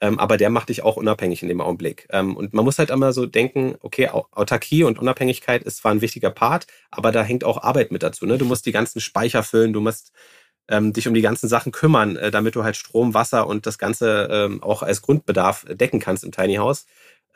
Ähm, 0.00 0.18
aber 0.18 0.36
der 0.36 0.50
macht 0.50 0.68
dich 0.68 0.82
auch 0.82 0.96
unabhängig 0.96 1.42
in 1.42 1.48
dem 1.48 1.60
Augenblick. 1.60 2.06
Ähm, 2.10 2.36
und 2.36 2.52
man 2.52 2.64
muss 2.64 2.78
halt 2.78 2.90
immer 2.90 3.12
so 3.12 3.26
denken, 3.26 3.76
okay, 3.80 4.08
Autarkie 4.08 4.84
und 4.84 4.98
Unabhängigkeit 4.98 5.62
ist 5.62 5.78
zwar 5.78 5.92
ein 5.92 6.00
wichtiger 6.00 6.30
Part, 6.30 6.66
aber 6.90 7.12
da 7.12 7.22
hängt 7.22 7.44
auch 7.44 7.62
Arbeit 7.62 7.92
mit 7.92 8.02
dazu. 8.02 8.26
Ne? 8.26 8.38
Du 8.38 8.44
musst 8.44 8.66
die 8.66 8.72
ganzen 8.72 9.00
Speicher 9.00 9.42
füllen, 9.42 9.72
du 9.72 9.80
musst 9.80 10.12
ähm, 10.68 10.92
dich 10.92 11.06
um 11.06 11.14
die 11.14 11.20
ganzen 11.20 11.48
Sachen 11.48 11.72
kümmern, 11.72 12.16
äh, 12.16 12.30
damit 12.30 12.56
du 12.56 12.64
halt 12.64 12.76
Strom, 12.76 13.14
Wasser 13.14 13.46
und 13.46 13.66
das 13.66 13.78
Ganze 13.78 14.28
ähm, 14.30 14.62
auch 14.62 14.82
als 14.82 15.02
Grundbedarf 15.02 15.66
decken 15.68 16.00
kannst 16.00 16.24
im 16.24 16.32
Tiny 16.32 16.56
House. 16.56 16.86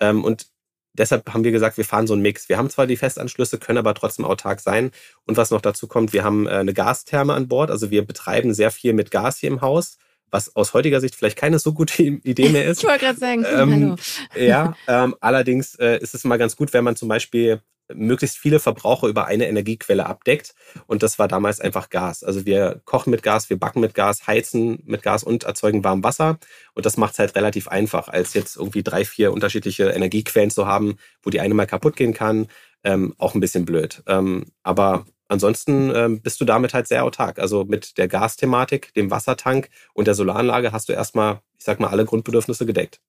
Ähm, 0.00 0.24
und 0.24 0.48
deshalb 0.94 1.32
haben 1.32 1.44
wir 1.44 1.52
gesagt, 1.52 1.76
wir 1.76 1.84
fahren 1.84 2.06
so 2.06 2.14
einen 2.14 2.22
Mix. 2.22 2.48
Wir 2.48 2.58
haben 2.58 2.70
zwar 2.70 2.86
die 2.86 2.96
Festanschlüsse, 2.96 3.58
können 3.58 3.78
aber 3.78 3.94
trotzdem 3.94 4.24
autark 4.24 4.60
sein. 4.60 4.90
Und 5.26 5.36
was 5.36 5.50
noch 5.50 5.60
dazu 5.60 5.86
kommt, 5.86 6.12
wir 6.12 6.24
haben 6.24 6.46
äh, 6.46 6.50
eine 6.50 6.74
Gastherme 6.74 7.34
an 7.34 7.48
Bord. 7.48 7.70
Also 7.70 7.90
wir 7.90 8.04
betreiben 8.04 8.54
sehr 8.54 8.70
viel 8.70 8.92
mit 8.94 9.10
Gas 9.10 9.38
hier 9.38 9.50
im 9.50 9.60
Haus 9.60 9.98
was 10.30 10.54
aus 10.56 10.74
heutiger 10.74 11.00
Sicht 11.00 11.14
vielleicht 11.14 11.38
keine 11.38 11.58
so 11.58 11.72
gute 11.72 12.02
Idee 12.02 12.48
mehr 12.50 12.64
ist. 12.66 12.82
ich 12.82 12.88
wollte 12.88 13.04
gerade 13.04 13.18
sagen, 13.18 13.44
ähm, 13.50 13.72
hallo. 13.72 13.96
Ja, 14.36 14.76
ähm, 14.86 15.14
allerdings 15.20 15.74
äh, 15.76 15.98
ist 15.98 16.14
es 16.14 16.24
mal 16.24 16.36
ganz 16.38 16.56
gut, 16.56 16.72
wenn 16.72 16.84
man 16.84 16.96
zum 16.96 17.08
Beispiel 17.08 17.60
möglichst 17.94 18.38
viele 18.38 18.60
Verbraucher 18.60 19.08
über 19.08 19.26
eine 19.26 19.48
Energiequelle 19.48 20.06
abdeckt. 20.06 20.54
Und 20.86 21.02
das 21.02 21.18
war 21.18 21.28
damals 21.28 21.60
einfach 21.60 21.90
Gas. 21.90 22.22
Also 22.22 22.44
wir 22.46 22.80
kochen 22.84 23.10
mit 23.10 23.22
Gas, 23.22 23.50
wir 23.50 23.58
backen 23.58 23.80
mit 23.80 23.94
Gas, 23.94 24.26
heizen 24.26 24.82
mit 24.84 25.02
Gas 25.02 25.24
und 25.24 25.44
erzeugen 25.44 25.84
warm 25.84 26.04
Wasser. 26.04 26.38
Und 26.74 26.86
das 26.86 26.96
macht 26.96 27.14
es 27.14 27.18
halt 27.18 27.34
relativ 27.34 27.68
einfach, 27.68 28.08
als 28.08 28.34
jetzt 28.34 28.56
irgendwie 28.56 28.82
drei, 28.82 29.04
vier 29.04 29.32
unterschiedliche 29.32 29.84
Energiequellen 29.84 30.50
zu 30.50 30.66
haben, 30.66 30.98
wo 31.22 31.30
die 31.30 31.40
eine 31.40 31.54
mal 31.54 31.66
kaputt 31.66 31.96
gehen 31.96 32.14
kann. 32.14 32.48
Ähm, 32.84 33.14
auch 33.18 33.34
ein 33.34 33.40
bisschen 33.40 33.64
blöd. 33.64 34.02
Ähm, 34.06 34.46
aber 34.62 35.06
ansonsten 35.28 35.92
ähm, 35.94 36.20
bist 36.20 36.40
du 36.40 36.44
damit 36.44 36.74
halt 36.74 36.88
sehr 36.88 37.04
autark. 37.04 37.38
Also 37.38 37.64
mit 37.64 37.98
der 37.98 38.08
Gasthematik, 38.08 38.92
dem 38.94 39.10
Wassertank 39.10 39.68
und 39.94 40.06
der 40.06 40.14
Solaranlage 40.14 40.72
hast 40.72 40.88
du 40.88 40.92
erstmal, 40.92 41.40
ich 41.58 41.64
sag 41.64 41.80
mal, 41.80 41.88
alle 41.88 42.04
Grundbedürfnisse 42.04 42.66
gedeckt. 42.66 43.00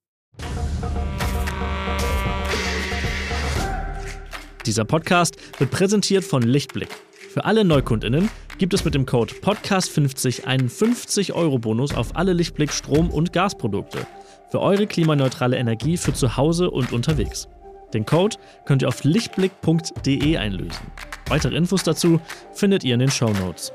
Dieser 4.65 4.85
Podcast 4.85 5.37
wird 5.57 5.71
präsentiert 5.71 6.23
von 6.23 6.43
Lichtblick. 6.43 6.89
Für 7.33 7.45
alle 7.45 7.63
NeukundInnen 7.63 8.29
gibt 8.57 8.73
es 8.73 8.85
mit 8.85 8.93
dem 8.93 9.05
Code 9.05 9.33
Podcast50 9.35 10.45
einen 10.45 10.69
50-Euro-Bonus 10.69 11.95
auf 11.95 12.15
alle 12.15 12.33
Lichtblick 12.33 12.71
Strom- 12.71 13.09
und 13.09 13.33
Gasprodukte. 13.33 14.05
Für 14.51 14.59
eure 14.59 14.87
klimaneutrale 14.87 15.57
Energie 15.57 15.95
für 15.95 16.13
zu 16.13 16.37
Hause 16.37 16.69
und 16.69 16.91
unterwegs. 16.91 17.47
Den 17.93 18.05
Code 18.05 18.37
könnt 18.65 18.81
ihr 18.81 18.87
auf 18.87 19.03
lichtblick.de 19.03 20.37
einlösen. 20.37 20.87
Weitere 21.27 21.55
Infos 21.55 21.83
dazu 21.83 22.19
findet 22.53 22.83
ihr 22.83 22.93
in 22.93 22.99
den 22.99 23.11
Show 23.11 23.29
Notes. 23.29 23.73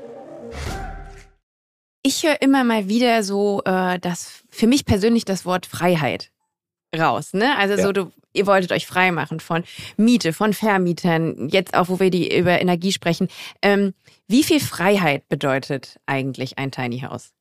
Ich 2.03 2.23
höre 2.23 2.41
immer 2.41 2.63
mal 2.63 2.87
wieder 2.87 3.23
so, 3.23 3.61
äh, 3.65 3.99
dass 3.99 4.43
für 4.49 4.67
mich 4.67 4.85
persönlich 4.85 5.25
das 5.25 5.45
Wort 5.45 5.65
Freiheit 5.65 6.31
raus. 6.95 7.33
Ne? 7.33 7.57
Also 7.57 7.75
ja. 7.75 7.83
so, 7.83 7.91
du, 7.91 8.11
ihr 8.33 8.45
wolltet 8.45 8.71
euch 8.71 8.85
frei 8.85 9.11
machen 9.11 9.39
von 9.39 9.63
Miete, 9.97 10.33
von 10.33 10.53
Vermietern, 10.53 11.49
jetzt 11.49 11.73
auch, 11.73 11.89
wo 11.89 11.99
wir 11.99 12.11
die 12.11 12.37
über 12.37 12.61
Energie 12.61 12.91
sprechen. 12.91 13.27
Ähm, 13.61 13.93
wie 14.27 14.43
viel 14.43 14.59
Freiheit 14.59 15.27
bedeutet 15.29 15.99
eigentlich 16.05 16.57
ein 16.57 16.71
Tiny 16.71 16.99
House? 16.99 17.31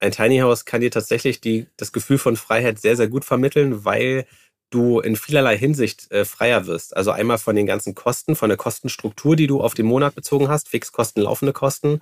Ein 0.00 0.12
Tiny 0.12 0.38
House 0.38 0.64
kann 0.64 0.80
dir 0.80 0.90
tatsächlich 0.90 1.40
die, 1.40 1.66
das 1.76 1.92
Gefühl 1.92 2.18
von 2.18 2.36
Freiheit 2.36 2.78
sehr, 2.78 2.96
sehr 2.96 3.08
gut 3.08 3.24
vermitteln, 3.24 3.84
weil 3.84 4.26
du 4.70 5.00
in 5.00 5.16
vielerlei 5.16 5.58
Hinsicht 5.58 6.10
äh, 6.10 6.24
freier 6.24 6.66
wirst. 6.66 6.96
Also 6.96 7.10
einmal 7.10 7.38
von 7.38 7.56
den 7.56 7.66
ganzen 7.66 7.94
Kosten, 7.94 8.36
von 8.36 8.48
der 8.48 8.56
Kostenstruktur, 8.56 9.36
die 9.36 9.46
du 9.46 9.60
auf 9.60 9.74
den 9.74 9.86
Monat 9.86 10.14
bezogen 10.14 10.48
hast, 10.48 10.68
Fixkosten, 10.68 11.22
laufende 11.22 11.52
Kosten, 11.52 12.00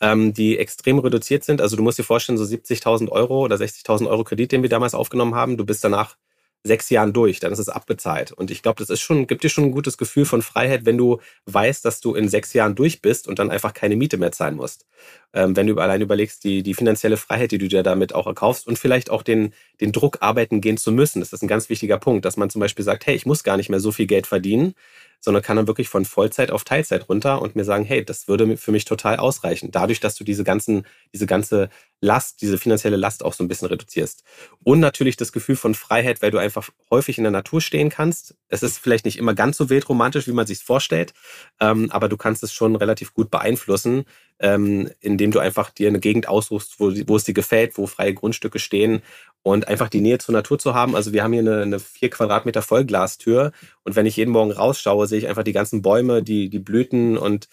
ähm, 0.00 0.32
die 0.34 0.58
extrem 0.58 0.98
reduziert 0.98 1.44
sind. 1.44 1.60
Also 1.60 1.76
du 1.76 1.82
musst 1.82 1.98
dir 1.98 2.04
vorstellen, 2.04 2.38
so 2.38 2.44
70.000 2.44 3.10
Euro 3.10 3.40
oder 3.44 3.56
60.000 3.56 4.08
Euro 4.08 4.24
Kredit, 4.24 4.52
den 4.52 4.62
wir 4.62 4.70
damals 4.70 4.94
aufgenommen 4.94 5.34
haben, 5.34 5.56
du 5.56 5.64
bist 5.64 5.82
danach 5.82 6.16
sechs 6.62 6.90
Jahren 6.90 7.12
durch, 7.12 7.40
dann 7.40 7.52
ist 7.52 7.58
es 7.58 7.68
abbezahlt. 7.68 8.32
Und 8.32 8.50
ich 8.50 8.62
glaube, 8.62 8.78
das 8.78 8.90
ist 8.90 9.00
schon, 9.00 9.26
gibt 9.26 9.42
dir 9.42 9.48
schon 9.48 9.64
ein 9.64 9.70
gutes 9.72 9.96
Gefühl 9.96 10.26
von 10.26 10.42
Freiheit, 10.42 10.84
wenn 10.84 10.98
du 10.98 11.20
weißt, 11.46 11.84
dass 11.84 12.00
du 12.00 12.14
in 12.14 12.28
sechs 12.28 12.52
Jahren 12.52 12.74
durch 12.74 13.00
bist 13.00 13.28
und 13.28 13.38
dann 13.38 13.50
einfach 13.50 13.72
keine 13.72 13.96
Miete 13.96 14.18
mehr 14.18 14.32
zahlen 14.32 14.56
musst. 14.56 14.86
Ähm, 15.32 15.56
wenn 15.56 15.66
du 15.66 15.78
allein 15.78 16.02
überlegst, 16.02 16.44
die, 16.44 16.62
die 16.62 16.74
finanzielle 16.74 17.16
Freiheit, 17.16 17.52
die 17.52 17.58
du 17.58 17.68
dir 17.68 17.82
damit 17.82 18.14
auch 18.14 18.26
erkaufst 18.26 18.66
und 18.66 18.78
vielleicht 18.78 19.08
auch 19.10 19.22
den, 19.22 19.54
den 19.80 19.92
Druck, 19.92 20.18
arbeiten 20.20 20.60
gehen 20.60 20.76
zu 20.76 20.92
müssen. 20.92 21.20
Das 21.20 21.32
ist 21.32 21.42
ein 21.42 21.48
ganz 21.48 21.68
wichtiger 21.68 21.98
Punkt, 21.98 22.24
dass 22.24 22.36
man 22.36 22.50
zum 22.50 22.60
Beispiel 22.60 22.84
sagt, 22.84 23.06
hey, 23.06 23.14
ich 23.14 23.26
muss 23.26 23.44
gar 23.44 23.56
nicht 23.56 23.70
mehr 23.70 23.80
so 23.80 23.92
viel 23.92 24.06
Geld 24.06 24.26
verdienen, 24.26 24.74
sondern 25.20 25.42
kann 25.42 25.56
dann 25.56 25.66
wirklich 25.66 25.88
von 25.88 26.04
Vollzeit 26.04 26.50
auf 26.50 26.64
Teilzeit 26.64 27.08
runter 27.08 27.42
und 27.42 27.54
mir 27.54 27.64
sagen, 27.64 27.84
hey, 27.84 28.04
das 28.04 28.26
würde 28.26 28.56
für 28.56 28.72
mich 28.72 28.86
total 28.86 29.16
ausreichen. 29.16 29.70
Dadurch, 29.70 30.00
dass 30.00 30.14
du 30.14 30.24
diese 30.24 30.44
ganzen, 30.44 30.86
diese 31.12 31.26
ganze 31.26 31.68
Last, 32.00 32.40
diese 32.40 32.56
finanzielle 32.56 32.96
Last 32.96 33.22
auch 33.22 33.34
so 33.34 33.44
ein 33.44 33.48
bisschen 33.48 33.68
reduzierst. 33.68 34.24
Und 34.64 34.80
natürlich 34.80 35.18
das 35.18 35.32
Gefühl 35.32 35.56
von 35.56 35.74
Freiheit, 35.74 36.22
weil 36.22 36.30
du 36.30 36.38
einfach 36.38 36.70
häufig 36.90 37.18
in 37.18 37.24
der 37.24 37.30
Natur 37.30 37.60
stehen 37.60 37.90
kannst. 37.90 38.34
Es 38.48 38.62
ist 38.62 38.78
vielleicht 38.78 39.04
nicht 39.04 39.18
immer 39.18 39.34
ganz 39.34 39.58
so 39.58 39.68
wildromantisch, 39.68 40.26
wie 40.26 40.32
man 40.32 40.46
sich 40.46 40.60
vorstellt, 40.60 41.12
ähm, 41.60 41.90
aber 41.90 42.08
du 42.08 42.16
kannst 42.16 42.42
es 42.42 42.54
schon 42.54 42.74
relativ 42.76 43.12
gut 43.12 43.30
beeinflussen, 43.30 44.06
ähm, 44.40 44.90
indem 45.00 45.30
du 45.30 45.38
einfach 45.38 45.70
dir 45.70 45.88
eine 45.88 46.00
Gegend 46.00 46.28
aussuchst, 46.28 46.80
wo, 46.80 46.92
wo 47.06 47.16
es 47.16 47.24
dir 47.24 47.34
gefällt, 47.34 47.76
wo 47.76 47.86
freie 47.86 48.14
Grundstücke 48.14 48.58
stehen 48.58 49.02
und 49.42 49.68
einfach 49.68 49.88
die 49.88 50.00
Nähe 50.00 50.18
zur 50.18 50.34
Natur 50.34 50.58
zu 50.58 50.74
haben. 50.74 50.94
Also 50.94 51.12
wir 51.12 51.22
haben 51.22 51.32
hier 51.32 51.40
eine, 51.62 51.78
vier 51.78 52.10
Quadratmeter 52.10 52.62
Vollglastür 52.62 53.52
und 53.84 53.96
wenn 53.96 54.06
ich 54.06 54.16
jeden 54.16 54.32
Morgen 54.32 54.50
rausschaue, 54.50 55.06
sehe 55.06 55.18
ich 55.18 55.28
einfach 55.28 55.44
die 55.44 55.52
ganzen 55.52 55.82
Bäume, 55.82 56.22
die, 56.22 56.48
die 56.48 56.58
Blüten 56.58 57.16
und 57.18 57.48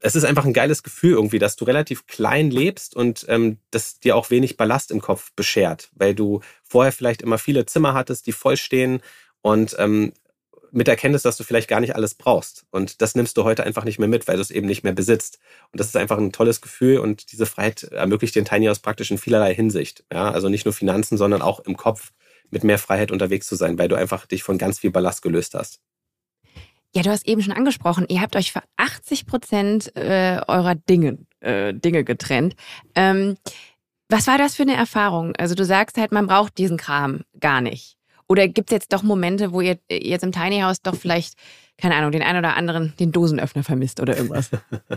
es 0.00 0.14
ist 0.14 0.24
einfach 0.24 0.44
ein 0.44 0.52
geiles 0.52 0.82
Gefühl 0.82 1.12
irgendwie, 1.12 1.38
dass 1.38 1.56
du 1.56 1.64
relativ 1.64 2.06
klein 2.06 2.50
lebst 2.50 2.94
und 2.94 3.24
ähm, 3.28 3.58
das 3.70 3.98
dir 3.98 4.16
auch 4.16 4.30
wenig 4.30 4.56
Ballast 4.56 4.90
im 4.90 5.00
Kopf 5.00 5.32
beschert, 5.34 5.90
weil 5.94 6.14
du 6.14 6.40
vorher 6.62 6.92
vielleicht 6.92 7.22
immer 7.22 7.38
viele 7.38 7.66
Zimmer 7.66 7.94
hattest, 7.94 8.26
die 8.26 8.32
voll 8.32 8.56
stehen 8.56 9.00
und 9.42 9.76
ähm, 9.78 10.12
mit 10.72 10.88
Erkenntnis, 10.88 11.22
dass 11.22 11.36
du 11.36 11.44
vielleicht 11.44 11.68
gar 11.68 11.80
nicht 11.80 11.94
alles 11.94 12.14
brauchst. 12.14 12.64
Und 12.70 13.00
das 13.02 13.14
nimmst 13.14 13.36
du 13.36 13.44
heute 13.44 13.64
einfach 13.64 13.84
nicht 13.84 13.98
mehr 13.98 14.08
mit, 14.08 14.28
weil 14.28 14.36
du 14.36 14.42
es 14.42 14.50
eben 14.50 14.66
nicht 14.66 14.84
mehr 14.84 14.92
besitzt. 14.92 15.38
Und 15.72 15.80
das 15.80 15.88
ist 15.88 15.96
einfach 15.96 16.18
ein 16.18 16.32
tolles 16.32 16.60
Gefühl 16.60 16.98
und 16.98 17.32
diese 17.32 17.46
Freiheit 17.46 17.84
ermöglicht 17.84 18.34
den 18.34 18.44
Tiny 18.44 18.66
House 18.66 18.78
praktisch 18.78 19.10
in 19.10 19.18
vielerlei 19.18 19.54
Hinsicht. 19.54 20.04
Ja, 20.12 20.30
also 20.30 20.48
nicht 20.48 20.64
nur 20.64 20.74
Finanzen, 20.74 21.16
sondern 21.16 21.42
auch 21.42 21.60
im 21.60 21.76
Kopf 21.76 22.12
mit 22.50 22.64
mehr 22.64 22.78
Freiheit 22.78 23.10
unterwegs 23.10 23.46
zu 23.46 23.56
sein, 23.56 23.78
weil 23.78 23.88
du 23.88 23.96
einfach 23.96 24.26
dich 24.26 24.42
von 24.42 24.58
ganz 24.58 24.78
viel 24.78 24.90
Ballast 24.90 25.22
gelöst 25.22 25.54
hast. 25.54 25.80
Ja, 26.94 27.02
du 27.02 27.10
hast 27.10 27.26
eben 27.26 27.42
schon 27.42 27.52
angesprochen, 27.52 28.06
ihr 28.08 28.22
habt 28.22 28.36
euch 28.36 28.52
für 28.52 28.62
80 28.76 29.26
Prozent 29.26 29.94
äh, 29.96 30.40
eurer 30.46 30.74
Dinge, 30.74 31.18
äh, 31.40 31.74
Dinge 31.74 32.04
getrennt. 32.04 32.56
Ähm, 32.94 33.36
was 34.08 34.26
war 34.26 34.38
das 34.38 34.54
für 34.54 34.62
eine 34.62 34.76
Erfahrung? 34.76 35.34
Also 35.36 35.54
du 35.54 35.64
sagst 35.64 35.98
halt, 35.98 36.12
man 36.12 36.26
braucht 36.26 36.56
diesen 36.58 36.76
Kram 36.76 37.22
gar 37.40 37.60
nicht. 37.60 37.95
Oder 38.28 38.48
gibt 38.48 38.70
es 38.70 38.74
jetzt 38.74 38.92
doch 38.92 39.02
Momente, 39.02 39.52
wo 39.52 39.60
ihr 39.60 39.78
äh, 39.88 40.08
jetzt 40.08 40.24
im 40.24 40.32
Tiny 40.32 40.60
House 40.60 40.82
doch 40.82 40.96
vielleicht, 40.96 41.34
keine 41.78 41.94
Ahnung, 41.94 42.10
den 42.10 42.22
einen 42.22 42.38
oder 42.40 42.56
anderen 42.56 42.92
den 42.98 43.12
Dosenöffner 43.12 43.62
vermisst 43.62 44.00
oder 44.00 44.16
irgendwas? 44.16 44.50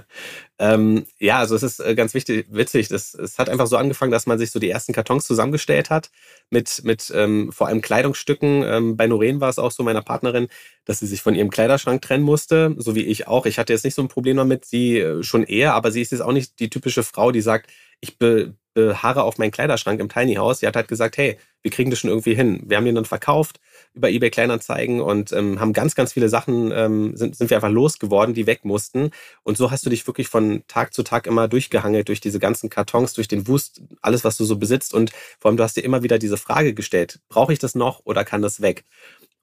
ähm, 0.60 1.06
ja, 1.20 1.38
also 1.38 1.56
es 1.56 1.62
ist 1.62 1.80
äh, 1.80 1.94
ganz 1.94 2.16
wichtig, 2.16 2.48
witzig. 2.50 2.88
Das, 2.88 3.14
es 3.14 3.38
hat 3.38 3.50
einfach 3.50 3.68
so 3.68 3.78
angefangen, 3.78 4.12
dass 4.12 4.26
man 4.26 4.40
sich 4.40 4.50
so 4.50 4.60
die 4.60 4.70
ersten 4.70 4.94
Kartons 4.94 5.26
zusammengestellt 5.26 5.92
hat 5.92 6.10
mit, 6.50 6.82
mit 6.84 7.12
ähm, 7.16 7.52
vor 7.52 7.68
allem 7.68 7.82
Kleidungsstücken. 7.82 8.64
Ähm, 8.64 8.98
bei 8.98 9.06
Noreen 9.06 9.42
war 9.42 9.50
es 9.50 9.60
auch 9.60 9.72
so, 9.72 9.84
meiner 9.84 10.02
Partnerin, 10.02 10.48
dass 10.86 11.00
sie 11.00 11.08
sich 11.08 11.22
von 11.22 11.36
ihrem 11.36 11.52
Kleiderschrank 11.52 12.02
trennen 12.02 12.24
musste, 12.24 12.76
so 12.78 12.96
wie 12.96 13.06
ich 13.06 13.28
auch. 13.28 13.46
Ich 13.46 13.60
hatte 13.60 13.74
jetzt 13.74 13.86
nicht 13.86 13.96
so 13.96 14.02
ein 14.02 14.08
Problem 14.08 14.38
damit, 14.38 14.66
sie 14.66 14.98
äh, 14.98 15.22
schon 15.22 15.44
eher, 15.44 15.76
aber 15.76 15.92
sie 15.92 16.02
ist 16.02 16.12
jetzt 16.12 16.22
auch 16.22 16.34
nicht 16.34 16.60
die 16.60 16.70
typische 16.70 17.04
Frau, 17.04 17.32
die 17.32 17.42
sagt, 17.42 17.70
ich 18.02 18.18
be 18.18 18.56
beharre 18.76 19.24
auf 19.24 19.38
meinen 19.38 19.52
Kleiderschrank 19.52 20.00
im 20.00 20.10
Tiny 20.10 20.36
House. 20.36 20.60
Sie 20.60 20.68
hat 20.68 20.76
halt 20.76 20.88
gesagt, 20.88 21.18
hey, 21.18 21.38
wir 21.62 21.72
kriegen 21.72 21.90
das 21.90 22.00
schon 22.00 22.10
irgendwie 22.10 22.36
hin. 22.36 22.62
Wir 22.66 22.78
haben 22.78 22.86
den 22.86 22.96
dann 22.96 23.06
verkauft 23.06 23.60
über 23.94 24.10
eBay 24.10 24.30
Kleinanzeigen 24.30 25.02
und 25.02 25.34
ähm, 25.34 25.60
haben 25.60 25.74
ganz, 25.74 25.96
ganz 25.96 26.14
viele 26.14 26.30
Sachen, 26.30 26.72
ähm, 26.72 27.16
sind, 27.18 27.36
sind 27.36 27.50
wir 27.50 27.58
einfach 27.58 27.72
losgeworden, 27.72 28.34
die 28.34 28.48
weg 28.48 28.64
mussten. 28.64 29.10
Und 29.44 29.58
so 29.58 29.72
hast 29.72 29.86
du 29.86 29.90
dich 29.90 30.06
wirklich 30.08 30.28
von 30.28 30.64
Tag 30.68 30.94
zu 30.94 31.04
Tag 31.04 31.28
immer 31.28 31.48
durchgehangelt 31.48 32.08
durch 32.08 32.22
diese 32.22 32.40
ganzen 32.40 32.70
Kartons, 32.70 33.14
durch 33.14 33.28
den 33.28 33.48
Wust, 33.48 33.82
alles, 34.02 34.24
was 34.24 34.38
du 34.38 34.46
so 34.46 34.58
besitzt. 34.58 34.94
Und 34.94 35.12
vor 35.40 35.50
allem, 35.50 35.58
du 35.58 35.64
hast 35.64 35.76
dir 35.76 35.84
immer 35.84 36.04
wieder 36.04 36.20
diese 36.20 36.38
Frage 36.38 36.74
gestellt, 36.74 37.20
brauche 37.28 37.52
ich 37.52 37.60
das 37.60 37.76
noch 37.76 38.02
oder 38.06 38.24
kann 38.24 38.42
das 38.42 38.62
weg? 38.62 38.86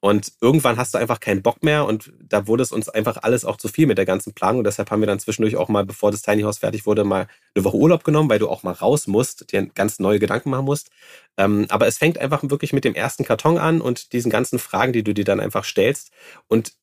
Und 0.00 0.32
irgendwann 0.40 0.76
hast 0.76 0.94
du 0.94 0.98
einfach 0.98 1.20
keinen 1.20 1.42
Bock 1.42 1.62
mehr 1.62 1.86
und 1.86 2.12
da 2.22 2.46
wurde 2.46 2.62
es 2.62 2.70
uns 2.70 2.88
einfach 2.88 3.22
alles 3.22 3.44
auch 3.44 3.56
zu 3.56 3.68
viel 3.68 3.86
mit 3.86 3.98
der 3.98 4.04
ganzen 4.04 4.34
Planung. 4.34 4.62
deshalb 4.62 4.90
haben 4.90 5.00
wir 5.00 5.06
dann 5.06 5.18
zwischendurch 5.18 5.56
auch 5.56 5.68
mal, 5.68 5.84
bevor 5.84 6.10
das 6.10 6.22
Tiny 6.22 6.42
House 6.42 6.58
fertig 6.58 6.86
wurde, 6.86 7.02
mal 7.02 7.26
eine 7.54 7.64
Woche 7.64 7.76
Urlaub 7.76 8.04
genommen, 8.04 8.28
weil 8.28 8.38
du 8.38 8.48
auch 8.48 8.62
mal 8.62 8.72
raus 8.72 9.06
musst, 9.06 9.52
dir 9.52 9.66
ganz 9.66 9.98
neue 9.98 10.18
Gedanken 10.18 10.50
machen 10.50 10.66
musst. 10.66 10.90
Ähm, 11.38 11.66
aber 11.70 11.86
es 11.86 11.98
fängt 11.98 12.18
einfach 12.18 12.42
wirklich 12.44 12.72
mit 12.72 12.84
dem 12.84 12.94
ersten 12.94 13.24
Karton 13.24 13.58
an 13.58 13.80
und 13.80 14.12
diesen 14.12 14.30
ganzen 14.30 14.58
Fragen, 14.58 14.92
die 14.92 15.02
du 15.02 15.14
dir 15.14 15.24
dann 15.24 15.40
einfach 15.40 15.64
stellst. 15.64 16.12
Und 16.46 16.74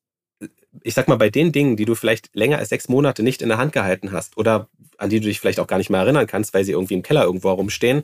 ich 0.81 0.93
sag 0.93 1.07
mal, 1.07 1.17
bei 1.17 1.29
den 1.29 1.51
Dingen, 1.51 1.77
die 1.77 1.85
du 1.85 1.95
vielleicht 1.95 2.29
länger 2.33 2.57
als 2.57 2.69
sechs 2.69 2.89
Monate 2.89 3.23
nicht 3.23 3.41
in 3.41 3.49
der 3.49 3.57
Hand 3.57 3.73
gehalten 3.73 4.11
hast 4.11 4.37
oder 4.37 4.69
an 4.97 5.09
die 5.09 5.19
du 5.19 5.27
dich 5.27 5.39
vielleicht 5.39 5.59
auch 5.59 5.67
gar 5.67 5.77
nicht 5.77 5.89
mehr 5.89 6.01
erinnern 6.01 6.27
kannst, 6.27 6.53
weil 6.53 6.63
sie 6.63 6.71
irgendwie 6.71 6.95
im 6.95 7.03
Keller 7.03 7.23
irgendwo 7.23 7.49
herumstehen, 7.49 8.03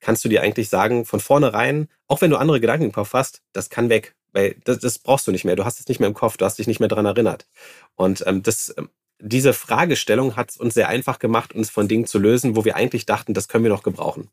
kannst 0.00 0.24
du 0.24 0.28
dir 0.28 0.42
eigentlich 0.42 0.68
sagen, 0.68 1.04
von 1.04 1.20
vornherein, 1.20 1.88
auch 2.06 2.20
wenn 2.20 2.30
du 2.30 2.36
andere 2.36 2.60
Gedanken 2.60 2.86
im 2.86 2.92
Kopf 2.92 3.12
hast, 3.12 3.42
das 3.52 3.70
kann 3.70 3.88
weg. 3.88 4.14
Weil 4.32 4.56
das, 4.64 4.78
das 4.78 4.98
brauchst 4.98 5.26
du 5.26 5.32
nicht 5.32 5.44
mehr. 5.44 5.56
Du 5.56 5.64
hast 5.64 5.80
es 5.80 5.88
nicht 5.88 6.00
mehr 6.00 6.08
im 6.08 6.14
Kopf, 6.14 6.36
du 6.36 6.44
hast 6.44 6.58
dich 6.58 6.66
nicht 6.66 6.80
mehr 6.80 6.88
daran 6.88 7.06
erinnert. 7.06 7.46
Und 7.96 8.24
ähm, 8.26 8.42
das, 8.42 8.74
ähm, 8.76 8.90
diese 9.20 9.52
Fragestellung 9.52 10.36
hat 10.36 10.50
es 10.50 10.56
uns 10.56 10.74
sehr 10.74 10.88
einfach 10.88 11.18
gemacht, 11.18 11.54
uns 11.54 11.70
von 11.70 11.88
Dingen 11.88 12.06
zu 12.06 12.18
lösen, 12.18 12.56
wo 12.56 12.64
wir 12.64 12.76
eigentlich 12.76 13.06
dachten, 13.06 13.34
das 13.34 13.48
können 13.48 13.64
wir 13.64 13.70
noch 13.70 13.82
gebrauchen. 13.82 14.30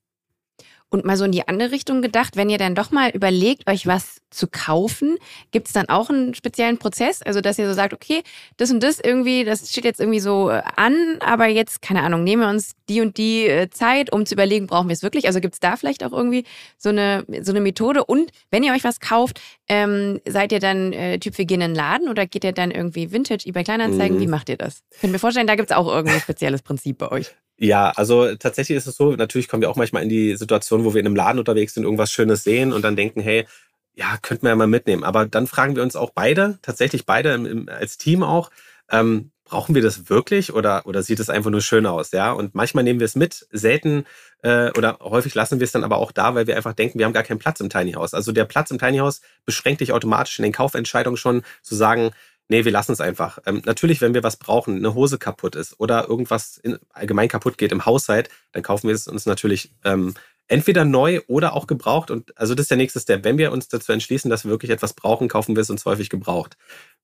Und 0.96 1.04
mal 1.04 1.18
so 1.18 1.26
in 1.26 1.34
die 1.34 1.46
andere 1.46 1.72
Richtung 1.72 2.02
gedacht, 2.02 2.38
wenn 2.38 2.50
ihr 2.50 2.58
dann 2.58 2.74
doch 2.74 2.90
mal 2.90 3.10
überlegt, 3.10 3.70
euch 3.70 3.86
was 3.86 4.22
zu 4.30 4.48
kaufen, 4.48 5.18
gibt 5.52 5.68
es 5.68 5.74
dann 5.74 5.90
auch 5.90 6.10
einen 6.10 6.34
speziellen 6.34 6.78
Prozess? 6.78 7.22
Also, 7.22 7.42
dass 7.42 7.60
ihr 7.60 7.68
so 7.68 7.74
sagt, 7.74 7.94
okay, 7.94 8.24
das 8.56 8.72
und 8.72 8.82
das 8.82 9.02
irgendwie, 9.02 9.44
das 9.44 9.70
steht 9.70 9.84
jetzt 9.84 10.00
irgendwie 10.00 10.22
so 10.22 10.50
äh, 10.50 10.62
an, 10.78 11.18
aber 11.20 11.48
jetzt, 11.48 11.82
keine 11.82 12.02
Ahnung, 12.02 12.24
nehmen 12.24 12.44
wir 12.44 12.50
uns 12.50 12.76
die 12.88 13.02
und 13.02 13.18
die 13.18 13.46
äh, 13.46 13.70
Zeit, 13.70 14.14
um 14.14 14.26
zu 14.26 14.36
überlegen, 14.36 14.68
brauchen 14.68 14.88
wir 14.88 14.94
es 14.94 15.04
wirklich? 15.04 15.28
Also 15.28 15.42
gibt 15.42 15.56
es 15.56 15.60
da 15.60 15.76
vielleicht 15.76 16.02
auch 16.02 16.14
irgendwie 16.14 16.46
so 16.78 16.88
eine, 16.88 17.26
so 17.42 17.52
eine 17.52 17.60
Methode? 17.60 18.06
Und 18.06 18.32
wenn 18.50 18.64
ihr 18.64 18.72
euch 18.72 18.86
was 18.86 19.02
kauft, 19.02 19.42
ähm, 19.68 20.22
seid 20.26 20.54
ihr 20.54 20.62
dann 20.62 20.94
äh, 20.94 21.20
Typ, 21.20 21.38
wir 21.38 21.44
gehen 21.44 21.60
in 21.60 21.72
den 21.72 21.76
Laden 21.76 22.08
oder 22.08 22.26
geht 22.26 22.46
ihr 22.46 22.54
dann 22.54 22.72
irgendwie 22.72 23.12
Vintage, 23.12 23.44
eBay 23.46 23.66
Kleinanzeigen? 23.66 24.16
Mhm. 24.16 24.22
Wie 24.22 24.28
macht 24.28 24.48
ihr 24.48 24.58
das? 24.58 24.82
Ich 24.94 25.02
kann 25.02 25.12
mir 25.12 25.20
vorstellen, 25.20 25.48
da 25.48 25.56
gibt 25.56 25.72
es 25.72 25.76
auch 25.76 25.94
irgendwie 25.94 26.16
ein 26.16 26.22
spezielles 26.22 26.62
Prinzip 26.62 27.00
bei 27.00 27.12
euch. 27.12 27.36
Ja, 27.58 27.92
also 27.92 28.36
tatsächlich 28.36 28.78
ist 28.78 28.88
es 28.88 28.98
so, 28.98 29.14
natürlich 29.14 29.48
kommen 29.48 29.62
wir 29.62 29.70
auch 29.70 29.78
manchmal 29.78 30.04
in 30.04 30.10
die 30.10 30.36
Situation, 30.36 30.84
wo 30.84 30.94
wir 30.94 31.00
in 31.00 31.08
einem 31.08 31.16
Laden 31.16 31.40
unterwegs 31.40 31.74
sind, 31.74 31.84
irgendwas 31.84 32.12
Schönes 32.12 32.44
sehen 32.44 32.74
und 32.74 32.82
dann 32.82 32.98
denken, 32.98 33.22
hey, 33.22 33.48
ja, 33.94 34.18
könnten 34.22 34.44
wir 34.44 34.50
ja 34.50 34.56
mal 34.58 34.68
mitnehmen. 34.68 35.06
Aber 35.06 35.26
dann 35.26 35.48
fragen 35.48 35.76
wir 35.76 35.84
uns 35.84 35.96
auch 35.96 36.12
beide, 36.12 36.60
tatsächlich 36.62 37.06
beide 37.06 37.34
im, 37.34 37.46
im, 37.46 37.70
als 37.70 37.98
Team 37.98 38.24
auch, 38.24 38.52
ähm, 38.92 39.32
brauchen 39.46 39.76
wir 39.76 39.82
das 39.82 40.10
wirklich 40.10 40.54
oder, 40.54 40.86
oder 40.86 41.02
sieht 41.04 41.20
es 41.20 41.30
einfach 41.30 41.52
nur 41.52 41.62
schön 41.62 41.86
aus? 41.86 42.12
Ja, 42.12 42.34
und 42.34 42.56
manchmal 42.56 42.84
nehmen 42.84 43.00
wir 43.00 43.06
es 43.06 43.16
mit, 43.16 43.48
selten 43.52 44.06
äh, 44.42 44.72
oder 44.78 44.98
häufig 45.02 45.34
lassen 45.36 45.60
wir 45.60 45.66
es 45.66 45.72
dann 45.72 45.84
aber 45.84 45.98
auch 45.98 46.12
da, 46.12 46.36
weil 46.36 46.48
wir 46.48 46.58
einfach 46.58 46.74
denken, 46.74 47.00
wir 47.00 47.06
haben 47.06 47.14
gar 47.14 47.24
keinen 47.24 47.40
Platz 47.40 47.60
im 47.62 47.70
Tiny 47.70 47.94
House. 47.94 48.14
Also 48.14 48.32
der 48.32 48.46
Platz 48.46 48.72
im 48.72 48.80
Tiny 48.80 48.98
House 48.98 49.22
beschränkt 49.46 49.82
dich 49.82 49.94
automatisch 49.94 50.40
in 50.40 50.44
den 50.44 50.52
Kaufentscheidungen 50.52 51.18
schon 51.18 51.44
zu 51.62 51.76
sagen, 51.76 52.12
nee, 52.50 52.66
wir 52.66 52.72
lassen 52.72 52.92
es 52.92 53.02
einfach. 53.02 53.40
Ähm, 53.46 53.62
natürlich, 53.66 54.02
wenn 54.02 54.14
wir 54.14 54.24
was 54.24 54.38
brauchen, 54.38 54.78
eine 54.78 54.94
Hose 54.94 55.18
kaputt 55.18 55.56
ist 55.56 55.80
oder 55.80 56.08
irgendwas 56.08 56.58
in, 56.58 56.78
allgemein 56.90 57.28
kaputt 57.28 57.58
geht 57.58 57.72
im 57.72 57.86
Haushalt, 57.86 58.30
dann 58.52 58.64
kaufen 58.64 58.88
wir 58.88 58.96
es 58.96 59.08
uns 59.08 59.26
natürlich 59.26 59.72
ähm, 59.84 60.14
entweder 60.48 60.86
neu 60.86 61.22
oder 61.28 61.54
auch 61.54 61.68
gebraucht. 61.68 62.12
Und 62.12 62.38
also 62.38 62.54
das 62.56 62.66
ist 62.66 62.72
der 62.72 62.78
nächste 62.78 63.00
Step. 63.00 63.24
Wenn 63.24 63.38
wir 63.38 63.52
uns 63.52 63.68
dazu 63.68 63.92
entschließen, 63.92 64.30
dass 64.30 64.44
wir 64.44 64.52
wirklich 64.52 64.72
etwas 64.72 64.94
brauchen, 64.94 65.28
kaufen 65.28 65.56
wir 65.56 65.62
es 65.62 65.70
uns 65.70 65.86
häufig 65.86 66.10
gebraucht. 66.10 66.58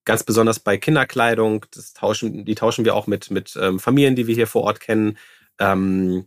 Ganz 0.06 0.24
besonders 0.24 0.60
bei 0.60 0.78
Kinderkleidung, 0.78 1.66
das 1.74 1.94
tauschen, 1.94 2.46
die 2.46 2.56
tauschen 2.56 2.86
wir 2.86 2.96
auch 2.96 3.08
mit, 3.08 3.32
mit 3.32 3.58
ähm, 3.60 3.80
Familien, 3.80 4.16
die 4.16 4.28
wir 4.28 4.36
hier 4.36 4.48
vor 4.48 4.64
Ort 4.64 4.80
kennen. 4.80 5.18
Ähm, 5.60 6.26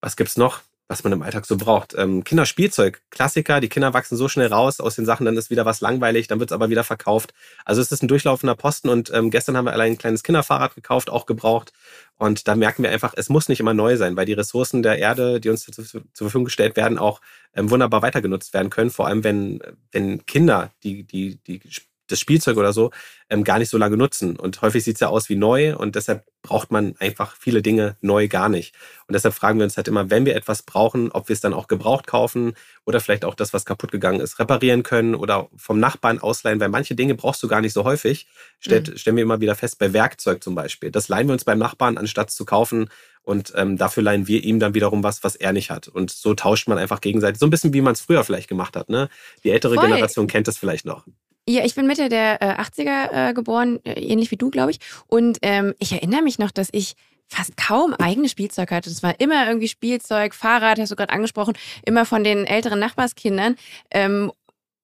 was 0.00 0.16
gibt's 0.16 0.36
noch? 0.36 0.60
Was 0.88 1.02
man 1.02 1.12
im 1.12 1.22
Alltag 1.22 1.46
so 1.46 1.56
braucht. 1.56 1.94
Ähm, 1.96 2.22
Kinderspielzeug, 2.22 3.02
Klassiker, 3.10 3.60
die 3.60 3.68
Kinder 3.68 3.92
wachsen 3.92 4.16
so 4.16 4.28
schnell 4.28 4.48
raus 4.48 4.80
aus 4.80 4.96
den 4.96 5.04
Sachen, 5.04 5.26
dann 5.26 5.36
ist 5.36 5.50
wieder 5.50 5.64
was 5.64 5.80
langweilig, 5.80 6.28
dann 6.28 6.38
wird 6.38 6.50
es 6.50 6.54
aber 6.54 6.70
wieder 6.70 6.84
verkauft. 6.84 7.34
Also 7.64 7.80
es 7.80 7.90
ist 7.90 8.02
ein 8.02 8.08
durchlaufender 8.08 8.54
Posten 8.54 8.88
und 8.88 9.12
ähm, 9.12 9.30
gestern 9.30 9.56
haben 9.56 9.64
wir 9.64 9.72
allein 9.72 9.92
ein 9.92 9.98
kleines 9.98 10.22
Kinderfahrrad 10.22 10.74
gekauft, 10.74 11.10
auch 11.10 11.26
gebraucht. 11.26 11.72
Und 12.18 12.48
da 12.48 12.54
merken 12.54 12.82
wir 12.82 12.90
einfach, 12.90 13.14
es 13.16 13.28
muss 13.28 13.48
nicht 13.48 13.60
immer 13.60 13.74
neu 13.74 13.96
sein, 13.96 14.16
weil 14.16 14.26
die 14.26 14.32
Ressourcen 14.32 14.82
der 14.82 14.98
Erde, 14.98 15.40
die 15.40 15.50
uns 15.50 15.64
zu, 15.64 15.82
zur 15.82 16.02
Verfügung 16.14 16.44
gestellt 16.44 16.76
werden, 16.76 16.98
auch 16.98 17.20
ähm, 17.54 17.70
wunderbar 17.70 18.02
weitergenutzt 18.02 18.54
werden 18.54 18.70
können. 18.70 18.90
Vor 18.90 19.06
allem, 19.06 19.24
wenn, 19.24 19.60
wenn 19.92 20.24
Kinder, 20.24 20.70
die, 20.82 21.04
die, 21.04 21.36
die 21.46 21.60
das 22.08 22.20
Spielzeug 22.20 22.56
oder 22.56 22.72
so 22.72 22.90
ähm, 23.28 23.44
gar 23.44 23.58
nicht 23.58 23.70
so 23.70 23.78
lange 23.78 23.96
nutzen. 23.96 24.36
Und 24.36 24.62
häufig 24.62 24.84
sieht 24.84 24.96
es 24.96 25.00
ja 25.00 25.08
aus 25.08 25.28
wie 25.28 25.36
neu 25.36 25.76
und 25.76 25.96
deshalb 25.96 26.24
braucht 26.42 26.70
man 26.70 26.94
einfach 26.98 27.36
viele 27.36 27.60
Dinge 27.60 27.96
neu 28.00 28.28
gar 28.28 28.48
nicht. 28.48 28.74
Und 29.08 29.14
deshalb 29.14 29.34
fragen 29.34 29.58
wir 29.58 29.64
uns 29.64 29.76
halt 29.76 29.88
immer, 29.88 30.10
wenn 30.10 30.24
wir 30.24 30.36
etwas 30.36 30.62
brauchen, 30.62 31.10
ob 31.10 31.28
wir 31.28 31.34
es 31.34 31.40
dann 31.40 31.52
auch 31.52 31.66
gebraucht 31.66 32.06
kaufen 32.06 32.54
oder 32.84 33.00
vielleicht 33.00 33.24
auch 33.24 33.34
das, 33.34 33.52
was 33.52 33.64
kaputt 33.64 33.90
gegangen 33.90 34.20
ist, 34.20 34.38
reparieren 34.38 34.84
können 34.84 35.16
oder 35.16 35.48
vom 35.56 35.80
Nachbarn 35.80 36.20
ausleihen, 36.20 36.60
weil 36.60 36.68
manche 36.68 36.94
Dinge 36.94 37.16
brauchst 37.16 37.42
du 37.42 37.48
gar 37.48 37.60
nicht 37.60 37.72
so 37.72 37.84
häufig. 37.84 38.28
Stellt, 38.60 38.88
mhm. 38.88 38.96
Stellen 38.96 39.16
wir 39.16 39.24
immer 39.24 39.40
wieder 39.40 39.56
fest, 39.56 39.78
bei 39.78 39.92
Werkzeug 39.92 40.42
zum 40.42 40.54
Beispiel. 40.54 40.90
Das 40.92 41.08
leihen 41.08 41.26
wir 41.26 41.32
uns 41.32 41.44
beim 41.44 41.58
Nachbarn, 41.58 41.98
anstatt 41.98 42.30
zu 42.30 42.44
kaufen. 42.44 42.88
Und 43.22 43.52
ähm, 43.56 43.76
dafür 43.76 44.04
leihen 44.04 44.28
wir 44.28 44.44
ihm 44.44 44.60
dann 44.60 44.74
wiederum 44.74 45.02
was, 45.02 45.24
was 45.24 45.34
er 45.34 45.52
nicht 45.52 45.70
hat. 45.70 45.88
Und 45.88 46.12
so 46.12 46.34
tauscht 46.34 46.68
man 46.68 46.78
einfach 46.78 47.00
gegenseitig. 47.00 47.40
So 47.40 47.46
ein 47.46 47.50
bisschen, 47.50 47.72
wie 47.72 47.80
man 47.80 47.94
es 47.94 48.00
früher 48.00 48.22
vielleicht 48.22 48.48
gemacht 48.48 48.76
hat. 48.76 48.88
Ne? 48.88 49.08
Die 49.42 49.50
ältere 49.50 49.74
Voll. 49.74 49.84
Generation 49.84 50.28
kennt 50.28 50.46
das 50.46 50.58
vielleicht 50.58 50.86
noch. 50.86 51.04
Ja, 51.48 51.64
ich 51.64 51.74
bin 51.74 51.86
Mitte 51.86 52.08
der 52.08 52.42
äh, 52.42 52.60
80er 52.60 53.30
äh, 53.30 53.34
geboren, 53.34 53.78
äh, 53.84 53.92
ähnlich 54.00 54.30
wie 54.32 54.36
du, 54.36 54.50
glaube 54.50 54.72
ich. 54.72 54.80
Und 55.06 55.38
ähm, 55.42 55.74
ich 55.78 55.92
erinnere 55.92 56.22
mich 56.22 56.38
noch, 56.38 56.50
dass 56.50 56.68
ich 56.72 56.96
fast 57.28 57.56
kaum 57.56 57.94
eigenes 57.94 58.32
Spielzeug 58.32 58.70
hatte. 58.70 58.90
Das 58.90 59.02
war 59.02 59.18
immer 59.20 59.46
irgendwie 59.46 59.68
Spielzeug, 59.68 60.34
Fahrrad, 60.34 60.78
hast 60.78 60.90
du 60.90 60.96
gerade 60.96 61.12
angesprochen, 61.12 61.56
immer 61.84 62.04
von 62.04 62.24
den 62.24 62.46
älteren 62.46 62.78
Nachbarskindern. 62.78 63.56
Ähm, 63.90 64.32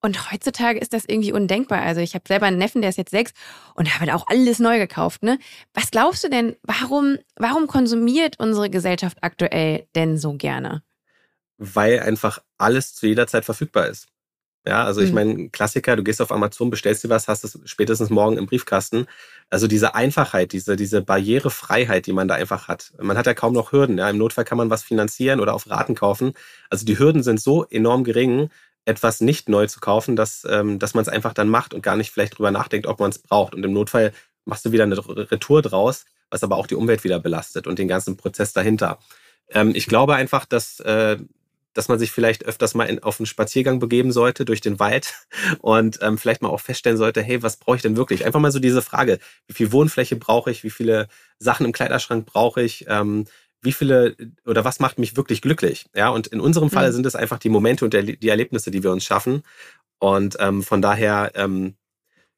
und 0.04 0.32
heutzutage 0.32 0.80
ist 0.80 0.92
das 0.92 1.04
irgendwie 1.06 1.32
undenkbar. 1.32 1.80
Also 1.82 2.00
ich 2.00 2.14
habe 2.14 2.24
selber 2.26 2.46
einen 2.46 2.58
Neffen, 2.58 2.80
der 2.82 2.90
ist 2.90 2.98
jetzt 2.98 3.12
sechs 3.12 3.32
und 3.74 3.94
habe 3.94 4.12
auch 4.14 4.26
alles 4.26 4.58
neu 4.58 4.78
gekauft. 4.78 5.22
Ne? 5.22 5.38
Was 5.74 5.92
glaubst 5.92 6.24
du 6.24 6.28
denn, 6.28 6.56
warum, 6.62 7.18
warum 7.36 7.68
konsumiert 7.68 8.38
unsere 8.38 8.68
Gesellschaft 8.68 9.18
aktuell 9.20 9.86
denn 9.94 10.18
so 10.18 10.34
gerne? 10.34 10.82
Weil 11.56 12.00
einfach 12.00 12.40
alles 12.58 12.94
zu 12.94 13.06
jeder 13.06 13.28
Zeit 13.28 13.44
verfügbar 13.44 13.86
ist. 13.86 14.08
Ja, 14.64 14.84
also 14.84 15.00
ich 15.00 15.08
mhm. 15.08 15.14
meine, 15.14 15.48
Klassiker, 15.48 15.96
du 15.96 16.04
gehst 16.04 16.22
auf 16.22 16.30
Amazon, 16.30 16.70
bestellst 16.70 17.02
dir 17.02 17.08
was, 17.08 17.26
hast 17.26 17.42
es 17.42 17.58
spätestens 17.64 18.10
morgen 18.10 18.38
im 18.38 18.46
Briefkasten. 18.46 19.06
Also 19.50 19.66
diese 19.66 19.94
Einfachheit, 19.96 20.52
diese, 20.52 20.76
diese 20.76 21.02
Barrierefreiheit, 21.02 22.06
die 22.06 22.12
man 22.12 22.28
da 22.28 22.34
einfach 22.34 22.68
hat. 22.68 22.92
Man 23.00 23.18
hat 23.18 23.26
ja 23.26 23.34
kaum 23.34 23.54
noch 23.54 23.72
Hürden. 23.72 23.98
Ja? 23.98 24.08
Im 24.08 24.18
Notfall 24.18 24.44
kann 24.44 24.58
man 24.58 24.70
was 24.70 24.84
finanzieren 24.84 25.40
oder 25.40 25.54
auf 25.54 25.68
Raten 25.68 25.96
kaufen. 25.96 26.34
Also 26.70 26.86
die 26.86 26.98
Hürden 26.98 27.24
sind 27.24 27.40
so 27.40 27.64
enorm 27.64 28.04
gering, 28.04 28.50
etwas 28.84 29.20
nicht 29.20 29.48
neu 29.48 29.66
zu 29.66 29.80
kaufen, 29.80 30.14
dass, 30.14 30.46
ähm, 30.48 30.78
dass 30.78 30.94
man 30.94 31.02
es 31.02 31.08
einfach 31.08 31.34
dann 31.34 31.48
macht 31.48 31.74
und 31.74 31.82
gar 31.82 31.96
nicht 31.96 32.12
vielleicht 32.12 32.38
drüber 32.38 32.52
nachdenkt, 32.52 32.86
ob 32.86 33.00
man 33.00 33.10
es 33.10 33.18
braucht. 33.18 33.54
Und 33.54 33.64
im 33.64 33.72
Notfall 33.72 34.12
machst 34.44 34.64
du 34.64 34.72
wieder 34.72 34.84
eine 34.84 34.96
Retour 34.96 35.62
draus, 35.62 36.04
was 36.30 36.44
aber 36.44 36.56
auch 36.56 36.66
die 36.68 36.76
Umwelt 36.76 37.02
wieder 37.04 37.18
belastet 37.18 37.66
und 37.66 37.78
den 37.78 37.88
ganzen 37.88 38.16
Prozess 38.16 38.52
dahinter. 38.52 38.98
Ähm, 39.50 39.72
ich 39.74 39.86
glaube 39.86 40.14
einfach, 40.14 40.46
dass 40.46 40.80
äh, 40.80 41.18
dass 41.74 41.88
man 41.88 41.98
sich 41.98 42.12
vielleicht 42.12 42.44
öfters 42.44 42.74
mal 42.74 42.84
in, 42.84 43.02
auf 43.02 43.18
einen 43.18 43.26
Spaziergang 43.26 43.78
begeben 43.78 44.12
sollte 44.12 44.44
durch 44.44 44.60
den 44.60 44.78
Wald 44.78 45.14
und 45.60 45.98
ähm, 46.02 46.18
vielleicht 46.18 46.42
mal 46.42 46.48
auch 46.48 46.60
feststellen 46.60 46.98
sollte, 46.98 47.22
hey, 47.22 47.42
was 47.42 47.56
brauche 47.56 47.76
ich 47.76 47.82
denn 47.82 47.96
wirklich? 47.96 48.24
Einfach 48.24 48.40
mal 48.40 48.52
so 48.52 48.58
diese 48.58 48.82
Frage, 48.82 49.18
wie 49.46 49.54
viel 49.54 49.72
Wohnfläche 49.72 50.16
brauche 50.16 50.50
ich, 50.50 50.64
wie 50.64 50.70
viele 50.70 51.08
Sachen 51.38 51.66
im 51.66 51.72
Kleiderschrank 51.72 52.26
brauche 52.26 52.62
ich, 52.62 52.86
ähm, 52.88 53.26
wie 53.62 53.72
viele 53.72 54.16
oder 54.44 54.64
was 54.64 54.80
macht 54.80 54.98
mich 54.98 55.16
wirklich 55.16 55.40
glücklich? 55.40 55.86
Ja, 55.94 56.08
und 56.08 56.26
in 56.26 56.40
unserem 56.40 56.70
Fall 56.70 56.88
mhm. 56.88 56.94
sind 56.94 57.06
es 57.06 57.14
einfach 57.14 57.38
die 57.38 57.48
Momente 57.48 57.84
und 57.84 57.94
die 57.94 58.28
Erlebnisse, 58.28 58.72
die 58.72 58.82
wir 58.82 58.90
uns 58.90 59.04
schaffen. 59.04 59.42
Und 60.00 60.36
ähm, 60.40 60.64
von 60.64 60.82
daher 60.82 61.30
ähm, 61.36 61.76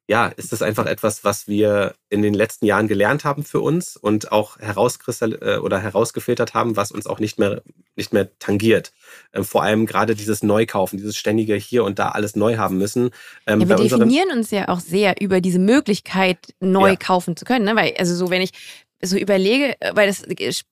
ja, 0.07 0.27
ist 0.27 0.51
das 0.51 0.61
einfach 0.61 0.85
etwas, 0.85 1.23
was 1.23 1.47
wir 1.47 1.95
in 2.09 2.21
den 2.21 2.33
letzten 2.33 2.65
Jahren 2.65 2.87
gelernt 2.87 3.25
haben 3.25 3.43
für 3.43 3.59
uns 3.59 3.97
und 3.97 4.31
auch 4.31 4.59
herauskristall 4.59 5.39
äh, 5.41 5.57
oder 5.57 5.79
herausgefiltert 5.79 6.53
haben, 6.53 6.75
was 6.75 6.91
uns 6.91 7.07
auch 7.07 7.19
nicht 7.19 7.39
mehr 7.39 7.63
nicht 7.95 8.13
mehr 8.13 8.29
tangiert. 8.39 8.91
Ähm, 9.33 9.45
vor 9.45 9.63
allem 9.63 9.85
gerade 9.85 10.15
dieses 10.15 10.43
Neukaufen, 10.43 10.97
dieses 10.97 11.15
ständige 11.15 11.55
hier 11.55 11.83
und 11.83 11.97
da 11.97 12.09
alles 12.09 12.35
neu 12.35 12.57
haben 12.57 12.77
müssen. 12.77 13.11
Ähm, 13.47 13.61
ja, 13.61 13.69
wir 13.69 13.75
definieren 13.77 14.31
uns 14.31 14.51
ja 14.51 14.67
auch 14.67 14.79
sehr 14.79 15.21
über 15.21 15.41
diese 15.41 15.59
Möglichkeit, 15.59 16.37
neu 16.59 16.89
ja. 16.89 16.95
kaufen 16.95 17.35
zu 17.35 17.45
können. 17.45 17.65
Ne? 17.65 17.75
Weil, 17.75 17.93
also 17.97 18.13
so, 18.15 18.29
wenn 18.29 18.41
ich 18.41 18.51
so 19.01 19.17
überlege, 19.17 19.75
weil 19.93 20.07
das 20.07 20.23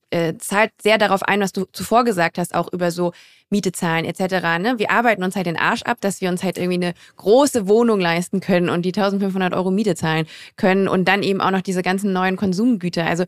äh, 0.10 0.34
zahlt 0.38 0.72
sehr 0.82 0.98
darauf 0.98 1.24
ein, 1.24 1.42
was 1.42 1.52
du 1.52 1.66
zuvor 1.72 2.04
gesagt 2.04 2.38
hast, 2.38 2.56
auch 2.56 2.72
über 2.72 2.92
so 2.92 3.14
Miete 3.50 3.72
zahlen 3.72 4.06
etc. 4.06 4.20
Ne? 4.60 4.76
Wir 4.78 4.92
arbeiten 4.92 5.24
uns 5.24 5.36
halt 5.36 5.46
den 5.46 5.58
Arsch 5.58 5.84
ab, 5.84 5.98
dass 6.02 6.22
wir 6.22 6.30
uns 6.30 6.44
halt 6.44 6.58
irgendwie 6.58 6.86
eine 6.86 6.94
große 7.18 7.68
Wohnung 7.68 8.00
leisten 8.00 8.40
können 8.40 8.70
und 8.70 8.84
die 8.84 8.90
1500 8.90 9.54
Euro 9.54 9.72
Miete 9.72 9.96
zahlen 9.96 10.28
können 10.56 10.88
und 10.88 11.08
dann 11.08 11.24
eben 11.24 11.42
auch 11.42 11.52
noch 11.52 11.62
diese 11.62 11.84
ganzen 11.84 12.14
neuen 12.14 12.38
Konsumgüter. 12.38 13.06
Also 13.06 13.26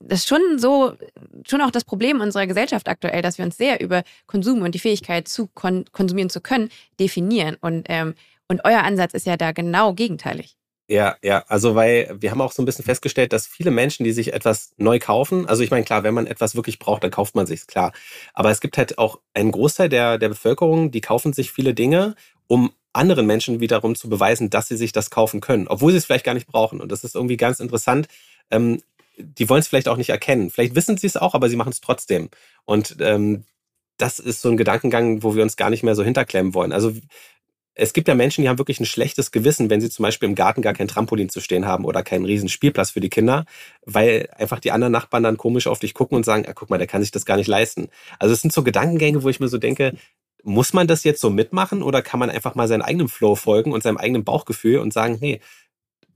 das 0.00 0.20
ist 0.20 0.28
schon 0.28 0.58
so, 0.58 0.94
schon 1.46 1.60
auch 1.60 1.70
das 1.70 1.84
Problem 1.84 2.20
unserer 2.20 2.46
Gesellschaft 2.46 2.88
aktuell, 2.88 3.22
dass 3.22 3.38
wir 3.38 3.44
uns 3.44 3.56
sehr 3.56 3.80
über 3.80 4.02
Konsum 4.26 4.62
und 4.62 4.74
die 4.74 4.80
Fähigkeit 4.80 5.28
zu 5.28 5.48
kon 5.54 5.84
konsumieren 5.92 6.30
zu 6.30 6.40
können 6.40 6.70
definieren. 6.98 7.56
Und, 7.60 7.86
ähm, 7.88 8.14
und 8.48 8.62
euer 8.64 8.82
Ansatz 8.82 9.14
ist 9.14 9.26
ja 9.26 9.36
da 9.36 9.52
genau 9.52 9.94
gegenteilig. 9.94 10.56
Ja, 10.88 11.16
ja, 11.22 11.44
also 11.48 11.74
weil 11.74 12.14
wir 12.20 12.30
haben 12.32 12.40
auch 12.40 12.52
so 12.52 12.60
ein 12.60 12.66
bisschen 12.66 12.84
festgestellt, 12.84 13.32
dass 13.32 13.46
viele 13.46 13.70
Menschen, 13.70 14.04
die 14.04 14.12
sich 14.12 14.32
etwas 14.34 14.72
neu 14.76 14.98
kaufen, 14.98 15.46
also 15.46 15.62
ich 15.62 15.70
meine, 15.70 15.84
klar, 15.84 16.02
wenn 16.02 16.12
man 16.12 16.26
etwas 16.26 16.54
wirklich 16.56 16.78
braucht, 16.78 17.04
dann 17.04 17.10
kauft 17.10 17.34
man 17.34 17.46
sich's, 17.46 17.66
klar. 17.66 17.92
Aber 18.34 18.50
es 18.50 18.60
gibt 18.60 18.76
halt 18.76 18.98
auch 18.98 19.20
einen 19.32 19.52
Großteil 19.52 19.88
der, 19.88 20.18
der 20.18 20.28
Bevölkerung, 20.28 20.90
die 20.90 21.00
kaufen 21.00 21.32
sich 21.32 21.52
viele 21.52 21.72
Dinge, 21.72 22.14
um 22.46 22.72
anderen 22.92 23.26
Menschen 23.26 23.60
wiederum 23.60 23.94
zu 23.94 24.08
beweisen, 24.10 24.50
dass 24.50 24.68
sie 24.68 24.76
sich 24.76 24.92
das 24.92 25.08
kaufen 25.10 25.40
können, 25.40 25.66
obwohl 25.68 25.92
sie 25.92 25.98
es 25.98 26.04
vielleicht 26.04 26.24
gar 26.26 26.34
nicht 26.34 26.48
brauchen. 26.48 26.80
Und 26.80 26.92
das 26.92 27.04
ist 27.04 27.14
irgendwie 27.14 27.38
ganz 27.38 27.60
interessant. 27.60 28.08
Ähm, 28.50 28.82
die 29.16 29.48
wollen 29.48 29.60
es 29.60 29.68
vielleicht 29.68 29.88
auch 29.88 29.96
nicht 29.96 30.10
erkennen. 30.10 30.50
Vielleicht 30.50 30.74
wissen 30.74 30.96
sie 30.98 31.06
es 31.06 31.16
auch, 31.16 31.34
aber 31.34 31.48
sie 31.48 31.56
machen 31.56 31.70
es 31.72 31.80
trotzdem. 31.80 32.28
Und 32.64 32.96
ähm, 33.00 33.44
das 33.98 34.18
ist 34.18 34.40
so 34.42 34.50
ein 34.50 34.56
Gedankengang, 34.56 35.22
wo 35.22 35.34
wir 35.36 35.42
uns 35.42 35.56
gar 35.56 35.70
nicht 35.70 35.82
mehr 35.84 35.94
so 35.94 36.02
hinterklemmen 36.04 36.54
wollen. 36.54 36.72
Also 36.72 36.92
es 37.74 37.92
gibt 37.92 38.08
ja 38.08 38.14
Menschen, 38.14 38.42
die 38.42 38.48
haben 38.48 38.58
wirklich 38.58 38.80
ein 38.80 38.86
schlechtes 38.86 39.30
Gewissen, 39.30 39.70
wenn 39.70 39.80
sie 39.80 39.88
zum 39.88 40.02
Beispiel 40.02 40.28
im 40.28 40.34
Garten 40.34 40.60
gar 40.60 40.74
kein 40.74 40.88
Trampolin 40.88 41.30
zu 41.30 41.40
stehen 41.40 41.66
haben 41.66 41.84
oder 41.84 42.02
keinen 42.02 42.26
riesen 42.26 42.48
Spielplatz 42.48 42.90
für 42.90 43.00
die 43.00 43.08
Kinder, 43.08 43.46
weil 43.86 44.28
einfach 44.36 44.60
die 44.60 44.72
anderen 44.72 44.92
Nachbarn 44.92 45.22
dann 45.22 45.38
komisch 45.38 45.66
auf 45.66 45.78
dich 45.78 45.94
gucken 45.94 46.16
und 46.16 46.24
sagen, 46.24 46.44
ah, 46.46 46.52
guck 46.54 46.68
mal, 46.68 46.78
der 46.78 46.86
kann 46.86 47.00
sich 47.00 47.10
das 47.10 47.24
gar 47.24 47.36
nicht 47.36 47.46
leisten. 47.46 47.88
Also 48.18 48.34
es 48.34 48.42
sind 48.42 48.52
so 48.52 48.62
Gedankengänge, 48.62 49.22
wo 49.22 49.28
ich 49.28 49.40
mir 49.40 49.48
so 49.48 49.58
denke, 49.58 49.94
muss 50.42 50.72
man 50.72 50.86
das 50.86 51.04
jetzt 51.04 51.20
so 51.20 51.30
mitmachen 51.30 51.82
oder 51.82 52.02
kann 52.02 52.20
man 52.20 52.28
einfach 52.28 52.54
mal 52.54 52.68
seinem 52.68 52.82
eigenen 52.82 53.08
Flow 53.08 53.36
folgen 53.36 53.72
und 53.72 53.82
seinem 53.82 53.96
eigenen 53.96 54.24
Bauchgefühl 54.24 54.78
und 54.78 54.92
sagen, 54.92 55.16
hey, 55.18 55.40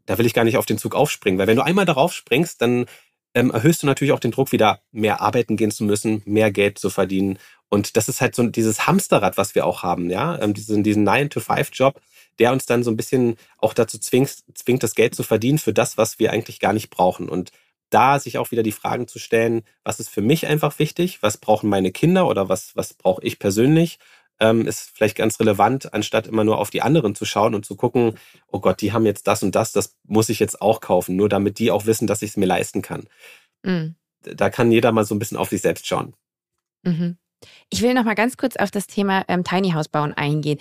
da 0.05 0.19
will 0.19 0.27
ich 0.27 0.35
gar 0.35 0.45
nicht 0.45 0.57
auf 0.57 0.67
den 0.67 0.79
Zug 0.79 0.95
aufspringen. 0.95 1.39
Weil 1.39 1.47
wenn 1.47 1.57
du 1.57 1.65
einmal 1.65 1.85
darauf 1.85 2.13
springst, 2.13 2.61
dann 2.61 2.87
ähm, 3.35 3.51
erhöhst 3.51 3.83
du 3.83 3.87
natürlich 3.87 4.13
auch 4.13 4.21
den 4.21 4.31
Druck, 4.31 4.53
wieder 4.53 4.81
mehr 4.93 5.21
arbeiten 5.21 5.57
gehen 5.57 5.71
zu 5.71 5.85
müssen, 5.85 6.23
mehr 6.25 6.51
Geld 6.51 6.79
zu 6.79 6.91
verdienen. 6.91 7.39
Und 7.69 7.97
das 7.97 8.09
ist 8.09 8.21
halt 8.21 8.35
so 8.35 8.45
dieses 8.45 8.87
Hamsterrad, 8.87 9.37
was 9.37 9.55
wir 9.55 9.67
auch 9.67 9.83
haben, 9.83 10.11
ja. 10.11 10.41
Ähm, 10.41 10.55
diesen 10.55 10.83
diesen 10.83 11.09
9-to-5-Job 11.09 12.01
der 12.39 12.53
uns 12.53 12.67
dann 12.67 12.83
so 12.83 12.91
ein 12.91 12.97
bisschen 12.97 13.37
auch 13.59 13.75
dazu 13.75 13.99
zwingt, 13.99 14.45
zwingt, 14.55 14.83
das 14.83 14.95
Geld 14.95 15.15
zu 15.15 15.23
verdienen 15.23 15.59
für 15.59 15.73
das, 15.73 15.97
was 15.97 16.19
wir 16.19 16.33
eigentlich 16.33 16.61
gar 16.61 16.73
nicht 16.73 16.91
brauchen. 16.91 17.29
Und 17.29 17.51
da 17.91 18.19
sich 18.19 18.39
auch 18.39 18.51
wieder 18.51 18.63
die 18.63 18.73
Fragen 18.73 19.09
zu 19.09 19.19
stellen, 19.19 19.63
was 19.85 20.01
ist 20.01 20.09
für 20.09 20.23
mich 20.23 20.47
einfach 20.47 20.79
wichtig, 20.79 21.23
was 21.23 21.39
brauchen 21.39 21.71
meine 21.71 21.93
Kinder 21.93 22.27
oder 22.27 22.49
was, 22.49 22.75
was 22.77 22.95
brauche 22.95 23.23
ich 23.23 23.39
persönlich, 23.39 23.99
ähm, 24.39 24.67
ist 24.67 24.91
vielleicht 24.93 25.17
ganz 25.17 25.41
relevant, 25.41 25.95
anstatt 25.95 26.27
immer 26.27 26.45
nur 26.45 26.59
auf 26.59 26.71
die 26.71 26.83
anderen 26.83 27.15
zu 27.15 27.25
schauen 27.25 27.55
und 27.55 27.65
zu 27.65 27.77
gucken, 27.77 28.19
oh 28.49 28.61
Gott, 28.61 28.83
die 28.83 28.93
haben 28.93 29.07
jetzt 29.07 29.27
das 29.27 29.43
und 29.43 29.55
das, 29.55 29.73
das 29.73 29.97
muss 30.03 30.29
ich 30.29 30.41
jetzt 30.41 30.61
auch 30.61 30.81
kaufen, 30.81 31.17
nur 31.17 31.29
damit 31.29 31.59
die 31.59 31.71
auch 31.71 31.87
wissen, 31.87 32.07
dass 32.07 32.23
ich 32.23 32.31
es 32.31 32.37
mir 32.37 32.47
leisten 32.47 32.83
kann. 32.83 33.09
Mhm. 33.63 33.95
Da 34.21 34.51
kann 34.51 34.73
jeder 34.73 34.93
mal 34.93 35.05
so 35.05 35.15
ein 35.15 35.19
bisschen 35.19 35.39
auf 35.39 35.51
sich 35.51 35.63
selbst 35.63 35.87
schauen. 35.87 36.15
Mhm. 36.83 37.17
Ich 37.71 37.83
will 37.83 37.95
noch 37.95 38.05
mal 38.05 38.15
ganz 38.15 38.37
kurz 38.37 38.57
auf 38.57 38.71
das 38.71 38.87
Thema 38.87 39.25
ähm, 39.29 39.45
Tiny 39.45 39.71
House 39.71 39.89
bauen 39.89 40.15
eingehen. 40.15 40.59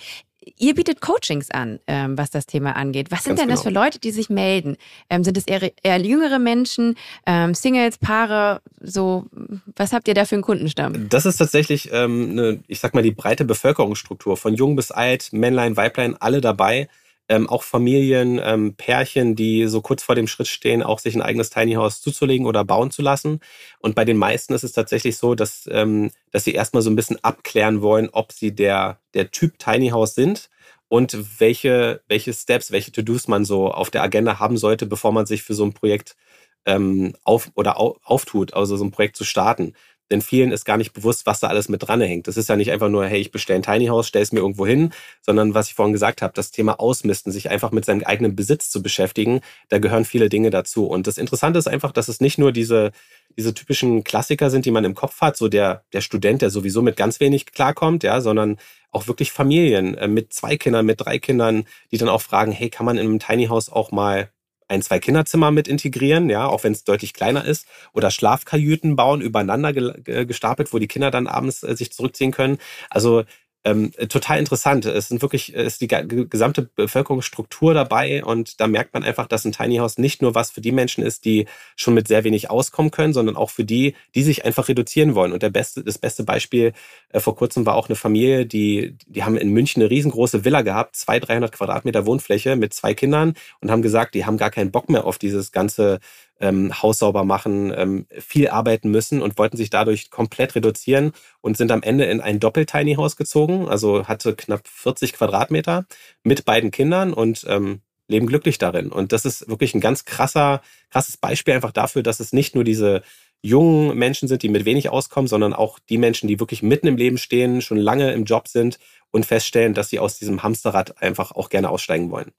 Ihr 0.58 0.74
bietet 0.74 1.00
Coachings 1.00 1.50
an, 1.50 1.80
ähm, 1.88 2.16
was 2.16 2.30
das 2.30 2.46
Thema 2.46 2.76
angeht. 2.76 3.10
Was 3.10 3.24
sind 3.24 3.32
Ganz 3.32 3.40
denn 3.40 3.48
das 3.48 3.64
genau. 3.64 3.80
für 3.80 3.84
Leute, 3.84 3.98
die 3.98 4.12
sich 4.12 4.30
melden? 4.30 4.76
Ähm, 5.10 5.24
sind 5.24 5.36
es 5.36 5.44
eher, 5.44 5.72
eher 5.82 5.98
jüngere 5.98 6.38
Menschen, 6.38 6.96
ähm, 7.26 7.52
Singles, 7.52 7.98
Paare? 7.98 8.60
So, 8.80 9.26
was 9.74 9.92
habt 9.92 10.06
ihr 10.06 10.14
da 10.14 10.24
für 10.24 10.36
einen 10.36 10.42
Kundenstamm? 10.42 11.08
Das 11.08 11.26
ist 11.26 11.38
tatsächlich 11.38 11.90
ähm, 11.92 12.30
eine, 12.30 12.60
ich 12.68 12.78
sag 12.78 12.94
mal, 12.94 13.02
die 13.02 13.10
breite 13.10 13.44
Bevölkerungsstruktur. 13.44 14.36
Von 14.36 14.54
jung 14.54 14.76
bis 14.76 14.92
alt, 14.92 15.32
Männlein, 15.32 15.76
Weiblein, 15.76 16.14
alle 16.20 16.40
dabei 16.40 16.88
ähm, 17.28 17.48
auch 17.48 17.62
Familien, 17.62 18.40
ähm, 18.42 18.74
Pärchen, 18.76 19.34
die 19.34 19.66
so 19.66 19.80
kurz 19.80 20.02
vor 20.02 20.14
dem 20.14 20.28
Schritt 20.28 20.48
stehen, 20.48 20.82
auch 20.82 20.98
sich 20.98 21.14
ein 21.14 21.22
eigenes 21.22 21.50
Tiny 21.50 21.74
House 21.74 22.00
zuzulegen 22.00 22.46
oder 22.46 22.64
bauen 22.64 22.90
zu 22.90 23.02
lassen. 23.02 23.40
Und 23.80 23.94
bei 23.94 24.04
den 24.04 24.16
meisten 24.16 24.54
ist 24.54 24.64
es 24.64 24.72
tatsächlich 24.72 25.16
so, 25.16 25.34
dass, 25.34 25.68
ähm, 25.72 26.10
dass 26.30 26.44
sie 26.44 26.52
erstmal 26.52 26.82
so 26.82 26.90
ein 26.90 26.96
bisschen 26.96 27.22
abklären 27.24 27.82
wollen, 27.82 28.08
ob 28.12 28.32
sie 28.32 28.54
der, 28.54 29.00
der 29.14 29.30
Typ 29.30 29.58
Tiny 29.58 29.88
House 29.88 30.14
sind 30.14 30.50
und 30.88 31.40
welche, 31.40 32.02
welche 32.08 32.32
Steps, 32.32 32.70
welche 32.70 32.92
To-Dos 32.92 33.28
man 33.28 33.44
so 33.44 33.70
auf 33.70 33.90
der 33.90 34.02
Agenda 34.02 34.38
haben 34.38 34.56
sollte, 34.56 34.86
bevor 34.86 35.12
man 35.12 35.26
sich 35.26 35.42
für 35.42 35.54
so 35.54 35.64
ein 35.64 35.72
Projekt 35.72 36.16
ähm, 36.64 37.14
auf 37.24 37.50
oder 37.54 37.80
au, 37.80 37.98
auftut, 38.04 38.54
also 38.54 38.76
so 38.76 38.84
ein 38.84 38.90
Projekt 38.90 39.16
zu 39.16 39.24
starten. 39.24 39.74
Denn 40.10 40.22
vielen 40.22 40.52
ist 40.52 40.64
gar 40.64 40.76
nicht 40.76 40.92
bewusst, 40.92 41.26
was 41.26 41.40
da 41.40 41.48
alles 41.48 41.68
mit 41.68 41.86
dran 41.86 42.00
hängt. 42.00 42.28
Das 42.28 42.36
ist 42.36 42.48
ja 42.48 42.56
nicht 42.56 42.70
einfach 42.70 42.88
nur, 42.88 43.06
hey, 43.06 43.20
ich 43.20 43.32
bestelle 43.32 43.58
ein 43.58 43.62
Tiny 43.62 43.86
House, 43.86 44.06
stell 44.06 44.22
es 44.22 44.32
mir 44.32 44.40
irgendwo 44.40 44.66
hin, 44.66 44.92
sondern 45.20 45.54
was 45.54 45.68
ich 45.68 45.74
vorhin 45.74 45.92
gesagt 45.92 46.22
habe, 46.22 46.32
das 46.34 46.50
Thema 46.50 46.78
Ausmisten, 46.78 47.32
sich 47.32 47.50
einfach 47.50 47.72
mit 47.72 47.84
seinem 47.84 48.04
eigenen 48.04 48.36
Besitz 48.36 48.70
zu 48.70 48.82
beschäftigen, 48.82 49.40
da 49.68 49.78
gehören 49.78 50.04
viele 50.04 50.28
Dinge 50.28 50.50
dazu. 50.50 50.86
Und 50.86 51.06
das 51.06 51.18
Interessante 51.18 51.58
ist 51.58 51.66
einfach, 51.66 51.92
dass 51.92 52.08
es 52.08 52.20
nicht 52.20 52.38
nur 52.38 52.52
diese, 52.52 52.92
diese 53.36 53.52
typischen 53.52 54.04
Klassiker 54.04 54.50
sind, 54.50 54.64
die 54.64 54.70
man 54.70 54.84
im 54.84 54.94
Kopf 54.94 55.20
hat, 55.20 55.36
so 55.36 55.48
der, 55.48 55.84
der 55.92 56.00
Student, 56.00 56.42
der 56.42 56.50
sowieso 56.50 56.82
mit 56.82 56.96
ganz 56.96 57.18
wenig 57.20 57.46
klarkommt, 57.46 58.04
ja, 58.04 58.20
sondern 58.20 58.58
auch 58.92 59.08
wirklich 59.08 59.32
Familien 59.32 59.96
äh, 59.96 60.08
mit 60.08 60.32
zwei 60.32 60.56
Kindern, 60.56 60.86
mit 60.86 61.00
drei 61.00 61.18
Kindern, 61.18 61.64
die 61.90 61.98
dann 61.98 62.08
auch 62.08 62.22
fragen, 62.22 62.52
hey, 62.52 62.70
kann 62.70 62.86
man 62.86 62.96
in 62.96 63.06
einem 63.06 63.18
Tiny 63.18 63.46
House 63.46 63.70
auch 63.70 63.90
mal 63.90 64.30
ein, 64.68 64.82
zwei 64.82 64.98
Kinderzimmer 64.98 65.50
mit 65.50 65.68
integrieren, 65.68 66.28
ja, 66.30 66.46
auch 66.46 66.64
wenn 66.64 66.72
es 66.72 66.84
deutlich 66.84 67.14
kleiner 67.14 67.44
ist, 67.44 67.66
oder 67.92 68.10
Schlafkajüten 68.10 68.96
bauen, 68.96 69.20
übereinander 69.20 69.72
gestapelt, 69.72 70.72
wo 70.72 70.78
die 70.78 70.88
Kinder 70.88 71.10
dann 71.10 71.26
abends 71.26 71.62
äh, 71.62 71.76
sich 71.76 71.92
zurückziehen 71.92 72.32
können. 72.32 72.58
Also 72.90 73.24
ähm, 73.66 73.90
total 74.08 74.38
interessant. 74.38 74.86
Es 74.86 75.08
sind 75.08 75.22
wirklich, 75.22 75.52
ist 75.52 75.80
die 75.80 75.88
gesamte 75.88 76.62
Bevölkerungsstruktur 76.62 77.74
dabei 77.74 78.24
und 78.24 78.60
da 78.60 78.68
merkt 78.68 78.94
man 78.94 79.02
einfach, 79.02 79.26
dass 79.26 79.44
ein 79.44 79.50
Tiny 79.50 79.78
House 79.78 79.98
nicht 79.98 80.22
nur 80.22 80.36
was 80.36 80.52
für 80.52 80.60
die 80.60 80.70
Menschen 80.70 81.02
ist, 81.02 81.24
die 81.24 81.46
schon 81.74 81.94
mit 81.94 82.06
sehr 82.06 82.22
wenig 82.22 82.48
auskommen 82.48 82.92
können, 82.92 83.12
sondern 83.12 83.34
auch 83.34 83.50
für 83.50 83.64
die, 83.64 83.96
die 84.14 84.22
sich 84.22 84.44
einfach 84.44 84.68
reduzieren 84.68 85.16
wollen. 85.16 85.32
Und 85.32 85.42
der 85.42 85.50
beste, 85.50 85.82
das 85.82 85.98
beste 85.98 86.22
Beispiel 86.22 86.74
äh, 87.10 87.18
vor 87.18 87.34
kurzem 87.34 87.66
war 87.66 87.74
auch 87.74 87.88
eine 87.88 87.96
Familie, 87.96 88.46
die, 88.46 88.96
die 89.08 89.24
haben 89.24 89.36
in 89.36 89.50
München 89.50 89.82
eine 89.82 89.90
riesengroße 89.90 90.44
Villa 90.44 90.62
gehabt, 90.62 90.94
zwei, 90.94 91.18
300 91.18 91.50
Quadratmeter 91.50 92.06
Wohnfläche 92.06 92.54
mit 92.54 92.72
zwei 92.72 92.94
Kindern 92.94 93.34
und 93.60 93.72
haben 93.72 93.82
gesagt, 93.82 94.14
die 94.14 94.26
haben 94.26 94.36
gar 94.36 94.52
keinen 94.52 94.70
Bock 94.70 94.88
mehr 94.88 95.04
auf 95.04 95.18
dieses 95.18 95.50
ganze 95.50 95.98
ähm, 96.40 96.82
Haus 96.82 96.98
sauber 96.98 97.24
machen, 97.24 97.72
ähm, 97.76 98.06
viel 98.10 98.48
arbeiten 98.48 98.90
müssen 98.90 99.22
und 99.22 99.38
wollten 99.38 99.56
sich 99.56 99.70
dadurch 99.70 100.10
komplett 100.10 100.54
reduzieren 100.54 101.12
und 101.40 101.56
sind 101.56 101.70
am 101.72 101.82
Ende 101.82 102.04
in 102.04 102.20
ein 102.20 102.40
Doppel-Tiny 102.40 102.94
House 102.94 103.16
gezogen, 103.16 103.68
also 103.68 104.06
hatte 104.06 104.34
knapp 104.34 104.66
40 104.66 105.14
Quadratmeter 105.14 105.86
mit 106.22 106.44
beiden 106.44 106.70
Kindern 106.70 107.12
und 107.12 107.44
ähm, 107.48 107.80
leben 108.08 108.26
glücklich 108.26 108.58
darin. 108.58 108.92
Und 108.92 109.12
das 109.12 109.24
ist 109.24 109.48
wirklich 109.48 109.74
ein 109.74 109.80
ganz 109.80 110.04
krasser, 110.04 110.60
krasses 110.90 111.16
Beispiel 111.16 111.54
einfach 111.54 111.72
dafür, 111.72 112.02
dass 112.02 112.20
es 112.20 112.32
nicht 112.32 112.54
nur 112.54 112.64
diese 112.64 113.02
jungen 113.42 113.96
Menschen 113.96 114.28
sind, 114.28 114.42
die 114.42 114.48
mit 114.48 114.64
wenig 114.64 114.88
auskommen, 114.88 115.28
sondern 115.28 115.52
auch 115.52 115.78
die 115.78 115.98
Menschen, 115.98 116.28
die 116.28 116.40
wirklich 116.40 116.62
mitten 116.62 116.86
im 116.86 116.96
Leben 116.96 117.18
stehen, 117.18 117.60
schon 117.62 117.78
lange 117.78 118.12
im 118.12 118.24
Job 118.24 118.48
sind 118.48 118.78
und 119.10 119.26
feststellen, 119.26 119.74
dass 119.74 119.90
sie 119.90 119.98
aus 119.98 120.18
diesem 120.18 120.42
Hamsterrad 120.42 121.00
einfach 121.02 121.32
auch 121.32 121.48
gerne 121.48 121.70
aussteigen 121.70 122.10
wollen. 122.10 122.32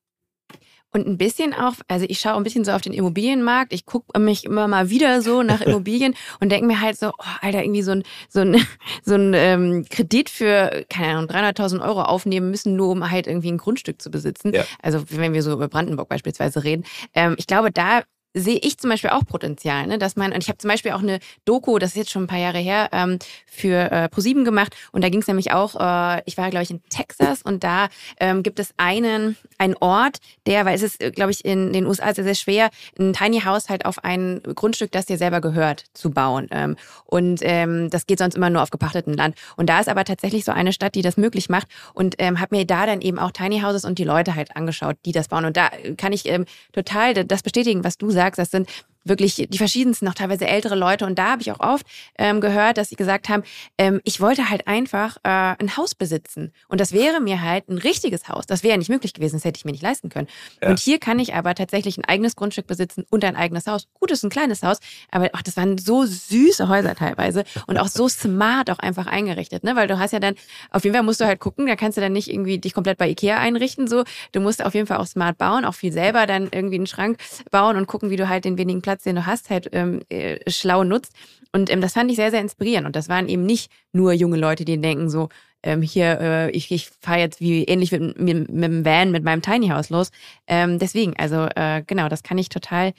Und 0.94 1.06
ein 1.06 1.18
bisschen 1.18 1.54
auch, 1.54 1.74
also 1.88 2.06
ich 2.08 2.20
schaue 2.20 2.36
ein 2.36 2.44
bisschen 2.44 2.64
so 2.64 2.72
auf 2.72 2.82
den 2.82 2.94
Immobilienmarkt. 2.94 3.74
Ich 3.74 3.86
gucke 3.86 4.18
mich 4.20 4.46
immer 4.46 4.68
mal 4.68 4.90
wieder 4.90 5.22
so 5.22 5.44
nach 5.44 5.62
Immobilien 5.66 6.16
und 6.40 6.52
denke 6.52 6.66
mir 6.66 6.82
halt 6.82 6.98
so, 6.98 7.10
oh, 7.10 7.24
Alter, 7.42 7.62
irgendwie 7.62 7.82
so 7.82 7.92
ein, 7.92 8.04
so 8.30 8.40
ein, 8.40 8.56
so 9.04 9.16
ein 9.16 9.34
ähm, 9.34 9.86
Kredit 9.90 10.30
für, 10.30 10.86
keine 10.90 11.18
Ahnung, 11.18 11.30
300.000 11.30 11.82
Euro 11.86 12.04
aufnehmen 12.04 12.50
müssen, 12.50 12.76
nur 12.76 12.90
um 12.90 13.10
halt 13.10 13.28
irgendwie 13.28 13.52
ein 13.52 13.58
Grundstück 13.58 14.02
zu 14.02 14.10
besitzen. 14.10 14.54
Ja. 14.54 14.64
Also 14.82 15.04
wenn 15.10 15.34
wir 15.34 15.44
so 15.44 15.52
über 15.52 15.68
Brandenburg 15.68 16.10
beispielsweise 16.10 16.64
reden. 16.64 16.86
Ähm, 17.14 17.36
ich 17.38 17.48
glaube, 17.48 17.72
da 17.72 18.02
sehe 18.40 18.60
ich 18.62 18.78
zum 18.78 18.90
Beispiel 18.90 19.10
auch 19.10 19.26
Potenzial, 19.26 19.88
ne? 19.88 19.98
dass 19.98 20.16
man, 20.16 20.32
und 20.32 20.44
ich 20.44 20.50
habe 20.50 20.58
zum 20.58 20.70
Beispiel 20.70 20.92
auch 20.92 21.02
eine 21.02 21.20
Doku, 21.46 21.80
das 21.80 21.92
ist 21.92 21.98
jetzt 21.98 22.12
schon 22.12 22.24
ein 22.24 22.28
paar 22.28 22.40
Jahre 22.40 22.60
her, 22.60 22.90
ähm, 22.92 23.20
für 23.46 23.92
äh, 23.92 24.10
ProSieben 24.10 24.46
gemacht 24.46 24.76
und 24.92 25.04
da 25.04 25.10
ging 25.10 25.22
es 25.22 25.28
nämlich 25.28 25.52
auch, 25.52 25.76
äh, 25.76 26.22
ich 26.26 26.38
war 26.38 26.50
glaube 26.50 26.64
ich 26.64 26.72
in 26.72 26.82
Texas 26.90 27.42
und 27.42 27.64
da 27.64 27.88
ähm, 28.20 28.44
gibt 28.44 28.60
es 28.60 28.74
einen, 28.78 29.36
einen 29.58 29.76
Ort, 29.78 30.18
der, 30.46 30.66
weil 30.66 30.76
es 30.76 30.84
ist 30.84 31.02
äh, 31.02 31.12
glaube 31.12 31.32
ich 31.32 31.44
in 31.44 31.74
den 31.74 31.86
USA 31.86 32.14
sehr, 32.14 32.24
sehr 32.24 32.36
schwer, 32.36 32.70
ein 33.00 33.14
Tiny 33.14 33.42
House 33.42 33.70
halt 33.70 33.86
auf 33.86 34.04
ein 34.04 34.42
Grundstück, 34.44 34.92
das 34.92 35.06
dir 35.06 35.18
selber 35.18 35.42
gehört, 35.42 35.86
zu 35.94 36.12
bauen 36.12 36.48
ähm, 36.52 36.76
und 37.06 37.40
ähm, 37.42 37.90
das 37.90 38.06
geht 38.06 38.20
sonst 38.20 38.36
immer 38.36 38.50
nur 38.50 38.62
auf 38.62 38.70
gepachteten 38.70 39.14
Land 39.14 39.36
und 39.56 39.70
da 39.70 39.80
ist 39.80 39.90
aber 39.90 40.06
tatsächlich 40.06 40.46
so 40.46 40.52
eine 40.52 40.74
Stadt, 40.74 40.96
die 40.96 41.02
das 41.02 41.18
möglich 41.18 41.50
macht 41.50 41.68
und 41.94 42.16
ähm, 42.20 42.40
habe 42.40 42.56
mir 42.56 42.66
da 42.66 42.86
dann 42.86 43.02
eben 43.02 43.20
auch 43.20 43.32
Tiny 43.32 43.62
Houses 43.62 43.86
und 43.86 43.98
die 43.98 44.04
Leute 44.04 44.36
halt 44.36 44.56
angeschaut, 44.56 44.98
die 45.06 45.12
das 45.12 45.28
bauen 45.28 45.46
und 45.46 45.58
da 45.58 45.70
kann 45.98 46.14
ich 46.14 46.28
ähm, 46.28 46.46
total 46.74 47.14
das 47.26 47.42
bestätigen, 47.42 47.84
was 47.84 47.98
du 47.98 48.12
sagst, 48.12 48.27
sagst, 48.28 48.40
das 48.40 48.52
sind 48.52 48.70
wirklich 49.08 49.48
die 49.50 49.58
verschiedensten, 49.58 50.06
noch 50.06 50.14
teilweise 50.14 50.48
ältere 50.48 50.76
Leute. 50.76 51.06
Und 51.06 51.18
da 51.18 51.32
habe 51.32 51.42
ich 51.42 51.52
auch 51.52 51.60
oft 51.60 51.86
ähm, 52.18 52.42
gehört, 52.42 52.78
dass 52.78 52.90
sie 52.90 52.96
gesagt 52.96 53.30
haben, 53.30 53.44
ähm, 53.78 54.02
ich 54.04 54.22
wollte 54.22 54.50
halt 54.50 54.68
einfach 54.68 55.18
äh, 55.24 55.30
ein 55.30 55.78
Haus 55.78 55.96
besitzen. 55.96 56.52
Und 56.68 56.82
das 56.82 56.92
wäre 56.92 57.20
mir 57.22 57.42
halt 57.42 57.70
ein 57.70 57.78
richtiges 57.78 58.30
Haus. 58.30 58.46
Das 58.46 58.64
wäre 58.64 58.78
nicht 58.78 58.90
möglich 58.90 59.14
gewesen, 59.14 59.38
das 59.38 59.46
hätte 59.46 59.58
ich 59.58 59.66
mir 59.66 59.72
nicht 59.72 59.84
leisten 59.84 60.10
können. 60.10 60.28
Ja. 60.62 60.70
Und 60.70 60.80
hier 60.80 61.00
kann 61.00 61.20
ich 61.20 61.34
aber 61.34 61.56
tatsächlich 61.56 61.98
ein 61.98 62.06
eigenes 62.06 62.36
Grundstück 62.36 62.68
besitzen 62.68 63.06
und 63.10 63.24
ein 63.24 63.36
eigenes 63.36 63.68
Haus. 63.68 63.88
Gut, 64.00 64.12
es 64.12 64.20
ist 64.20 64.24
ein 64.24 64.30
kleines 64.30 64.64
Haus, 64.64 64.80
aber 65.12 65.30
ach, 65.34 65.42
das 65.42 65.58
waren 65.58 65.78
so 65.78 66.06
süße 66.06 66.68
Häuser 66.68 66.96
teilweise 66.96 67.44
und 67.68 67.78
auch 67.78 67.88
so 67.88 68.08
smart 68.08 68.70
auch 68.70 68.80
einfach 68.80 69.08
eingerichtet, 69.08 69.64
ne? 69.64 69.76
Weil 69.76 69.88
du 69.88 70.00
hast 70.00 70.12
ja 70.12 70.20
dann, 70.20 70.36
auf 70.72 70.84
jeden 70.84 70.96
Fall 70.96 71.04
musst 71.04 71.22
du 71.22 71.26
halt 71.26 71.40
gucken, 71.40 71.68
da 71.68 71.76
kannst 71.76 71.98
du 71.98 72.02
dann 72.02 72.14
nicht 72.14 72.30
irgendwie 72.30 72.58
dich 72.58 72.74
komplett 72.74 72.98
bei 72.98 73.10
Ikea 73.10 73.38
einrichten, 73.38 73.88
so. 73.88 74.04
Du 74.32 74.40
musst 74.40 74.64
auf 74.64 74.74
jeden 74.74 74.88
Fall 74.88 74.98
auch 74.98 75.08
smart 75.08 75.38
bauen, 75.38 75.66
auch 75.66 75.76
viel 75.76 75.92
selber 75.92 76.26
dann 76.26 76.50
irgendwie 76.52 76.76
einen 76.76 76.88
Schrank 76.88 77.20
bauen 77.52 77.78
und 77.78 77.88
gucken, 77.88 78.10
wie 78.10 78.16
du 78.16 78.30
halt 78.30 78.46
den 78.46 78.58
wenigen 78.58 78.82
Platz 78.82 78.97
Platz, 78.98 79.04
den 79.04 79.16
du 79.16 79.26
hast, 79.26 79.50
halt 79.50 79.70
ähm, 79.74 80.02
äh, 80.10 80.40
schlau 80.50 80.84
nutzt. 80.84 81.14
Und 81.54 81.72
ähm, 81.72 81.82
das 81.82 81.94
fand 81.94 82.10
ich 82.10 82.18
sehr, 82.18 82.32
sehr 82.32 82.42
inspirierend. 82.42 82.88
Und 82.88 82.96
das 82.96 83.10
waren 83.10 83.30
eben 83.30 83.46
nicht 83.46 83.72
nur 83.94 84.14
junge 84.14 84.38
Leute, 84.38 84.66
die 84.66 84.80
denken 84.80 85.10
so, 85.10 85.30
ähm, 85.64 85.82
hier, 85.82 86.20
äh, 86.20 86.52
ich, 86.52 86.72
ich 86.72 86.90
fahre 87.02 87.20
jetzt 87.20 87.40
wie 87.40 87.64
ähnlich 87.64 87.92
mit, 87.92 88.20
mit, 88.20 88.50
mit 88.50 88.64
dem 88.64 88.86
Van, 88.86 89.12
mit 89.12 89.24
meinem 89.24 89.42
Tiny 89.42 89.70
House 89.70 89.90
los. 89.90 90.12
Ähm, 90.48 90.80
deswegen, 90.80 91.16
also 91.18 91.48
äh, 91.56 91.84
genau, 91.86 92.10
das 92.10 92.24
kann 92.24 92.38
ich 92.38 92.50
total, 92.50 92.94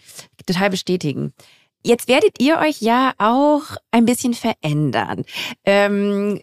total 0.47 0.71
bestätigen. 0.71 1.33
Jetzt 1.85 2.09
werdet 2.09 2.41
ihr 2.41 2.59
euch 2.59 2.81
ja 2.81 3.13
auch 3.19 3.77
ein 3.93 4.05
bisschen 4.05 4.35
verändern. 4.35 5.25
Ähm, 5.65 6.41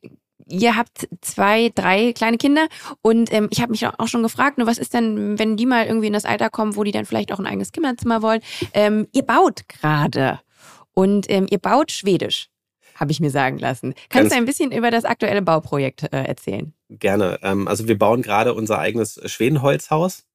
ihr 0.48 0.76
habt 0.76 1.08
zwei, 1.22 1.72
drei 1.74 2.14
kleine 2.14 2.38
Kinder 2.38 2.68
und 3.02 3.32
ähm, 3.34 3.48
ich 3.52 3.62
habe 3.62 3.72
mich 3.72 3.86
auch 3.86 4.08
schon 4.08 4.24
gefragt, 4.24 4.58
nur 4.58 4.68
was 4.68 4.78
ist 4.78 4.94
denn, 4.94 5.40
wenn 5.40 5.58
die 5.58 5.66
mal 5.66 5.86
irgendwie 5.86 6.08
in 6.08 6.14
das 6.14 6.26
Alter 6.26 6.50
kommen, 6.50 6.76
wo 6.76 6.84
die 6.84 6.92
dann 6.92 7.06
vielleicht 7.06 7.32
auch 7.32 7.40
ein 7.40 7.48
eigenes 7.48 7.72
Kinderzimmer 7.72 8.22
wollen? 8.22 8.42
Ähm, 8.74 9.08
ihr 9.12 9.24
baut 9.24 9.68
gerade 9.68 10.40
und 10.94 11.30
ähm, 11.30 11.48
ihr 11.50 11.60
baut 11.60 11.92
Schwedisch, 11.92 12.50
habe 12.96 13.12
ich 13.12 13.20
mir 13.20 13.32
sagen 13.32 13.58
lassen. 13.58 13.94
Kannst 14.10 14.32
du 14.32 14.36
ein 14.36 14.46
bisschen 14.46 14.72
über 14.72 14.92
das 14.92 15.06
aktuelle 15.06 15.42
Bauprojekt 15.42 16.04
äh, 16.04 16.24
erzählen? 16.24 16.74
Gerne. 16.90 17.40
Ähm, 17.42 17.68
also 17.68 17.88
wir 17.88 17.98
bauen 17.98 18.22
gerade 18.22 18.54
unser 18.54 18.80
eigenes 18.80 19.20
Schwedenholzhaus. 19.26 20.26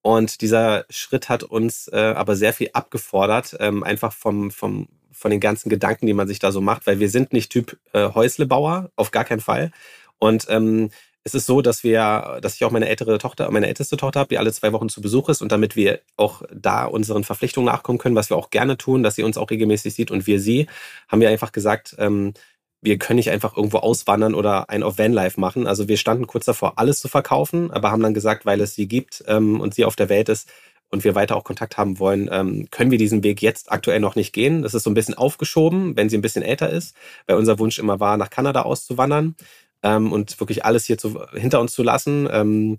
Und 0.00 0.40
dieser 0.40 0.86
Schritt 0.90 1.28
hat 1.28 1.42
uns 1.42 1.88
äh, 1.88 2.14
aber 2.16 2.36
sehr 2.36 2.52
viel 2.52 2.70
abgefordert, 2.72 3.56
ähm, 3.60 3.82
einfach 3.82 4.12
vom, 4.12 4.50
vom 4.50 4.88
von 5.18 5.30
den 5.30 5.40
ganzen 5.40 5.68
Gedanken, 5.68 6.06
die 6.06 6.14
man 6.14 6.28
sich 6.28 6.38
da 6.38 6.52
so 6.52 6.60
macht, 6.60 6.86
weil 6.86 7.00
wir 7.00 7.10
sind 7.10 7.32
nicht 7.32 7.50
Typ 7.50 7.78
äh, 7.92 8.10
Häuslebauer, 8.14 8.90
auf 8.96 9.10
gar 9.10 9.24
keinen 9.24 9.40
Fall. 9.40 9.72
Und 10.18 10.46
ähm, 10.48 10.90
es 11.24 11.34
ist 11.34 11.46
so, 11.46 11.60
dass 11.60 11.84
wir, 11.84 12.38
dass 12.40 12.54
ich 12.54 12.64
auch 12.64 12.70
meine 12.70 12.88
ältere 12.88 13.18
Tochter, 13.18 13.50
meine 13.50 13.66
älteste 13.66 13.96
Tochter 13.96 14.20
habe, 14.20 14.28
die 14.28 14.38
alle 14.38 14.52
zwei 14.52 14.72
Wochen 14.72 14.88
zu 14.88 15.00
Besuch 15.00 15.28
ist 15.28 15.42
und 15.42 15.52
damit 15.52 15.76
wir 15.76 16.00
auch 16.16 16.42
da 16.54 16.84
unseren 16.84 17.24
Verpflichtungen 17.24 17.66
nachkommen 17.66 17.98
können, 17.98 18.16
was 18.16 18.30
wir 18.30 18.36
auch 18.36 18.50
gerne 18.50 18.78
tun, 18.78 19.02
dass 19.02 19.16
sie 19.16 19.24
uns 19.24 19.36
auch 19.36 19.50
regelmäßig 19.50 19.94
sieht 19.94 20.10
und 20.10 20.26
wir 20.26 20.40
sie, 20.40 20.66
haben 21.08 21.20
wir 21.20 21.28
einfach 21.28 21.52
gesagt, 21.52 21.96
ähm, 21.98 22.32
wir 22.80 22.96
können 22.98 23.16
nicht 23.16 23.30
einfach 23.30 23.56
irgendwo 23.56 23.78
auswandern 23.78 24.34
oder 24.34 24.70
ein 24.70 24.82
auf 24.84 24.98
Vanlife 24.98 25.40
machen. 25.40 25.66
Also 25.66 25.88
wir 25.88 25.96
standen 25.96 26.26
kurz 26.28 26.44
davor, 26.44 26.78
alles 26.78 27.00
zu 27.00 27.08
verkaufen, 27.08 27.72
aber 27.72 27.90
haben 27.90 28.02
dann 28.02 28.14
gesagt, 28.14 28.46
weil 28.46 28.60
es 28.60 28.74
sie 28.74 28.86
gibt 28.86 29.24
ähm, 29.26 29.60
und 29.60 29.74
sie 29.74 29.84
auf 29.84 29.96
der 29.96 30.08
Welt 30.08 30.28
ist 30.28 30.48
und 30.90 31.04
wir 31.04 31.14
weiter 31.14 31.36
auch 31.36 31.44
Kontakt 31.44 31.76
haben 31.76 31.98
wollen, 31.98 32.28
ähm, 32.32 32.68
können 32.70 32.90
wir 32.90 32.98
diesen 32.98 33.22
Weg 33.22 33.42
jetzt 33.42 33.70
aktuell 33.70 34.00
noch 34.00 34.16
nicht 34.16 34.32
gehen. 34.32 34.62
Das 34.62 34.74
ist 34.74 34.84
so 34.84 34.90
ein 34.90 34.94
bisschen 34.94 35.14
aufgeschoben, 35.14 35.96
wenn 35.96 36.08
sie 36.08 36.16
ein 36.16 36.22
bisschen 36.22 36.42
älter 36.42 36.70
ist, 36.70 36.96
weil 37.26 37.36
unser 37.36 37.58
Wunsch 37.58 37.78
immer 37.78 38.00
war, 38.00 38.16
nach 38.16 38.30
Kanada 38.30 38.62
auszuwandern 38.62 39.36
ähm, 39.82 40.12
und 40.12 40.40
wirklich 40.40 40.64
alles 40.64 40.86
hier 40.86 40.98
zu, 40.98 41.20
hinter 41.32 41.60
uns 41.60 41.72
zu 41.72 41.82
lassen. 41.82 42.28
Ähm, 42.30 42.78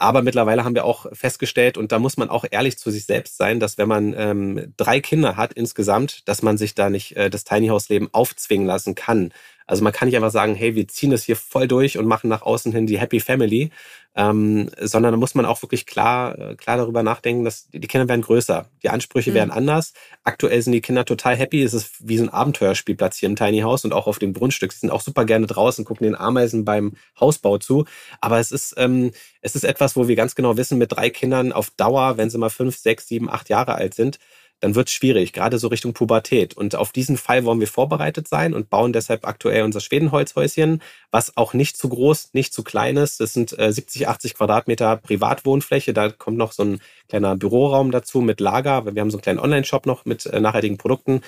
aber 0.00 0.22
mittlerweile 0.22 0.64
haben 0.64 0.74
wir 0.74 0.86
auch 0.86 1.06
festgestellt, 1.12 1.76
und 1.76 1.92
da 1.92 1.98
muss 1.98 2.16
man 2.16 2.30
auch 2.30 2.46
ehrlich 2.50 2.78
zu 2.78 2.90
sich 2.90 3.04
selbst 3.04 3.36
sein, 3.36 3.60
dass 3.60 3.76
wenn 3.76 3.88
man 3.88 4.14
ähm, 4.16 4.72
drei 4.78 4.98
Kinder 5.00 5.36
hat 5.36 5.52
insgesamt, 5.52 6.26
dass 6.26 6.40
man 6.40 6.56
sich 6.56 6.74
da 6.74 6.88
nicht 6.88 7.16
äh, 7.16 7.28
das 7.28 7.44
Tiny 7.44 7.68
House 7.68 7.90
Leben 7.90 8.08
aufzwingen 8.12 8.66
lassen 8.66 8.94
kann. 8.94 9.30
Also 9.70 9.84
man 9.84 9.92
kann 9.92 10.08
nicht 10.08 10.16
einfach 10.16 10.32
sagen, 10.32 10.56
hey, 10.56 10.74
wir 10.74 10.88
ziehen 10.88 11.12
es 11.12 11.22
hier 11.22 11.36
voll 11.36 11.68
durch 11.68 11.96
und 11.96 12.06
machen 12.06 12.28
nach 12.28 12.42
außen 12.42 12.72
hin 12.72 12.88
die 12.88 12.98
Happy 12.98 13.20
Family, 13.20 13.70
ähm, 14.16 14.68
sondern 14.80 15.12
da 15.12 15.16
muss 15.16 15.36
man 15.36 15.46
auch 15.46 15.62
wirklich 15.62 15.86
klar, 15.86 16.36
äh, 16.36 16.56
klar 16.56 16.76
darüber 16.76 17.04
nachdenken, 17.04 17.44
dass 17.44 17.68
die 17.68 17.78
Kinder 17.86 18.08
werden 18.08 18.22
größer, 18.22 18.66
die 18.82 18.88
Ansprüche 18.88 19.30
mhm. 19.30 19.34
werden 19.34 19.50
anders. 19.52 19.92
Aktuell 20.24 20.60
sind 20.60 20.72
die 20.72 20.80
Kinder 20.80 21.04
total 21.04 21.36
happy. 21.36 21.62
Es 21.62 21.72
ist 21.72 21.92
wie 22.00 22.16
so 22.16 22.24
ein 22.24 22.30
Abenteuerspielplatz 22.30 23.18
hier 23.18 23.28
im 23.28 23.36
Tiny 23.36 23.60
House 23.60 23.84
und 23.84 23.92
auch 23.92 24.08
auf 24.08 24.18
dem 24.18 24.32
Grundstück. 24.32 24.72
Sie 24.72 24.80
sind 24.80 24.90
auch 24.90 25.02
super 25.02 25.24
gerne 25.24 25.46
draußen, 25.46 25.84
gucken 25.84 26.04
den 26.04 26.16
Ameisen 26.16 26.64
beim 26.64 26.94
Hausbau 27.20 27.58
zu. 27.58 27.84
Aber 28.20 28.40
es 28.40 28.50
ist, 28.50 28.74
ähm, 28.76 29.12
es 29.40 29.54
ist 29.54 29.62
etwas, 29.62 29.94
wo 29.94 30.08
wir 30.08 30.16
ganz 30.16 30.34
genau 30.34 30.56
wissen, 30.56 30.78
mit 30.78 30.90
drei 30.90 31.10
Kindern 31.10 31.52
auf 31.52 31.70
Dauer, 31.70 32.16
wenn 32.16 32.28
sie 32.28 32.38
mal 32.38 32.50
fünf, 32.50 32.76
sechs, 32.76 33.06
sieben, 33.06 33.30
acht 33.30 33.48
Jahre 33.48 33.76
alt 33.76 33.94
sind, 33.94 34.18
dann 34.60 34.74
wird 34.74 34.88
es 34.88 34.94
schwierig, 34.94 35.32
gerade 35.32 35.58
so 35.58 35.68
Richtung 35.68 35.94
Pubertät. 35.94 36.54
Und 36.54 36.76
auf 36.76 36.92
diesen 36.92 37.16
Fall 37.16 37.44
wollen 37.44 37.60
wir 37.60 37.66
vorbereitet 37.66 38.28
sein 38.28 38.54
und 38.54 38.68
bauen 38.68 38.92
deshalb 38.92 39.26
aktuell 39.26 39.62
unser 39.62 39.80
Schwedenholzhäuschen, 39.80 40.82
was 41.10 41.36
auch 41.36 41.54
nicht 41.54 41.76
zu 41.76 41.88
groß, 41.88 42.30
nicht 42.34 42.52
zu 42.52 42.62
klein 42.62 42.96
ist. 42.98 43.20
Das 43.20 43.32
sind 43.32 43.58
äh, 43.58 43.72
70, 43.72 44.08
80 44.08 44.34
Quadratmeter 44.34 44.96
Privatwohnfläche. 44.96 45.94
Da 45.94 46.10
kommt 46.10 46.36
noch 46.36 46.52
so 46.52 46.64
ein 46.64 46.80
kleiner 47.08 47.36
Büroraum 47.36 47.90
dazu 47.90 48.20
mit 48.20 48.40
Lager. 48.40 48.84
Wir 48.94 49.00
haben 49.00 49.10
so 49.10 49.16
einen 49.16 49.22
kleinen 49.22 49.40
Online-Shop 49.40 49.86
noch 49.86 50.04
mit 50.04 50.26
äh, 50.26 50.40
nachhaltigen 50.40 50.76
Produkten. 50.76 51.22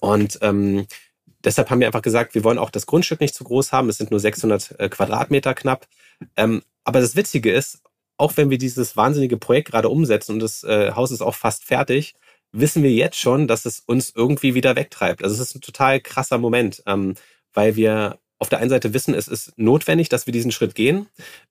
Und 0.00 0.38
ähm, 0.42 0.86
deshalb 1.44 1.70
haben 1.70 1.80
wir 1.80 1.86
einfach 1.86 2.02
gesagt, 2.02 2.34
wir 2.34 2.44
wollen 2.44 2.58
auch 2.58 2.70
das 2.70 2.86
Grundstück 2.86 3.20
nicht 3.20 3.34
zu 3.34 3.44
groß 3.44 3.72
haben. 3.72 3.88
Es 3.88 3.96
sind 3.96 4.10
nur 4.10 4.20
600 4.20 4.78
äh, 4.78 4.88
Quadratmeter 4.90 5.54
knapp. 5.54 5.86
Ähm, 6.36 6.62
aber 6.84 7.00
das 7.00 7.16
Witzige 7.16 7.52
ist, 7.52 7.80
auch 8.18 8.36
wenn 8.36 8.50
wir 8.50 8.58
dieses 8.58 8.96
wahnsinnige 8.96 9.36
Projekt 9.36 9.70
gerade 9.70 9.88
umsetzen 9.88 10.32
und 10.32 10.40
das 10.40 10.64
äh, 10.64 10.92
Haus 10.92 11.10
ist 11.10 11.20
auch 11.20 11.34
fast 11.34 11.64
fertig, 11.64 12.14
wissen 12.60 12.82
wir 12.82 12.90
jetzt 12.92 13.18
schon, 13.18 13.46
dass 13.46 13.64
es 13.64 13.80
uns 13.80 14.12
irgendwie 14.14 14.54
wieder 14.54 14.76
wegtreibt. 14.76 15.22
Also 15.22 15.34
es 15.34 15.40
ist 15.40 15.54
ein 15.54 15.60
total 15.60 16.00
krasser 16.00 16.38
Moment, 16.38 16.82
ähm, 16.86 17.14
weil 17.52 17.76
wir 17.76 18.18
auf 18.38 18.48
der 18.48 18.58
einen 18.58 18.70
Seite 18.70 18.92
wissen, 18.94 19.14
es 19.14 19.28
ist 19.28 19.52
notwendig, 19.56 20.08
dass 20.08 20.26
wir 20.26 20.32
diesen 20.32 20.52
Schritt 20.52 20.74
gehen, 20.74 21.06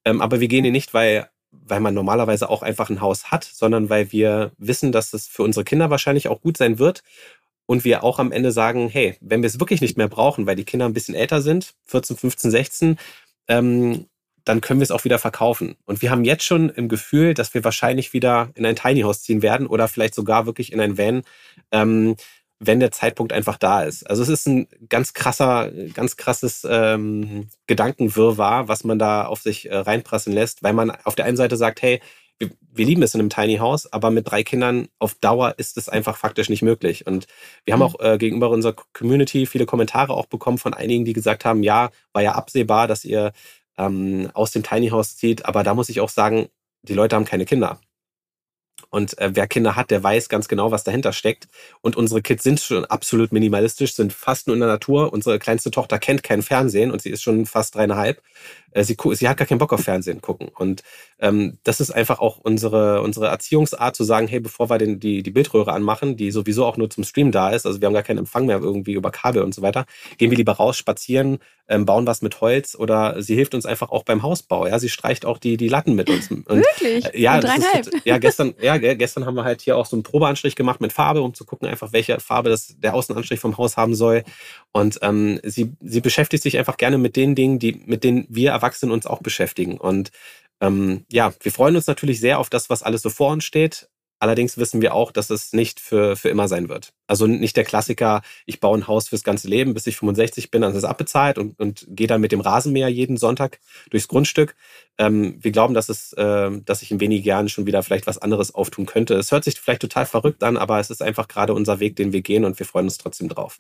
ähm, 0.06 0.22
aber 0.22 0.39
wir 0.39 0.47
gehen 0.47 0.66
ihn 0.66 0.72
nicht, 0.72 0.93
weil 0.93 1.30
weil 1.68 1.80
man 1.80 1.93
normalerweise 1.93 2.49
auch 2.49 2.64
einfach 2.64 2.89
ein 2.89 3.01
Haus 3.01 3.32
hat, 3.32 3.43
sondern 3.45 3.89
weil 3.89 4.12
wir 4.12 4.51
wissen, 4.58 4.91
dass 4.91 5.14
es 5.14 5.28
für 5.28 5.43
unsere 5.43 5.64
Kinder 5.64 5.89
wahrscheinlich 5.89 6.28
auch 6.28 6.41
gut 6.41 6.58
sein 6.58 6.80
wird 6.80 7.01
und 7.66 7.86
wir 7.86 8.03
auch 8.03 8.20
am 8.20 8.32
Ende 8.32 8.51
sagen, 8.51 8.89
hey, 8.89 9.16
wenn 9.22 9.41
wir 9.41 9.47
es 9.47 9.60
wirklich 9.60 9.82
nicht 9.82 9.97
mehr 9.97 10.08
brauchen, 10.08 10.45
weil 10.45 10.56
die 10.56 10.66
Kinder 10.66 10.86
ein 10.86 10.93
bisschen 10.93 11.16
älter 11.16 11.41
sind, 11.41 11.74
14, 11.86 12.18
15, 12.18 12.51
16, 12.51 12.97
ähm, 13.47 14.06
dann 14.46 14.62
können 14.62 14.80
wir 14.80 14.84
es 14.84 14.91
auch 14.91 15.04
wieder 15.04 15.20
verkaufen. 15.20 15.76
Und 15.86 16.02
wir 16.02 16.12
haben 16.12 16.24
jetzt 16.24 16.43
schon 16.43 16.70
im 16.70 16.88
Gefühl, 16.88 17.34
dass 17.34 17.54
wir 17.54 17.64
wahrscheinlich 17.64 18.14
wieder 18.14 18.50
in 18.54 18.66
ein 18.66 18.76
Tiny 18.76 19.02
House 19.02 19.24
ziehen 19.24 19.41
werden 19.41 19.68
oder 19.68 19.88
vielleicht 19.88 20.16
sogar 20.16 20.46
wirklich 20.46 20.72
in 20.72 20.80
ein 20.80 20.98
Van, 20.98 21.24
ähm, 21.72 22.16
wenn 22.60 22.80
der 22.80 22.91
Zeitpunkt 22.91 23.34
einfach 23.34 23.58
da 23.58 23.84
ist. 23.84 24.10
Also 24.10 24.24
es 24.24 24.30
ist 24.30 24.48
ein 24.48 24.68
ganz 24.88 25.14
krasser, 25.14 25.72
ganz 25.93 26.16
krasses 26.16 26.66
ähm, 26.70 27.50
Gedankenwirrwarr, 27.68 28.68
was 28.68 28.84
man 28.84 29.00
da 29.00 29.26
auf 29.26 29.41
sich 29.41 29.70
äh, 29.70 29.76
reinprassen 29.76 30.32
lässt, 30.32 30.64
weil 30.64 30.74
man 30.74 30.91
auf 31.04 31.16
der 31.16 31.26
einen 31.26 31.38
Seite 31.38 31.58
sagt, 31.58 31.82
hey, 31.82 32.00
wir, 32.38 32.52
wir 32.72 32.86
lieben 32.86 33.02
es 33.04 33.14
in 33.14 33.22
einem 33.22 33.30
Tiny 33.30 33.58
House, 33.58 33.91
aber 33.91 34.12
mit 34.12 34.30
drei 34.30 34.43
Kindern 34.43 34.89
auf 35.00 35.16
Dauer 35.16 35.56
ist 35.58 35.78
es 35.78 35.89
einfach 35.89 36.18
faktisch 36.18 36.50
nicht 36.50 36.62
möglich. 36.62 37.08
Und 37.08 37.28
wir 37.64 37.74
haben 37.74 37.80
mhm. 37.80 37.86
auch 37.86 38.00
äh, 38.00 38.18
gegenüber 38.18 38.50
unserer 38.50 38.76
Community 38.93 39.46
viele 39.46 39.66
Kommentare 39.66 40.14
auch 40.14 40.28
bekommen 40.28 40.58
von 40.58 40.74
einigen, 40.74 41.06
die 41.06 41.14
gesagt 41.14 41.46
haben, 41.46 41.64
ja, 41.64 41.89
war 42.14 42.22
ja 42.22 42.34
absehbar, 42.34 42.88
dass 42.88 43.06
ihr 43.06 43.32
ähm, 43.78 44.30
aus 44.34 44.51
dem 44.51 44.63
Tiny 44.63 44.89
House 44.89 45.17
zieht. 45.17 45.45
Aber 45.45 45.63
da 45.63 45.73
muss 45.73 45.89
ich 45.89 46.01
auch 46.01 46.09
sagen, 46.09 46.49
die 46.84 46.93
Leute 46.93 47.15
haben 47.15 47.26
keine 47.26 47.45
Kinder. 47.45 47.80
Und 48.89 49.17
äh, 49.17 49.32
wer 49.34 49.47
Kinder 49.47 49.76
hat, 49.76 49.91
der 49.91 50.03
weiß 50.03 50.30
ganz 50.30 50.47
genau, 50.47 50.71
was 50.71 50.84
dahinter 50.84 51.13
steckt. 51.13 51.47
Und 51.82 51.95
unsere 51.95 52.21
Kids 52.21 52.43
sind 52.43 52.59
schon 52.59 52.86
absolut 52.86 53.32
minimalistisch, 53.32 53.93
sind 53.93 54.13
fast 54.13 54.47
nur 54.47 54.55
in 54.55 54.59
der 54.59 54.69
Natur. 54.69 55.11
Unsere 55.11 55.39
kleinste 55.39 55.71
Tochter 55.71 55.99
kennt 55.99 56.23
kein 56.23 56.41
Fernsehen 56.41 56.91
und 56.91 57.01
sie 57.01 57.09
ist 57.09 57.23
schon 57.23 57.45
fast 57.45 57.76
dreieinhalb. 57.76 58.21
Äh, 58.76 58.84
sie, 58.84 58.97
sie 59.13 59.28
hat 59.28 59.38
gar 59.38 59.47
keinen 59.47 59.57
Bock 59.57 59.73
auf 59.73 59.82
Fernsehen 59.82 60.21
gucken. 60.21 60.49
Und 60.53 60.84
ähm, 61.19 61.57
das 61.63 61.80
ist 61.80 61.91
einfach 61.91 62.19
auch 62.19 62.38
unsere, 62.38 63.01
unsere 63.01 63.28
Erziehungsart 63.28 63.95
zu 63.95 64.03
sagen, 64.03 64.28
hey, 64.28 64.41
bevor 64.41 64.69
wir 64.69 64.78
den, 64.78 64.99
die, 64.99 65.23
die 65.23 65.32
Bildröhre 65.32 65.71
anmachen, 65.71 66.17
die 66.17 66.30
sowieso 66.30 66.65
auch 66.65 66.78
nur 66.78 66.89
zum 66.89 67.03
Stream 67.05 67.32
da 67.32 67.49
ist, 67.51 67.65
also 67.65 67.80
wir 67.80 67.86
haben 67.86 67.93
gar 67.93 68.03
keinen 68.03 68.19
Empfang 68.19 68.45
mehr 68.45 68.59
irgendwie 68.59 68.93
über 68.93 69.11
Kabel 69.11 69.41
und 69.43 69.55
so 69.55 69.61
weiter, 69.61 69.86
gehen 70.17 70.30
wir 70.30 70.38
lieber 70.38 70.53
raus, 70.53 70.78
spazieren, 70.78 71.39
ähm, 71.67 71.86
bauen 71.86 72.05
was 72.05 72.21
mit 72.21 72.41
Holz 72.41 72.76
oder 72.76 73.21
sie 73.21 73.34
hilft 73.34 73.55
uns 73.55 73.65
einfach 73.65 73.89
auch 73.89 74.03
beim 74.03 74.21
Hausbau. 74.21 74.67
Ja, 74.67 74.78
sie 74.78 74.89
streicht 74.89 75.26
auch 75.26 75.38
die, 75.38 75.57
die 75.57 75.67
Latten 75.67 75.95
mit 75.95 76.09
uns. 76.09 76.30
Und, 76.30 76.47
Wirklich? 76.47 77.05
Äh, 77.05 77.19
ja, 77.19 77.38
ist, 77.38 77.91
ja, 78.03 78.17
gestern, 78.17 78.53
ja, 78.61 78.78
gestern 78.78 79.26
haben 79.26 79.36
wir 79.36 79.45
halt 79.45 79.61
hier 79.61 79.78
auch 79.78 79.86
so 79.86 79.95
einen 79.95 80.03
Probeanstrich 80.03 80.55
gemacht 80.55 80.82
mit 80.82 80.93
Farbe, 80.93 81.21
um 81.21 81.34
zu 81.34 81.45
gucken, 81.45 81.67
einfach 81.67 81.91
welche 81.91 82.19
Farbe 82.19 82.49
das, 82.49 82.76
der 82.78 82.93
Außenanstrich 82.93 83.39
vom 83.39 83.57
Haus 83.57 83.78
haben 83.78 83.95
soll. 83.95 84.23
Und 84.73 84.99
ähm, 85.01 85.39
sie, 85.43 85.71
sie 85.82 86.01
beschäftigt 86.01 86.43
sich 86.43 86.57
einfach 86.57 86.78
gerne 86.78 86.97
mit 86.97 87.15
den 87.15 87.34
Dingen, 87.34 87.59
die, 87.59 87.82
mit 87.86 88.03
denen 88.03 88.26
wir 88.30 88.53
Erwachsenen 88.66 88.91
uns 88.91 89.05
auch 89.05 89.22
beschäftigen. 89.22 89.78
Und 89.78 90.11
ähm, 90.59 91.05
ja, 91.11 91.34
wir 91.41 91.51
freuen 91.51 91.76
uns 91.76 91.88
natürlich 91.88 92.20
sehr 92.20 92.39
auf 92.39 92.49
das, 92.49 92.70
was 92.70 92.82
alles 92.82 93.01
so 93.01 93.09
vor 93.09 93.32
uns 93.32 93.43
steht. 93.43 93.89
Allerdings 94.20 94.57
wissen 94.57 94.82
wir 94.82 94.93
auch, 94.93 95.11
dass 95.11 95.30
es 95.30 95.51
nicht 95.51 95.80
für, 95.80 96.16
für 96.16 96.30
immer 96.30 96.47
sein 96.47 96.70
wird. 96.70 96.93
Also 97.05 97.28
nicht 97.28 97.57
der 97.57 97.66
Klassiker, 97.66 98.22
ich 98.45 98.61
baue 98.61 98.78
ein 98.78 98.88
Haus 98.88 99.09
fürs 99.09 99.24
ganze 99.24 99.49
Leben, 99.49 99.74
bis 99.74 99.86
ich 99.88 99.97
65 99.97 100.49
bin, 100.51 100.61
dann 100.61 100.72
ist 100.72 100.78
es 100.78 100.84
abbezahlt 100.86 101.38
und, 101.38 101.59
und 101.59 101.86
gehe 101.89 102.07
dann 102.07 102.22
mit 102.22 102.32
dem 102.32 102.39
Rasenmäher 102.39 102.88
jeden 102.88 103.18
Sonntag 103.18 103.59
durchs 103.89 104.07
Grundstück. 104.07 104.55
Ähm, 104.97 105.38
wir 105.41 105.51
glauben, 105.51 105.74
dass 105.74 105.89
es, 105.89 106.13
äh, 106.13 106.49
dass 106.63 106.80
sich 106.80 106.91
in 106.91 107.01
wenigen 107.01 107.26
Jahren 107.26 107.49
schon 107.49 107.68
wieder 107.68 107.84
vielleicht 107.84 108.07
was 108.07 108.18
anderes 108.18 108.55
auftun 108.55 108.86
könnte. 108.86 109.16
Es 109.16 109.32
hört 109.32 109.43
sich 109.43 109.59
vielleicht 109.59 109.82
total 109.82 110.05
verrückt 110.05 110.43
an, 110.43 110.55
aber 110.55 110.80
es 110.80 110.89
ist 110.89 111.03
einfach 111.03 111.28
gerade 111.28 111.53
unser 111.53 111.82
Weg, 111.82 111.97
den 111.97 112.13
wir 112.13 112.22
gehen 112.22 112.45
und 112.45 112.57
wir 112.57 112.66
freuen 112.66 112.86
uns 112.86 112.97
trotzdem 112.97 113.28
drauf. 113.28 113.59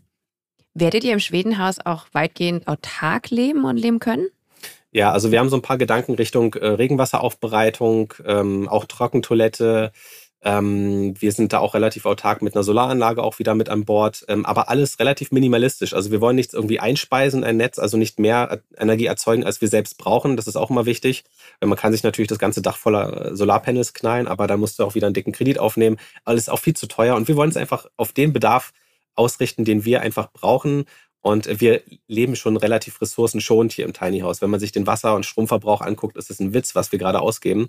Werdet 0.73 1.03
ihr 1.03 1.13
im 1.13 1.19
Schwedenhaus 1.19 1.77
auch 1.83 2.07
weitgehend 2.13 2.67
autark 2.67 3.29
leben 3.29 3.65
und 3.65 3.77
leben 3.77 3.99
können? 3.99 4.27
Ja, 4.95 5.11
also 5.11 5.29
wir 5.29 5.39
haben 5.39 5.49
so 5.49 5.57
ein 5.57 5.61
paar 5.61 5.77
Gedanken 5.77 6.15
Richtung 6.15 6.53
äh, 6.53 6.67
Regenwasseraufbereitung, 6.67 8.13
ähm, 8.25 8.69
auch 8.69 8.85
Trockentoilette. 8.85 9.91
Ähm, 10.41 11.13
wir 11.19 11.33
sind 11.33 11.51
da 11.51 11.59
auch 11.59 11.73
relativ 11.73 12.05
autark 12.05 12.41
mit 12.41 12.55
einer 12.55 12.63
Solaranlage 12.63 13.21
auch 13.21 13.37
wieder 13.37 13.55
mit 13.55 13.67
an 13.67 13.83
Bord, 13.83 14.23
ähm, 14.29 14.45
aber 14.45 14.69
alles 14.69 14.97
relativ 14.99 15.33
minimalistisch. 15.33 15.93
Also 15.93 16.11
wir 16.11 16.21
wollen 16.21 16.37
nichts 16.37 16.53
irgendwie 16.53 16.79
einspeisen, 16.79 17.43
ein 17.43 17.57
Netz, 17.57 17.77
also 17.77 17.97
nicht 17.97 18.19
mehr 18.19 18.61
Energie 18.77 19.07
erzeugen, 19.07 19.43
als 19.43 19.59
wir 19.59 19.67
selbst 19.67 19.97
brauchen. 19.97 20.37
Das 20.37 20.47
ist 20.47 20.55
auch 20.55 20.69
immer 20.69 20.85
wichtig. 20.85 21.25
Weil 21.59 21.67
man 21.67 21.77
kann 21.77 21.91
sich 21.91 22.03
natürlich 22.03 22.29
das 22.29 22.39
ganze 22.39 22.61
Dach 22.61 22.77
voller 22.77 23.31
äh, 23.31 23.35
Solarpanels 23.35 23.93
knallen, 23.93 24.29
aber 24.29 24.47
da 24.47 24.55
musst 24.55 24.79
du 24.79 24.85
auch 24.85 24.95
wieder 24.95 25.07
einen 25.07 25.13
dicken 25.13 25.33
Kredit 25.33 25.59
aufnehmen. 25.59 25.97
Alles 26.23 26.47
auch 26.47 26.59
viel 26.59 26.73
zu 26.73 26.87
teuer 26.87 27.17
und 27.17 27.27
wir 27.27 27.35
wollen 27.35 27.49
es 27.49 27.57
einfach 27.57 27.87
auf 27.97 28.13
den 28.13 28.31
Bedarf 28.31 28.71
ausrichten, 29.15 29.65
den 29.65 29.83
wir 29.83 29.99
einfach 29.99 30.31
brauchen 30.31 30.85
und 31.25 31.59
wir 31.59 31.81
leben 32.05 32.35
schon 32.35 32.55
relativ 32.55 33.01
ressourcenschonend 33.01 33.73
hier 33.73 33.85
im 33.85 33.93
Tiny 33.93 34.19
House. 34.19 34.43
Wenn 34.43 34.51
man 34.51 34.59
sich 34.59 34.71
den 34.71 34.85
Wasser- 34.85 35.15
und 35.15 35.25
Stromverbrauch 35.25 35.81
anguckt, 35.81 36.17
ist 36.17 36.29
es 36.29 36.39
ein 36.39 36.53
Witz, 36.53 36.75
was 36.75 36.91
wir 36.91 36.99
gerade 36.99 37.19
ausgeben. 37.19 37.67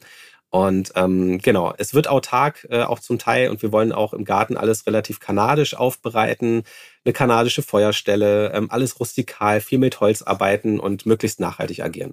Und 0.50 0.92
ähm, 0.94 1.38
genau, 1.38 1.72
es 1.78 1.94
wird 1.94 2.06
autark 2.06 2.66
äh, 2.68 2.82
auch 2.82 2.98
zum 2.98 3.18
Teil 3.18 3.48
und 3.48 3.62
wir 3.62 3.72
wollen 3.72 3.92
auch 3.92 4.12
im 4.12 4.26
Garten 4.26 4.58
alles 4.58 4.86
relativ 4.86 5.20
kanadisch 5.20 5.74
aufbereiten, 5.74 6.64
eine 7.06 7.14
kanadische 7.14 7.62
Feuerstelle, 7.62 8.52
ähm, 8.52 8.70
alles 8.70 9.00
rustikal, 9.00 9.62
viel 9.62 9.78
mit 9.78 10.00
Holz 10.00 10.20
arbeiten 10.20 10.78
und 10.78 11.06
möglichst 11.06 11.40
nachhaltig 11.40 11.82
agieren. 11.82 12.12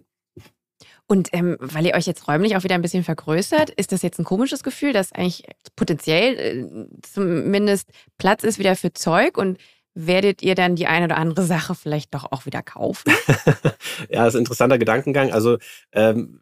Und 1.08 1.28
ähm, 1.34 1.58
weil 1.60 1.86
ihr 1.86 1.96
euch 1.96 2.06
jetzt 2.06 2.26
räumlich 2.26 2.56
auch 2.56 2.64
wieder 2.64 2.76
ein 2.76 2.82
bisschen 2.82 3.04
vergrößert, 3.04 3.70
ist 3.70 3.92
das 3.92 4.02
jetzt 4.02 4.18
ein 4.18 4.24
komisches 4.24 4.64
Gefühl, 4.64 4.94
dass 4.94 5.12
eigentlich 5.12 5.44
potenziell 5.76 6.40
äh, 6.40 6.88
zumindest 7.02 7.90
Platz 8.18 8.46
ist 8.46 8.60
wieder 8.60 8.78
für 8.78 8.94
Zeug 8.94 9.38
und 9.38 9.58
werdet 9.94 10.42
ihr 10.42 10.56
dann 10.56 10.76
die 10.76 10.88
eine 10.88 11.06
oder 11.06 11.18
andere 11.18 11.44
Sache 11.44 11.76
vielleicht 11.76 12.14
doch 12.14 12.32
auch 12.32 12.46
wieder 12.46 12.62
kaufen? 12.62 13.12
ja, 14.10 14.24
das 14.24 14.34
ist 14.34 14.36
ein 14.36 14.40
interessanter 14.40 14.78
Gedankengang. 14.78 15.32
Also 15.32 15.58
ähm, 15.92 16.42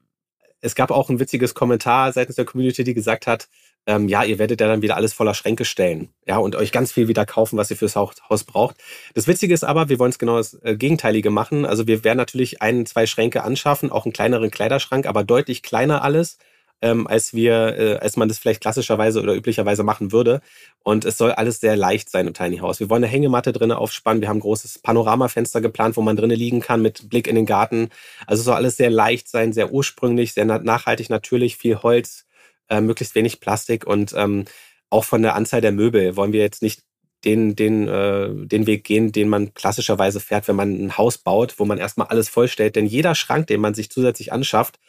es 0.62 0.76
gab 0.76 0.91
auch 0.91 1.10
ein 1.10 1.20
witziges 1.20 1.54
Kommentar 1.54 2.14
seitens 2.14 2.36
der 2.36 2.45
Community, 2.45 2.84
die 2.84 2.93
gesagt 2.93 3.28
hat, 3.28 3.47
ähm, 3.88 4.08
ja, 4.08 4.24
ihr 4.24 4.38
werdet 4.38 4.62
ja 4.62 4.68
dann 4.68 4.84
wieder 4.84 4.95
alles 4.95 5.14
voller 5.14 5.34
Schränke 5.34 5.66
stellen, 5.66 6.10
ja, 6.28 6.38
und 6.38 6.56
euch 6.56 6.72
ganz 6.72 6.91
viel 6.91 7.08
wieder 7.08 7.26
kaufen, 7.26 7.58
was 7.58 7.72
ihr 7.72 7.78
fürs 7.78 7.95
Haus 7.95 8.43
braucht. 8.43 8.76
Das 9.16 9.28
Witzige 9.28 9.56
ist 9.56 9.64
aber, 9.64 9.89
wir 9.89 9.97
wollen 9.97 10.12
es 10.12 10.20
genau 10.20 10.38
das 10.38 10.54
äh, 10.62 10.76
Gegenteilige 10.76 11.32
machen. 11.32 11.66
Also 11.66 11.88
wir 11.88 12.04
werden 12.04 12.18
natürlich 12.18 12.62
ein, 12.62 12.86
zwei 12.86 13.08
Schränke 13.08 13.43
anschaffen, 13.43 13.91
auch 13.91 14.06
einen 14.06 14.14
kleineren 14.14 14.52
Kleiderschrank, 14.52 15.08
aber 15.08 15.24
deutlich 15.24 15.64
kleiner 15.64 16.04
alles, 16.04 16.38
ähm, 16.82 17.07
als 17.07 17.34
wir, 17.34 17.77
äh, 17.77 17.97
als 17.97 18.17
man 18.17 18.27
das 18.27 18.39
vielleicht 18.39 18.61
klassischerweise 18.61 19.21
oder 19.21 19.36
üblicherweise 19.36 19.84
machen 19.84 20.11
würde. 20.11 20.41
Und 20.84 21.05
es 21.05 21.17
soll 21.17 21.32
alles 21.32 21.59
sehr 21.59 21.75
leicht 21.75 22.09
sein 22.09 22.27
im 22.27 22.34
Tiny 22.34 22.57
House. 22.57 22.79
Wir 22.79 22.89
wollen 22.89 23.03
eine 23.03 23.11
Hängematte 23.11 23.53
drinnen 23.53 23.77
aufspannen. 23.77 24.21
Wir 24.21 24.29
haben 24.29 24.38
ein 24.38 24.41
großes 24.41 24.79
Panoramafenster 24.79 25.61
geplant, 25.61 25.95
wo 25.97 26.01
man 26.01 26.15
drinnen 26.15 26.38
liegen 26.38 26.61
kann 26.61 26.82
mit 26.82 27.09
Blick 27.09 27.27
in 27.27 27.36
den 27.36 27.45
Garten. 27.45 27.89
Also 28.27 28.41
es 28.41 28.45
soll 28.45 28.55
alles 28.55 28.77
sehr 28.77 28.89
leicht 28.89 29.29
sein, 29.29 29.53
sehr 29.53 29.71
ursprünglich, 29.71 30.34
sehr 30.34 30.45
nachhaltig 30.45 31.09
natürlich, 31.09 31.57
viel 31.57 31.77
Holz, 31.77 32.25
äh, 32.69 32.82
möglichst 32.82 33.15
wenig 33.15 33.39
Plastik 33.39 33.86
und 33.86 34.13
ähm, 34.17 34.45
auch 34.89 35.05
von 35.05 35.21
der 35.21 35.36
Anzahl 35.36 35.61
der 35.61 35.71
Möbel 35.71 36.15
wollen 36.17 36.34
wir 36.34 36.41
jetzt 36.41 36.61
nicht 36.61 36.82
den, 37.23 37.55
den, 37.55 37.88
äh, 37.88 38.29
den 38.34 38.67
Weg 38.67 38.84
gehen, 38.84 39.11
den 39.11 39.29
man 39.29 39.53
klassischerweise 39.53 40.19
fährt, 40.19 40.47
wenn 40.47 40.55
man 40.55 40.86
ein 40.86 40.97
Haus 40.97 41.17
baut, 41.17 41.59
wo 41.59 41.65
man 41.65 41.77
erstmal 41.77 42.07
alles 42.07 42.29
vollstellt. 42.29 42.75
Denn 42.75 42.86
jeder 42.86 43.15
Schrank, 43.15 43.47
den 43.47 43.61
man 43.61 43.73
sich 43.73 43.89
zusätzlich 43.91 44.34
anschafft, 44.34 44.79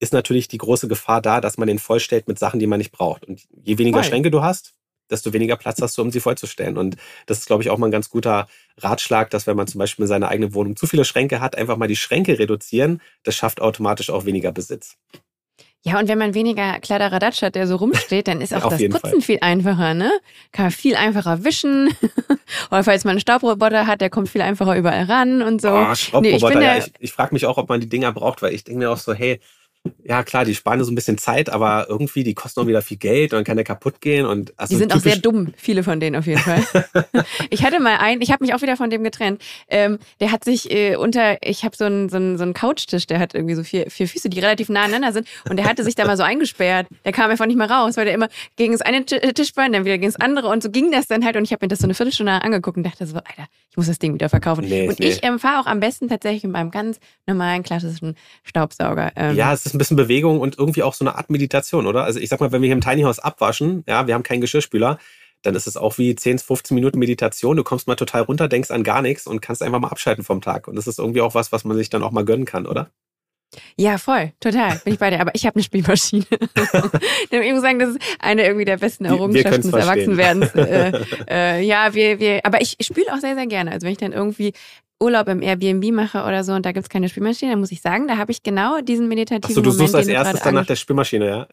ist 0.00 0.12
natürlich 0.12 0.48
die 0.48 0.58
große 0.58 0.88
Gefahr 0.88 1.20
da, 1.22 1.40
dass 1.40 1.58
man 1.58 1.68
den 1.68 1.78
vollstellt 1.78 2.26
mit 2.26 2.38
Sachen, 2.38 2.58
die 2.58 2.66
man 2.66 2.78
nicht 2.78 2.90
braucht. 2.90 3.26
Und 3.26 3.42
je 3.62 3.78
weniger 3.78 3.98
Voll. 3.98 4.08
Schränke 4.08 4.30
du 4.30 4.42
hast, 4.42 4.74
desto 5.10 5.32
weniger 5.32 5.56
Platz 5.56 5.80
hast 5.82 5.96
du, 5.98 6.02
um 6.02 6.10
sie 6.10 6.20
vollzustellen. 6.20 6.78
Und 6.78 6.96
das 7.26 7.38
ist, 7.38 7.46
glaube 7.46 7.62
ich, 7.62 7.70
auch 7.70 7.78
mal 7.78 7.88
ein 7.88 7.92
ganz 7.92 8.08
guter 8.08 8.48
Ratschlag, 8.78 9.30
dass 9.30 9.46
wenn 9.46 9.56
man 9.56 9.66
zum 9.66 9.78
Beispiel 9.78 10.04
in 10.04 10.08
seiner 10.08 10.28
eigenen 10.28 10.54
Wohnung 10.54 10.74
zu 10.74 10.86
viele 10.86 11.04
Schränke 11.04 11.40
hat, 11.40 11.56
einfach 11.56 11.76
mal 11.76 11.88
die 11.88 11.96
Schränke 11.96 12.38
reduzieren. 12.38 13.02
Das 13.24 13.36
schafft 13.36 13.60
automatisch 13.60 14.10
auch 14.10 14.24
weniger 14.24 14.52
Besitz. 14.52 14.96
Ja, 15.82 15.98
und 15.98 16.08
wenn 16.08 16.18
man 16.18 16.34
weniger 16.34 16.78
Kladderadatsch 16.78 17.40
hat, 17.40 17.54
der 17.54 17.66
so 17.66 17.76
rumsteht, 17.76 18.28
dann 18.28 18.40
ist 18.40 18.54
auch 18.54 18.68
das 18.68 18.80
Putzen 18.80 19.00
Fall. 19.00 19.20
viel 19.20 19.38
einfacher, 19.40 19.94
ne? 19.94 20.12
Kann 20.52 20.66
man 20.66 20.72
viel 20.72 20.94
einfacher 20.94 21.44
wischen. 21.44 21.88
Oder 22.70 22.84
falls 22.84 23.04
man 23.04 23.12
einen 23.12 23.20
Staubroboter 23.20 23.86
hat, 23.86 24.00
der 24.00 24.10
kommt 24.10 24.28
viel 24.28 24.42
einfacher 24.42 24.76
überall 24.76 25.04
ran 25.04 25.42
und 25.42 25.60
so. 25.62 25.70
Oh, 25.70 25.94
Staubroboter, 25.94 26.58
nee, 26.58 26.60
ich, 26.60 26.64
ja, 26.64 26.76
ich, 26.78 26.92
ich 26.98 27.12
frage 27.12 27.34
mich 27.34 27.46
auch, 27.46 27.56
ob 27.56 27.68
man 27.68 27.80
die 27.80 27.88
Dinger 27.88 28.12
braucht, 28.12 28.42
weil 28.42 28.54
ich 28.54 28.64
denke 28.64 28.80
mir 28.80 28.90
auch 28.90 28.98
so, 28.98 29.14
hey, 29.14 29.40
ja 30.04 30.22
klar, 30.22 30.44
die 30.44 30.54
sparen 30.54 30.82
so 30.84 30.90
ein 30.90 30.94
bisschen 30.94 31.16
Zeit, 31.16 31.48
aber 31.48 31.86
irgendwie, 31.88 32.22
die 32.22 32.34
kosten 32.34 32.60
auch 32.60 32.66
wieder 32.66 32.82
viel 32.82 32.98
Geld 32.98 33.32
und 33.32 33.38
dann 33.38 33.44
kann 33.44 33.56
der 33.56 33.64
kaputt 33.64 34.00
gehen. 34.00 34.26
Und 34.26 34.52
also 34.58 34.74
die 34.74 34.78
sind 34.78 34.94
auch 34.94 35.00
sehr 35.00 35.16
dumm, 35.16 35.54
viele 35.56 35.82
von 35.82 36.00
denen 36.00 36.16
auf 36.16 36.26
jeden 36.26 36.40
Fall. 36.40 36.62
ich 37.50 37.64
hatte 37.64 37.80
mal 37.80 37.96
einen, 37.96 38.20
ich 38.20 38.30
habe 38.30 38.44
mich 38.44 38.52
auch 38.52 38.60
wieder 38.60 38.76
von 38.76 38.90
dem 38.90 39.02
getrennt. 39.04 39.40
Ähm, 39.68 39.98
der 40.20 40.32
hat 40.32 40.44
sich 40.44 40.70
äh, 40.70 40.96
unter, 40.96 41.38
ich 41.42 41.64
habe 41.64 41.76
so 41.76 41.84
einen 41.84 42.08
so 42.08 42.16
einen, 42.16 42.36
so 42.36 42.42
einen 42.42 42.52
Couchtisch, 42.52 43.06
der 43.06 43.20
hat 43.20 43.34
irgendwie 43.34 43.54
so 43.54 43.62
vier, 43.62 43.90
vier 43.90 44.06
Füße, 44.06 44.28
die 44.28 44.40
relativ 44.40 44.68
nah 44.68 44.82
aneinander 44.82 45.12
sind. 45.12 45.26
Und 45.48 45.56
der 45.56 45.66
hatte 45.66 45.82
sich 45.84 45.94
da 45.94 46.06
mal 46.06 46.16
so 46.16 46.22
eingesperrt. 46.24 46.86
Der 47.04 47.12
kam 47.12 47.30
einfach 47.30 47.46
nicht 47.46 47.56
mehr 47.56 47.70
raus, 47.70 47.96
weil 47.96 48.04
der 48.04 48.14
immer 48.14 48.28
gegen 48.56 48.72
das 48.72 48.82
eine 48.82 49.04
Tischbein, 49.04 49.72
dann 49.72 49.84
wieder 49.84 49.96
gegen 49.96 50.12
das 50.12 50.20
andere. 50.20 50.48
Und 50.48 50.62
so 50.62 50.70
ging 50.70 50.90
das 50.92 51.06
dann 51.06 51.24
halt. 51.24 51.36
Und 51.36 51.44
ich 51.44 51.52
habe 51.52 51.64
mir 51.64 51.68
das 51.68 51.78
so 51.78 51.84
eine 51.84 51.94
Viertelstunde 51.94 52.32
angeguckt 52.32 52.76
und 52.76 52.82
dachte 52.84 53.06
so, 53.06 53.16
Alter, 53.16 53.48
ich 53.70 53.76
muss 53.76 53.86
das 53.86 53.98
Ding 53.98 54.12
wieder 54.12 54.28
verkaufen. 54.28 54.66
Nee, 54.68 54.88
und 54.88 54.98
nee. 54.98 55.06
ich 55.06 55.24
ähm, 55.24 55.38
fahre 55.38 55.60
auch 55.60 55.66
am 55.66 55.80
besten 55.80 56.08
tatsächlich 56.08 56.42
mit 56.42 56.52
meinem 56.52 56.70
ganz 56.70 56.98
normalen, 57.26 57.62
klassischen 57.62 58.16
Staubsauger. 58.42 59.12
Ähm, 59.16 59.36
ja, 59.36 59.52
es 59.52 59.64
ist 59.64 59.69
ein 59.74 59.78
bisschen 59.78 59.96
Bewegung 59.96 60.40
und 60.40 60.58
irgendwie 60.58 60.82
auch 60.82 60.94
so 60.94 61.04
eine 61.04 61.16
Art 61.16 61.30
Meditation, 61.30 61.86
oder? 61.86 62.04
Also 62.04 62.20
ich 62.20 62.28
sag 62.28 62.40
mal, 62.40 62.52
wenn 62.52 62.62
wir 62.62 62.66
hier 62.66 62.74
im 62.74 62.80
Tiny 62.80 63.02
House 63.02 63.18
abwaschen, 63.18 63.84
ja, 63.86 64.06
wir 64.06 64.14
haben 64.14 64.22
keinen 64.22 64.40
Geschirrspüler, 64.40 64.98
dann 65.42 65.54
ist 65.54 65.66
es 65.66 65.76
auch 65.76 65.98
wie 65.98 66.14
10, 66.14 66.38
15 66.38 66.74
Minuten 66.74 66.98
Meditation. 66.98 67.56
Du 67.56 67.64
kommst 67.64 67.86
mal 67.86 67.96
total 67.96 68.22
runter, 68.22 68.48
denkst 68.48 68.70
an 68.70 68.84
gar 68.84 69.02
nichts 69.02 69.26
und 69.26 69.40
kannst 69.40 69.62
einfach 69.62 69.80
mal 69.80 69.88
abschalten 69.88 70.24
vom 70.24 70.40
Tag. 70.40 70.68
Und 70.68 70.76
das 70.76 70.86
ist 70.86 70.98
irgendwie 70.98 71.22
auch 71.22 71.34
was, 71.34 71.52
was 71.52 71.64
man 71.64 71.76
sich 71.76 71.88
dann 71.88 72.02
auch 72.02 72.10
mal 72.10 72.24
gönnen 72.24 72.44
kann, 72.44 72.66
oder? 72.66 72.90
Ja, 73.76 73.98
voll, 73.98 74.32
total. 74.38 74.80
Bin 74.84 74.92
ich 74.92 75.00
bei 75.00 75.10
dir. 75.10 75.20
Aber 75.20 75.34
ich 75.34 75.44
habe 75.44 75.56
eine 75.56 75.64
Spielmaschine. 75.64 76.24
ich 77.30 77.52
muss 77.52 77.62
sagen, 77.62 77.78
das 77.80 77.90
ist 77.90 77.98
eine 78.20 78.44
irgendwie 78.44 78.64
der 78.64 78.76
besten 78.76 79.06
Errungenschaften 79.06 79.62
des 79.62 79.72
Erwachsenwerdens. 79.72 80.54
Äh, 80.54 80.92
äh, 81.28 81.60
ja, 81.62 81.92
wir, 81.94 82.20
wir, 82.20 82.40
aber 82.44 82.60
ich 82.60 82.76
spiele 82.80 83.12
auch 83.12 83.18
sehr, 83.18 83.34
sehr 83.34 83.46
gerne. 83.46 83.72
Also 83.72 83.86
wenn 83.86 83.92
ich 83.92 83.98
dann 83.98 84.12
irgendwie 84.12 84.52
Urlaub 85.00 85.28
im 85.28 85.42
Airbnb 85.42 85.90
mache 85.92 86.24
oder 86.24 86.44
so 86.44 86.52
und 86.52 86.66
da 86.66 86.72
gibt's 86.72 86.88
keine 86.88 87.08
Spielmaschine, 87.08 87.52
dann 87.52 87.60
muss 87.60 87.72
ich 87.72 87.80
sagen, 87.80 88.06
da 88.06 88.16
habe 88.16 88.32
ich 88.32 88.42
genau 88.42 88.80
diesen 88.80 89.08
meditativen 89.08 89.50
Achso, 89.50 89.62
du 89.62 89.70
suchst 89.70 89.94
als 89.94 90.06
erstes 90.06 90.42
dann 90.42 90.54
nach 90.54 90.66
der 90.66 90.76
Spielmaschine, 90.76 91.26
ja? 91.26 91.46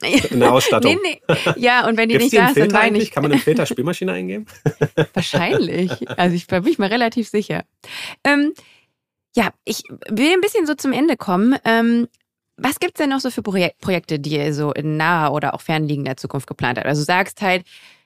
In 0.30 0.40
der 0.40 0.52
Ausstattung. 0.52 0.98
nee, 1.02 1.20
nee. 1.28 1.52
Ja, 1.56 1.86
und 1.86 1.96
wenn 1.96 2.08
die 2.08 2.18
Gibt's 2.18 2.32
nicht 2.32 2.42
da 2.42 2.48
ist, 2.48 2.58
dann 2.58 2.72
weine 2.72 2.98
ich. 2.98 3.10
Kann 3.12 3.22
man 3.22 3.32
im 3.32 3.38
Filter 3.38 3.64
Spielmaschine 3.64 4.12
eingeben? 4.12 4.46
Wahrscheinlich. 5.14 6.08
Also 6.18 6.34
ich 6.34 6.46
bin 6.46 6.66
ich 6.66 6.78
mir 6.78 6.90
relativ 6.90 7.28
sicher. 7.28 7.64
Ähm, 8.24 8.54
ja, 9.36 9.50
ich 9.64 9.82
will 10.08 10.32
ein 10.32 10.40
bisschen 10.40 10.66
so 10.66 10.74
zum 10.74 10.92
Ende 10.92 11.16
kommen. 11.16 11.56
Ähm, 11.64 12.08
was 12.56 12.78
gibt's 12.80 12.98
denn 12.98 13.10
noch 13.10 13.20
so 13.20 13.30
für 13.30 13.42
Projek 13.42 13.78
Projekte, 13.80 14.18
die 14.18 14.36
ihr 14.36 14.54
so 14.54 14.72
in 14.72 14.96
naher 14.96 15.32
oder 15.32 15.54
auch 15.54 15.60
fernliegender 15.60 16.16
Zukunft 16.16 16.46
geplant 16.46 16.78
habt? 16.78 16.86
Also 16.86 17.02
du 17.02 17.06
sagst 17.06 17.40
halt, 17.40 17.64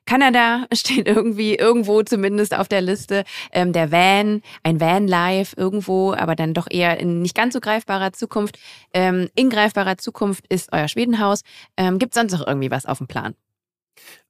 Kanada 0.09 0.67
steht 0.73 1.07
irgendwie 1.07 1.55
irgendwo 1.55 2.03
zumindest 2.03 2.57
auf 2.57 2.67
der 2.67 2.81
Liste. 2.81 3.25
Ähm, 3.53 3.75
der 3.75 3.93
Van, 3.93 4.43
ein 4.63 4.81
Van 4.81 5.07
Life 5.07 5.55
irgendwo, 5.57 6.15
aber 6.15 6.35
dann 6.35 6.55
doch 6.55 6.67
eher 6.71 6.99
in 6.99 7.21
nicht 7.21 7.35
ganz 7.35 7.53
so 7.53 7.61
greifbarer 7.61 8.13
Zukunft. 8.15 8.59
Ähm, 8.95 9.29
in 9.35 9.51
greifbarer 9.51 9.99
Zukunft 9.99 10.47
ist 10.49 10.73
euer 10.73 10.89
Schwedenhaus. 10.89 11.43
Ähm, 11.77 11.99
Gibt 11.99 12.15
es 12.15 12.21
sonst 12.21 12.33
noch 12.33 12.47
irgendwie 12.47 12.71
was 12.71 12.87
auf 12.87 12.99
dem 12.99 13.07
Plan? 13.07 13.35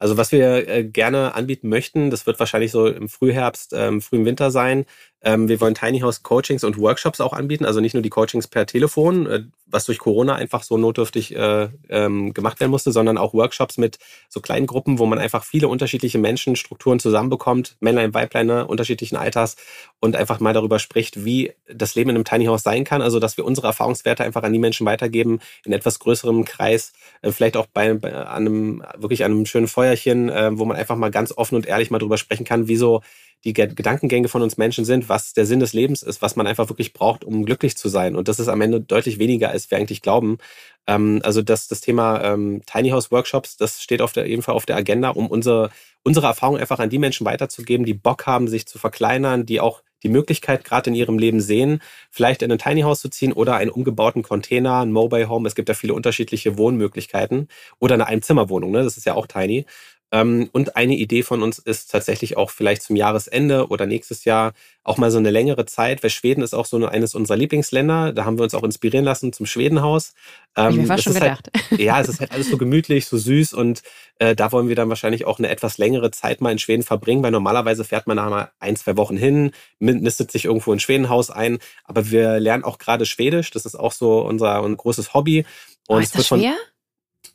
Also 0.00 0.16
was 0.16 0.32
wir 0.32 0.68
äh, 0.68 0.84
gerne 0.84 1.34
anbieten 1.34 1.68
möchten, 1.68 2.10
das 2.10 2.26
wird 2.26 2.40
wahrscheinlich 2.40 2.72
so 2.72 2.88
im 2.88 3.08
Frühherbst, 3.08 3.72
ähm, 3.72 4.00
frühen 4.00 4.24
Winter 4.24 4.50
sein, 4.50 4.84
wir 5.22 5.60
wollen 5.60 5.74
Tiny 5.74 6.00
House 6.00 6.22
Coachings 6.22 6.62
und 6.62 6.78
Workshops 6.78 7.20
auch 7.20 7.32
anbieten, 7.32 7.64
also 7.64 7.80
nicht 7.80 7.94
nur 7.94 8.02
die 8.02 8.10
Coachings 8.10 8.46
per 8.46 8.66
Telefon, 8.66 9.26
äh, 9.26 9.42
was 9.70 9.84
durch 9.84 9.98
Corona 9.98 10.34
einfach 10.34 10.62
so 10.62 10.78
notdürftig 10.78 11.34
äh, 11.36 11.68
ähm, 11.88 12.32
gemacht 12.32 12.60
werden 12.60 12.70
musste, 12.70 12.92
sondern 12.92 13.18
auch 13.18 13.34
Workshops 13.34 13.78
mit 13.78 13.98
so 14.28 14.40
kleinen 14.40 14.66
Gruppen, 14.66 14.98
wo 14.98 15.06
man 15.06 15.18
einfach 15.18 15.44
viele 15.44 15.68
unterschiedliche 15.68 16.18
Menschen, 16.18 16.56
Strukturen 16.56 17.00
zusammenbekommt, 17.00 17.76
Männlein, 17.80 18.14
Weiblein, 18.14 18.46
ne, 18.46 18.66
unterschiedlichen 18.66 19.16
Alters 19.16 19.56
und 20.00 20.16
einfach 20.16 20.40
mal 20.40 20.54
darüber 20.54 20.78
spricht, 20.78 21.24
wie 21.24 21.52
das 21.72 21.94
Leben 21.94 22.10
in 22.10 22.16
einem 22.16 22.24
Tiny 22.24 22.46
House 22.46 22.62
sein 22.62 22.84
kann. 22.84 23.02
Also 23.02 23.18
dass 23.18 23.36
wir 23.36 23.44
unsere 23.44 23.66
Erfahrungswerte 23.66 24.24
einfach 24.24 24.42
an 24.42 24.52
die 24.52 24.58
Menschen 24.58 24.86
weitergeben, 24.86 25.40
in 25.64 25.72
etwas 25.72 25.98
größerem 25.98 26.44
Kreis, 26.44 26.92
äh, 27.22 27.32
vielleicht 27.32 27.56
auch 27.56 27.66
bei, 27.66 27.92
bei 27.94 28.26
einem 28.28 28.82
wirklich 28.96 29.24
einem 29.24 29.44
schönen 29.46 29.68
Feuerchen, 29.68 30.28
äh, 30.28 30.56
wo 30.58 30.64
man 30.64 30.76
einfach 30.76 30.96
mal 30.96 31.10
ganz 31.10 31.32
offen 31.32 31.56
und 31.56 31.66
ehrlich 31.66 31.90
mal 31.90 31.98
darüber 31.98 32.18
sprechen 32.18 32.44
kann, 32.44 32.68
wieso 32.68 33.02
die 33.44 33.52
Gedankengänge 33.52 34.28
von 34.28 34.42
uns 34.42 34.56
Menschen 34.56 34.84
sind, 34.84 35.08
was 35.08 35.32
der 35.32 35.46
Sinn 35.46 35.60
des 35.60 35.72
Lebens 35.72 36.02
ist, 36.02 36.22
was 36.22 36.36
man 36.36 36.46
einfach 36.46 36.68
wirklich 36.68 36.92
braucht, 36.92 37.24
um 37.24 37.44
glücklich 37.44 37.76
zu 37.76 37.88
sein. 37.88 38.16
Und 38.16 38.28
das 38.28 38.40
ist 38.40 38.48
am 38.48 38.60
Ende 38.60 38.80
deutlich 38.80 39.18
weniger, 39.18 39.50
als 39.50 39.70
wir 39.70 39.78
eigentlich 39.78 40.02
glauben. 40.02 40.38
Ähm, 40.86 41.20
also 41.22 41.42
das, 41.42 41.68
das 41.68 41.80
Thema 41.80 42.22
ähm, 42.24 42.62
Tiny 42.66 42.90
House 42.90 43.12
Workshops, 43.12 43.56
das 43.56 43.82
steht 43.82 44.02
auf 44.02 44.12
der, 44.12 44.26
ebenfalls 44.26 44.56
auf 44.56 44.66
der 44.66 44.76
Agenda, 44.76 45.10
um 45.10 45.28
unsere, 45.28 45.70
unsere 46.02 46.26
Erfahrung 46.26 46.56
einfach 46.56 46.80
an 46.80 46.90
die 46.90 46.98
Menschen 46.98 47.24
weiterzugeben, 47.26 47.86
die 47.86 47.94
Bock 47.94 48.26
haben, 48.26 48.48
sich 48.48 48.66
zu 48.66 48.78
verkleinern, 48.78 49.46
die 49.46 49.60
auch 49.60 49.82
die 50.02 50.08
Möglichkeit 50.08 50.64
gerade 50.64 50.90
in 50.90 50.96
ihrem 50.96 51.18
Leben 51.18 51.40
sehen, 51.40 51.80
vielleicht 52.10 52.42
in 52.42 52.52
ein 52.52 52.58
Tiny 52.58 52.82
House 52.82 53.00
zu 53.00 53.08
ziehen 53.08 53.32
oder 53.32 53.56
einen 53.56 53.70
umgebauten 53.70 54.22
Container, 54.22 54.80
ein 54.80 54.92
Mobile 54.92 55.28
Home. 55.28 55.46
Es 55.48 55.54
gibt 55.54 55.68
ja 55.68 55.74
viele 55.74 55.94
unterschiedliche 55.94 56.56
Wohnmöglichkeiten 56.56 57.48
oder 57.78 57.94
eine 57.94 58.06
Einzimmerwohnung, 58.06 58.70
ne? 58.70 58.82
das 58.84 58.96
ist 58.96 59.06
ja 59.06 59.14
auch 59.14 59.26
tiny. 59.26 59.66
Ähm, 60.10 60.48
und 60.52 60.76
eine 60.76 60.96
Idee 60.96 61.22
von 61.22 61.42
uns 61.42 61.58
ist 61.58 61.90
tatsächlich 61.90 62.36
auch 62.36 62.50
vielleicht 62.50 62.82
zum 62.82 62.96
Jahresende 62.96 63.68
oder 63.68 63.86
nächstes 63.86 64.24
Jahr 64.24 64.52
auch 64.82 64.96
mal 64.96 65.10
so 65.10 65.18
eine 65.18 65.30
längere 65.30 65.66
Zeit, 65.66 66.02
weil 66.02 66.08
Schweden 66.08 66.42
ist 66.42 66.54
auch 66.54 66.64
so 66.64 66.84
eines 66.86 67.14
unserer 67.14 67.36
Lieblingsländer. 67.36 68.14
Da 68.14 68.24
haben 68.24 68.38
wir 68.38 68.44
uns 68.44 68.54
auch 68.54 68.62
inspirieren 68.62 69.04
lassen 69.04 69.34
zum 69.34 69.44
Schwedenhaus. 69.44 70.14
Ähm, 70.56 70.80
ich 70.80 70.86
fast 70.86 71.04
schon 71.04 71.14
gedacht. 71.14 71.50
Halt, 71.70 71.80
ja, 71.80 72.00
es 72.00 72.08
ist 72.08 72.20
halt 72.20 72.32
alles 72.32 72.48
so 72.48 72.56
gemütlich, 72.56 73.06
so 73.06 73.18
süß 73.18 73.52
und 73.52 73.82
äh, 74.18 74.34
da 74.34 74.50
wollen 74.50 74.68
wir 74.68 74.76
dann 74.76 74.88
wahrscheinlich 74.88 75.26
auch 75.26 75.38
eine 75.38 75.48
etwas 75.48 75.76
längere 75.76 76.10
Zeit 76.10 76.40
mal 76.40 76.52
in 76.52 76.58
Schweden 76.58 76.82
verbringen, 76.82 77.22
weil 77.22 77.30
normalerweise 77.30 77.84
fährt 77.84 78.06
man 78.06 78.16
da 78.16 78.30
mal 78.30 78.50
ein, 78.60 78.76
zwei 78.76 78.96
Wochen 78.96 79.18
hin, 79.18 79.52
nistet 79.78 80.32
sich 80.32 80.46
irgendwo 80.46 80.72
in 80.72 80.80
Schwedenhaus 80.80 81.30
ein. 81.30 81.58
Aber 81.84 82.10
wir 82.10 82.40
lernen 82.40 82.64
auch 82.64 82.78
gerade 82.78 83.04
Schwedisch. 83.04 83.50
Das 83.50 83.66
ist 83.66 83.74
auch 83.74 83.92
so 83.92 84.20
unser 84.20 84.62
ein 84.62 84.76
großes 84.76 85.12
Hobby. 85.12 85.44
Und 85.86 85.98
oh, 85.98 86.00
ist 86.00 86.14
das 86.14 86.28
schwer? 86.28 86.56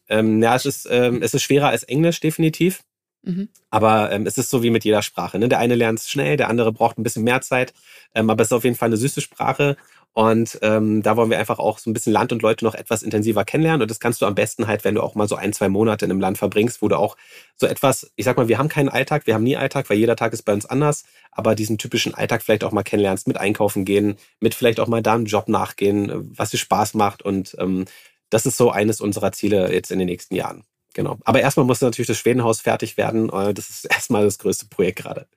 Ähm, 0.10 0.41
ja, 0.41 0.56
es 0.56 0.66
ist, 0.66 0.88
ähm, 0.89 1.22
es 1.22 1.34
ist 1.34 1.43
schwerer 1.43 1.70
als 1.70 1.84
Englisch, 1.84 2.20
definitiv. 2.20 2.84
Mhm. 3.24 3.49
Aber 3.70 4.12
ähm, 4.12 4.26
es 4.28 4.38
ist 4.38 4.49
so 4.49 4.64
wie 4.64 4.70
mit 4.70 4.84
jeder 4.84 5.01
Sprache. 5.01 5.39
Ne? 5.39 5.47
Der 5.47 5.60
eine 5.60 5.76
lernt 5.76 5.99
es 5.99 6.10
schnell, 6.10 6.38
der 6.38 6.49
andere 6.49 6.74
braucht 6.74 6.97
ein 6.97 7.04
bisschen 7.04 7.24
mehr 7.24 7.41
Zeit. 7.41 7.74
Ähm, 8.14 8.30
aber 8.30 8.41
es 8.41 8.49
ist 8.49 8.54
auf 8.54 8.66
jeden 8.66 8.76
Fall 8.76 8.89
eine 8.89 8.97
süße 8.97 9.22
Sprache. 9.22 9.78
Und 10.16 10.60
ähm, 10.62 11.01
da 11.01 11.18
wollen 11.18 11.32
wir 11.32 11.39
einfach 11.39 11.58
auch 11.58 11.80
so 11.80 11.89
ein 11.89 11.93
bisschen 11.93 12.14
Land 12.14 12.32
und 12.32 12.43
Leute 12.43 12.64
noch 12.64 12.76
etwas 12.76 13.01
intensiver 13.01 13.45
kennenlernen. 13.45 13.82
Und 13.82 13.89
das 13.89 13.99
kannst 13.99 14.22
du 14.22 14.28
am 14.28 14.36
besten 14.36 14.68
halt, 14.68 14.84
wenn 14.84 14.93
du 14.93 15.01
auch 15.01 15.16
mal 15.16 15.28
so 15.28 15.36
ein, 15.36 15.54
zwei 15.54 15.70
Monate 15.70 16.06
in 16.06 16.12
einem 16.12 16.20
Land 16.20 16.38
verbringst, 16.38 16.84
wo 16.84 16.88
du 16.88 16.97
auch 16.97 17.18
so 17.56 17.66
etwas, 17.66 18.12
ich 18.16 18.26
sag 18.26 18.38
mal, 18.38 18.47
wir 18.47 18.60
haben 18.60 18.70
keinen 18.70 18.89
Alltag, 18.89 19.26
wir 19.26 19.34
haben 19.34 19.43
nie 19.43 19.58
Alltag, 19.58 19.89
weil 19.89 19.97
jeder 19.97 20.16
Tag 20.16 20.34
ist 20.34 20.43
bei 20.43 20.54
uns 20.54 20.68
anders, 20.68 21.04
aber 21.32 21.56
diesen 21.56 21.80
typischen 21.80 22.14
Alltag 22.14 22.43
vielleicht 22.43 22.64
auch 22.64 22.72
mal 22.72 22.84
kennenlernst, 22.84 23.28
mit 23.28 23.38
einkaufen 23.38 23.86
gehen, 23.86 24.18
mit 24.39 24.54
vielleicht 24.54 24.80
auch 24.80 24.88
mal 24.88 25.01
da 25.01 25.16
einem 25.16 25.26
Job 25.26 25.47
nachgehen, 25.47 26.12
was 26.38 26.51
dir 26.51 26.60
Spaß 26.60 26.93
macht 26.93 27.24
und 27.24 27.56
ähm, 27.58 27.86
das 28.34 28.45
ist 28.45 28.57
so 28.57 28.71
eines 28.71 28.99
unserer 28.99 29.31
Ziele 29.31 29.71
jetzt 29.71 29.91
in 29.91 29.99
den 29.99 30.07
nächsten 30.07 30.36
Jahren. 30.36 30.63
Genau. 30.93 31.17
Aber 31.23 31.39
erstmal 31.39 31.65
muss 31.65 31.81
natürlich 31.81 32.07
das 32.07 32.17
Schwedenhaus 32.17 32.61
fertig 32.61 32.97
werden. 32.97 33.29
Äh, 33.29 33.53
das 33.53 33.69
ist 33.69 33.86
erstmal 33.89 34.25
das 34.25 34.39
größte 34.39 34.65
Projekt 34.67 34.99
gerade. 34.99 35.27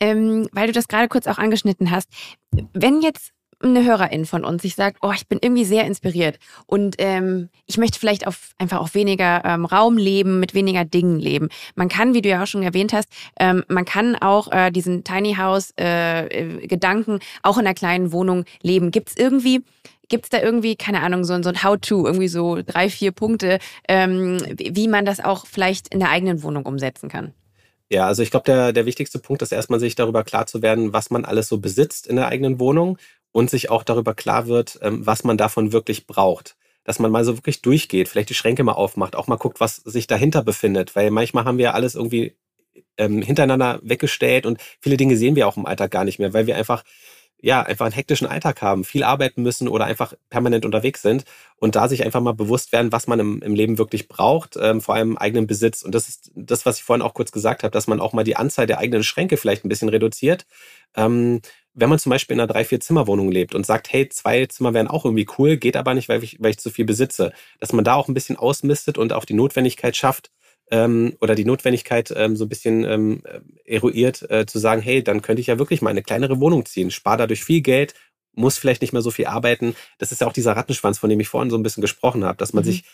Ähm, 0.00 0.48
weil 0.52 0.66
du 0.66 0.72
das 0.72 0.88
gerade 0.88 1.08
kurz 1.08 1.26
auch 1.26 1.38
angeschnitten 1.38 1.90
hast. 1.90 2.08
Wenn 2.72 3.02
jetzt 3.02 3.32
eine 3.60 3.84
Hörerin 3.84 4.26
von 4.26 4.44
uns 4.44 4.62
sich 4.62 4.74
sagt, 4.74 4.98
oh, 5.02 5.12
ich 5.14 5.28
bin 5.28 5.38
irgendwie 5.40 5.64
sehr 5.64 5.84
inspiriert 5.84 6.38
und 6.66 6.96
ähm, 6.98 7.48
ich 7.66 7.78
möchte 7.78 8.00
vielleicht 8.00 8.26
auf, 8.26 8.54
einfach 8.58 8.80
auf 8.80 8.94
weniger 8.94 9.44
ähm, 9.44 9.64
Raum 9.64 9.96
leben, 9.96 10.40
mit 10.40 10.54
weniger 10.54 10.84
Dingen 10.84 11.20
leben. 11.20 11.48
Man 11.76 11.88
kann, 11.88 12.12
wie 12.12 12.22
du 12.22 12.28
ja 12.28 12.42
auch 12.42 12.46
schon 12.46 12.64
erwähnt 12.64 12.92
hast, 12.92 13.08
ähm, 13.38 13.64
man 13.68 13.84
kann 13.84 14.16
auch 14.16 14.50
äh, 14.50 14.72
diesen 14.72 15.04
Tiny 15.04 15.34
House 15.34 15.72
äh, 15.78 16.26
äh 16.26 16.66
Gedanken 16.66 17.20
auch 17.44 17.56
in 17.56 17.66
einer 17.66 17.74
kleinen 17.74 18.10
Wohnung 18.10 18.44
leben. 18.62 18.90
Gibt 18.90 19.10
es 19.10 19.16
irgendwie 19.16 19.62
Gibt 20.12 20.26
es 20.26 20.28
da 20.28 20.42
irgendwie, 20.42 20.76
keine 20.76 21.00
Ahnung, 21.00 21.24
so, 21.24 21.42
so 21.42 21.48
ein 21.48 21.62
How-To, 21.62 22.04
irgendwie 22.04 22.28
so 22.28 22.60
drei, 22.60 22.90
vier 22.90 23.12
Punkte, 23.12 23.58
ähm, 23.88 24.36
wie 24.58 24.86
man 24.86 25.06
das 25.06 25.20
auch 25.20 25.46
vielleicht 25.46 25.88
in 25.88 26.00
der 26.00 26.10
eigenen 26.10 26.42
Wohnung 26.42 26.66
umsetzen 26.66 27.08
kann? 27.08 27.32
Ja, 27.88 28.08
also 28.08 28.22
ich 28.22 28.30
glaube, 28.30 28.44
der, 28.44 28.74
der 28.74 28.84
wichtigste 28.84 29.18
Punkt 29.18 29.40
ist 29.40 29.52
erstmal 29.52 29.80
sich 29.80 29.94
darüber 29.94 30.22
klar 30.22 30.46
zu 30.46 30.60
werden, 30.60 30.92
was 30.92 31.08
man 31.08 31.24
alles 31.24 31.48
so 31.48 31.56
besitzt 31.56 32.06
in 32.06 32.16
der 32.16 32.28
eigenen 32.28 32.60
Wohnung 32.60 32.98
und 33.30 33.48
sich 33.48 33.70
auch 33.70 33.84
darüber 33.84 34.12
klar 34.12 34.48
wird, 34.48 34.78
ähm, 34.82 35.06
was 35.06 35.24
man 35.24 35.38
davon 35.38 35.72
wirklich 35.72 36.06
braucht. 36.06 36.56
Dass 36.84 36.98
man 36.98 37.10
mal 37.10 37.24
so 37.24 37.38
wirklich 37.38 37.62
durchgeht, 37.62 38.06
vielleicht 38.06 38.28
die 38.28 38.34
Schränke 38.34 38.64
mal 38.64 38.72
aufmacht, 38.72 39.16
auch 39.16 39.28
mal 39.28 39.36
guckt, 39.36 39.60
was 39.60 39.76
sich 39.76 40.06
dahinter 40.08 40.42
befindet. 40.42 40.94
Weil 40.94 41.10
manchmal 41.10 41.46
haben 41.46 41.56
wir 41.56 41.72
alles 41.72 41.94
irgendwie 41.94 42.36
ähm, 42.98 43.22
hintereinander 43.22 43.80
weggestellt 43.82 44.44
und 44.44 44.60
viele 44.78 44.98
Dinge 44.98 45.16
sehen 45.16 45.36
wir 45.36 45.48
auch 45.48 45.56
im 45.56 45.64
Alltag 45.64 45.90
gar 45.90 46.04
nicht 46.04 46.18
mehr, 46.18 46.34
weil 46.34 46.46
wir 46.46 46.56
einfach 46.56 46.84
ja, 47.42 47.60
einfach 47.60 47.86
einen 47.86 47.94
hektischen 47.94 48.28
Alltag 48.28 48.62
haben, 48.62 48.84
viel 48.84 49.02
arbeiten 49.02 49.42
müssen 49.42 49.66
oder 49.66 49.84
einfach 49.84 50.14
permanent 50.30 50.64
unterwegs 50.64 51.02
sind 51.02 51.24
und 51.56 51.74
da 51.74 51.88
sich 51.88 52.04
einfach 52.04 52.20
mal 52.20 52.34
bewusst 52.34 52.70
werden, 52.72 52.92
was 52.92 53.08
man 53.08 53.18
im, 53.18 53.42
im 53.42 53.56
Leben 53.56 53.78
wirklich 53.78 54.06
braucht, 54.06 54.56
ähm, 54.56 54.80
vor 54.80 54.94
allem 54.94 55.18
eigenen 55.18 55.48
Besitz. 55.48 55.82
Und 55.82 55.92
das 55.92 56.08
ist 56.08 56.30
das, 56.36 56.64
was 56.64 56.78
ich 56.78 56.84
vorhin 56.84 57.02
auch 57.02 57.14
kurz 57.14 57.32
gesagt 57.32 57.64
habe, 57.64 57.72
dass 57.72 57.88
man 57.88 58.00
auch 58.00 58.12
mal 58.12 58.22
die 58.22 58.36
Anzahl 58.36 58.66
der 58.66 58.78
eigenen 58.78 59.02
Schränke 59.02 59.36
vielleicht 59.36 59.64
ein 59.64 59.68
bisschen 59.68 59.88
reduziert. 59.88 60.46
Ähm, 60.96 61.40
wenn 61.74 61.88
man 61.88 61.98
zum 61.98 62.10
Beispiel 62.10 62.34
in 62.34 62.40
einer 62.40 62.52
drei, 62.52 62.64
vier 62.64 62.78
Zimmerwohnung 62.78 63.32
lebt 63.32 63.56
und 63.56 63.66
sagt, 63.66 63.92
hey, 63.92 64.08
zwei 64.08 64.46
Zimmer 64.46 64.72
wären 64.72 64.86
auch 64.86 65.04
irgendwie 65.04 65.26
cool, 65.36 65.56
geht 65.56 65.76
aber 65.76 65.94
nicht, 65.94 66.08
weil 66.08 66.22
ich, 66.22 66.36
weil 66.40 66.50
ich 66.50 66.58
zu 66.58 66.70
viel 66.70 66.84
besitze, 66.84 67.32
dass 67.58 67.72
man 67.72 67.84
da 67.84 67.94
auch 67.94 68.06
ein 68.06 68.14
bisschen 68.14 68.36
ausmistet 68.36 68.98
und 68.98 69.12
auch 69.12 69.24
die 69.24 69.34
Notwendigkeit 69.34 69.96
schafft, 69.96 70.30
ähm, 70.72 71.16
oder 71.20 71.34
die 71.34 71.44
Notwendigkeit 71.44 72.12
ähm, 72.16 72.34
so 72.34 72.46
ein 72.46 72.48
bisschen 72.48 72.84
ähm, 72.84 73.22
eruiert, 73.66 74.28
äh, 74.30 74.46
zu 74.46 74.58
sagen, 74.58 74.80
hey, 74.80 75.04
dann 75.04 75.20
könnte 75.20 75.40
ich 75.40 75.46
ja 75.46 75.58
wirklich 75.58 75.82
mal 75.82 75.90
eine 75.90 76.02
kleinere 76.02 76.40
Wohnung 76.40 76.64
ziehen, 76.64 76.90
spare 76.90 77.18
dadurch 77.18 77.44
viel 77.44 77.60
Geld, 77.60 77.94
muss 78.32 78.56
vielleicht 78.56 78.80
nicht 78.80 78.94
mehr 78.94 79.02
so 79.02 79.10
viel 79.10 79.26
arbeiten. 79.26 79.76
Das 79.98 80.12
ist 80.12 80.22
ja 80.22 80.26
auch 80.26 80.32
dieser 80.32 80.56
Rattenschwanz, 80.56 80.98
von 80.98 81.10
dem 81.10 81.20
ich 81.20 81.28
vorhin 81.28 81.50
so 81.50 81.58
ein 81.58 81.62
bisschen 81.62 81.82
gesprochen 81.82 82.24
habe, 82.24 82.38
dass 82.38 82.54
man 82.54 82.64
mhm. 82.64 82.68
sich 82.70 82.84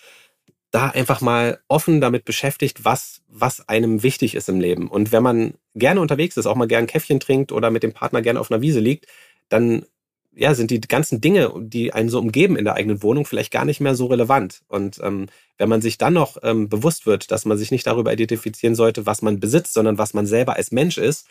da 0.72 0.88
einfach 0.88 1.20
mal 1.20 1.60
offen 1.68 2.00
damit 2.00 2.24
beschäftigt, 2.24 2.84
was, 2.84 3.22
was 3.28 3.68
einem 3.68 4.02
wichtig 4.02 4.34
ist 4.34 4.48
im 4.48 4.60
Leben. 4.60 4.88
Und 4.88 5.12
wenn 5.12 5.22
man 5.22 5.54
gerne 5.76 6.00
unterwegs 6.00 6.36
ist, 6.36 6.46
auch 6.46 6.56
mal 6.56 6.68
gern 6.68 6.84
ein 6.84 6.88
Käffchen 6.88 7.20
trinkt 7.20 7.52
oder 7.52 7.70
mit 7.70 7.84
dem 7.84 7.92
Partner 7.92 8.22
gerne 8.22 8.40
auf 8.40 8.50
einer 8.50 8.60
Wiese 8.60 8.80
liegt, 8.80 9.06
dann 9.48 9.86
ja, 10.38 10.54
sind 10.54 10.70
die 10.70 10.80
ganzen 10.80 11.20
Dinge, 11.20 11.52
die 11.58 11.92
einen 11.92 12.08
so 12.08 12.20
umgeben 12.20 12.56
in 12.56 12.64
der 12.64 12.74
eigenen 12.74 13.02
Wohnung, 13.02 13.26
vielleicht 13.26 13.52
gar 13.52 13.64
nicht 13.64 13.80
mehr 13.80 13.96
so 13.96 14.06
relevant. 14.06 14.62
Und 14.68 15.00
ähm, 15.02 15.26
wenn 15.56 15.68
man 15.68 15.82
sich 15.82 15.98
dann 15.98 16.12
noch 16.14 16.36
ähm, 16.44 16.68
bewusst 16.68 17.06
wird, 17.06 17.32
dass 17.32 17.44
man 17.44 17.58
sich 17.58 17.72
nicht 17.72 17.88
darüber 17.88 18.12
identifizieren 18.12 18.76
sollte, 18.76 19.04
was 19.04 19.20
man 19.20 19.40
besitzt, 19.40 19.74
sondern 19.74 19.98
was 19.98 20.14
man 20.14 20.26
selber 20.26 20.54
als 20.54 20.70
Mensch 20.70 20.96
ist, 20.96 21.26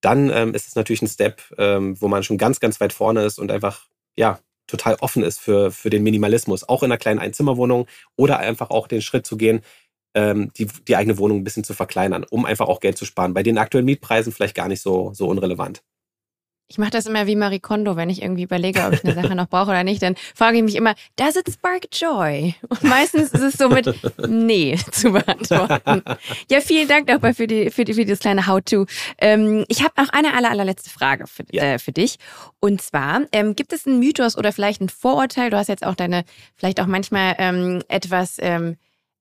dann 0.00 0.30
ähm, 0.30 0.54
ist 0.54 0.68
es 0.68 0.74
natürlich 0.74 1.02
ein 1.02 1.08
Step, 1.08 1.42
ähm, 1.58 2.00
wo 2.00 2.08
man 2.08 2.22
schon 2.22 2.38
ganz, 2.38 2.58
ganz 2.58 2.80
weit 2.80 2.94
vorne 2.94 3.24
ist 3.24 3.38
und 3.38 3.50
einfach, 3.50 3.88
ja, 4.16 4.38
total 4.66 4.96
offen 5.00 5.22
ist 5.22 5.38
für, 5.38 5.70
für 5.70 5.90
den 5.90 6.02
Minimalismus, 6.02 6.66
auch 6.66 6.82
in 6.82 6.90
einer 6.90 6.98
kleinen 6.98 7.20
Einzimmerwohnung 7.20 7.86
oder 8.16 8.38
einfach 8.38 8.70
auch 8.70 8.88
den 8.88 9.02
Schritt 9.02 9.26
zu 9.26 9.36
gehen, 9.36 9.60
ähm, 10.14 10.50
die, 10.56 10.66
die 10.88 10.96
eigene 10.96 11.18
Wohnung 11.18 11.38
ein 11.38 11.44
bisschen 11.44 11.62
zu 11.62 11.74
verkleinern, 11.74 12.24
um 12.30 12.46
einfach 12.46 12.68
auch 12.68 12.80
Geld 12.80 12.96
zu 12.96 13.04
sparen. 13.04 13.34
Bei 13.34 13.42
den 13.42 13.58
aktuellen 13.58 13.84
Mietpreisen 13.84 14.32
vielleicht 14.32 14.54
gar 14.54 14.68
nicht 14.68 14.80
so, 14.80 15.12
so 15.12 15.28
unrelevant. 15.28 15.82
Ich 16.68 16.78
mache 16.78 16.90
das 16.90 17.06
immer 17.06 17.28
wie 17.28 17.36
Marie 17.36 17.60
Kondo, 17.60 17.94
wenn 17.94 18.10
ich 18.10 18.22
irgendwie 18.22 18.42
überlege, 18.42 18.84
ob 18.84 18.92
ich 18.92 19.04
eine 19.04 19.14
Sache 19.14 19.36
noch 19.36 19.48
brauche 19.48 19.70
oder 19.70 19.84
nicht, 19.84 20.02
dann 20.02 20.16
frage 20.34 20.56
ich 20.56 20.64
mich 20.64 20.74
immer, 20.74 20.94
does 21.14 21.36
it 21.36 21.48
spark 21.48 21.86
joy? 21.92 22.56
Und 22.68 22.82
meistens 22.82 23.30
ist 23.30 23.40
es 23.42 23.54
so 23.54 23.68
mit 23.68 23.88
Nee 24.26 24.76
zu 24.90 25.12
beantworten. 25.12 26.02
Ja, 26.50 26.60
vielen 26.60 26.88
Dank 26.88 27.08
nochmal 27.08 27.34
für, 27.34 27.46
die, 27.46 27.70
für, 27.70 27.84
die, 27.84 27.94
für 27.94 28.04
das 28.04 28.18
kleine 28.18 28.48
How-To. 28.48 28.86
Ähm, 29.18 29.64
ich 29.68 29.84
habe 29.84 29.92
noch 29.96 30.08
eine 30.08 30.34
aller, 30.34 30.50
allerletzte 30.50 30.90
Frage 30.90 31.28
für, 31.28 31.44
ja. 31.52 31.62
äh, 31.62 31.78
für 31.78 31.92
dich. 31.92 32.18
Und 32.58 32.82
zwar, 32.82 33.22
ähm, 33.30 33.54
gibt 33.54 33.72
es 33.72 33.86
einen 33.86 34.00
Mythos 34.00 34.36
oder 34.36 34.52
vielleicht 34.52 34.80
ein 34.80 34.88
Vorurteil? 34.88 35.50
Du 35.50 35.56
hast 35.56 35.68
jetzt 35.68 35.86
auch 35.86 35.94
deine, 35.94 36.24
vielleicht 36.56 36.80
auch 36.80 36.86
manchmal 36.86 37.36
ähm, 37.38 37.82
etwas 37.86 38.38
ähm, 38.40 38.76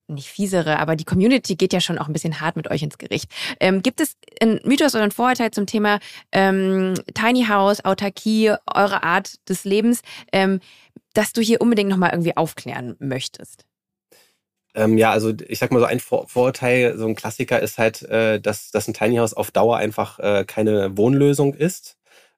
nicht 0.07 0.29
fiesere, 0.29 0.79
aber 0.79 0.95
die 0.95 1.03
Community 1.03 1.55
geht 1.55 1.73
ja 1.73 1.81
schon 1.81 1.97
auch 1.97 2.07
ein 2.07 2.13
bisschen 2.13 2.41
hart 2.41 2.55
mit 2.55 2.69
euch 2.69 2.83
ins 2.83 2.97
Gericht. 2.97 3.31
Ähm, 3.59 3.81
gibt 3.81 4.01
es 4.01 4.15
einen 4.41 4.59
Mythos 4.63 4.93
oder 4.93 5.03
einen 5.03 5.11
Vorurteil 5.11 5.51
zum 5.51 5.65
Thema 5.65 5.99
ähm, 6.31 6.93
Tiny 7.13 7.45
House, 7.45 7.83
Autarkie, 7.83 8.53
eure 8.73 9.03
Art 9.03 9.35
des 9.49 9.63
Lebens, 9.63 10.01
ähm, 10.31 10.59
dass 11.13 11.33
du 11.33 11.41
hier 11.41 11.61
unbedingt 11.61 11.89
nochmal 11.89 12.11
irgendwie 12.11 12.37
aufklären 12.37 12.95
möchtest? 12.99 13.65
Ähm, 14.75 14.97
ja, 14.97 15.11
also 15.11 15.31
ich 15.47 15.59
sag 15.59 15.71
mal 15.71 15.79
so 15.79 15.85
ein 15.85 16.01
Vor 16.01 16.27
Vorurteil, 16.27 16.97
so 16.97 17.07
ein 17.07 17.15
Klassiker 17.15 17.61
ist 17.61 17.77
halt, 17.77 18.03
äh, 18.03 18.41
dass, 18.41 18.71
dass 18.71 18.87
ein 18.87 18.93
Tiny 18.93 19.15
House 19.17 19.33
auf 19.33 19.51
Dauer 19.51 19.77
einfach 19.77 20.19
äh, 20.19 20.43
keine 20.45 20.97
Wohnlösung 20.97 21.53
ist. 21.53 21.97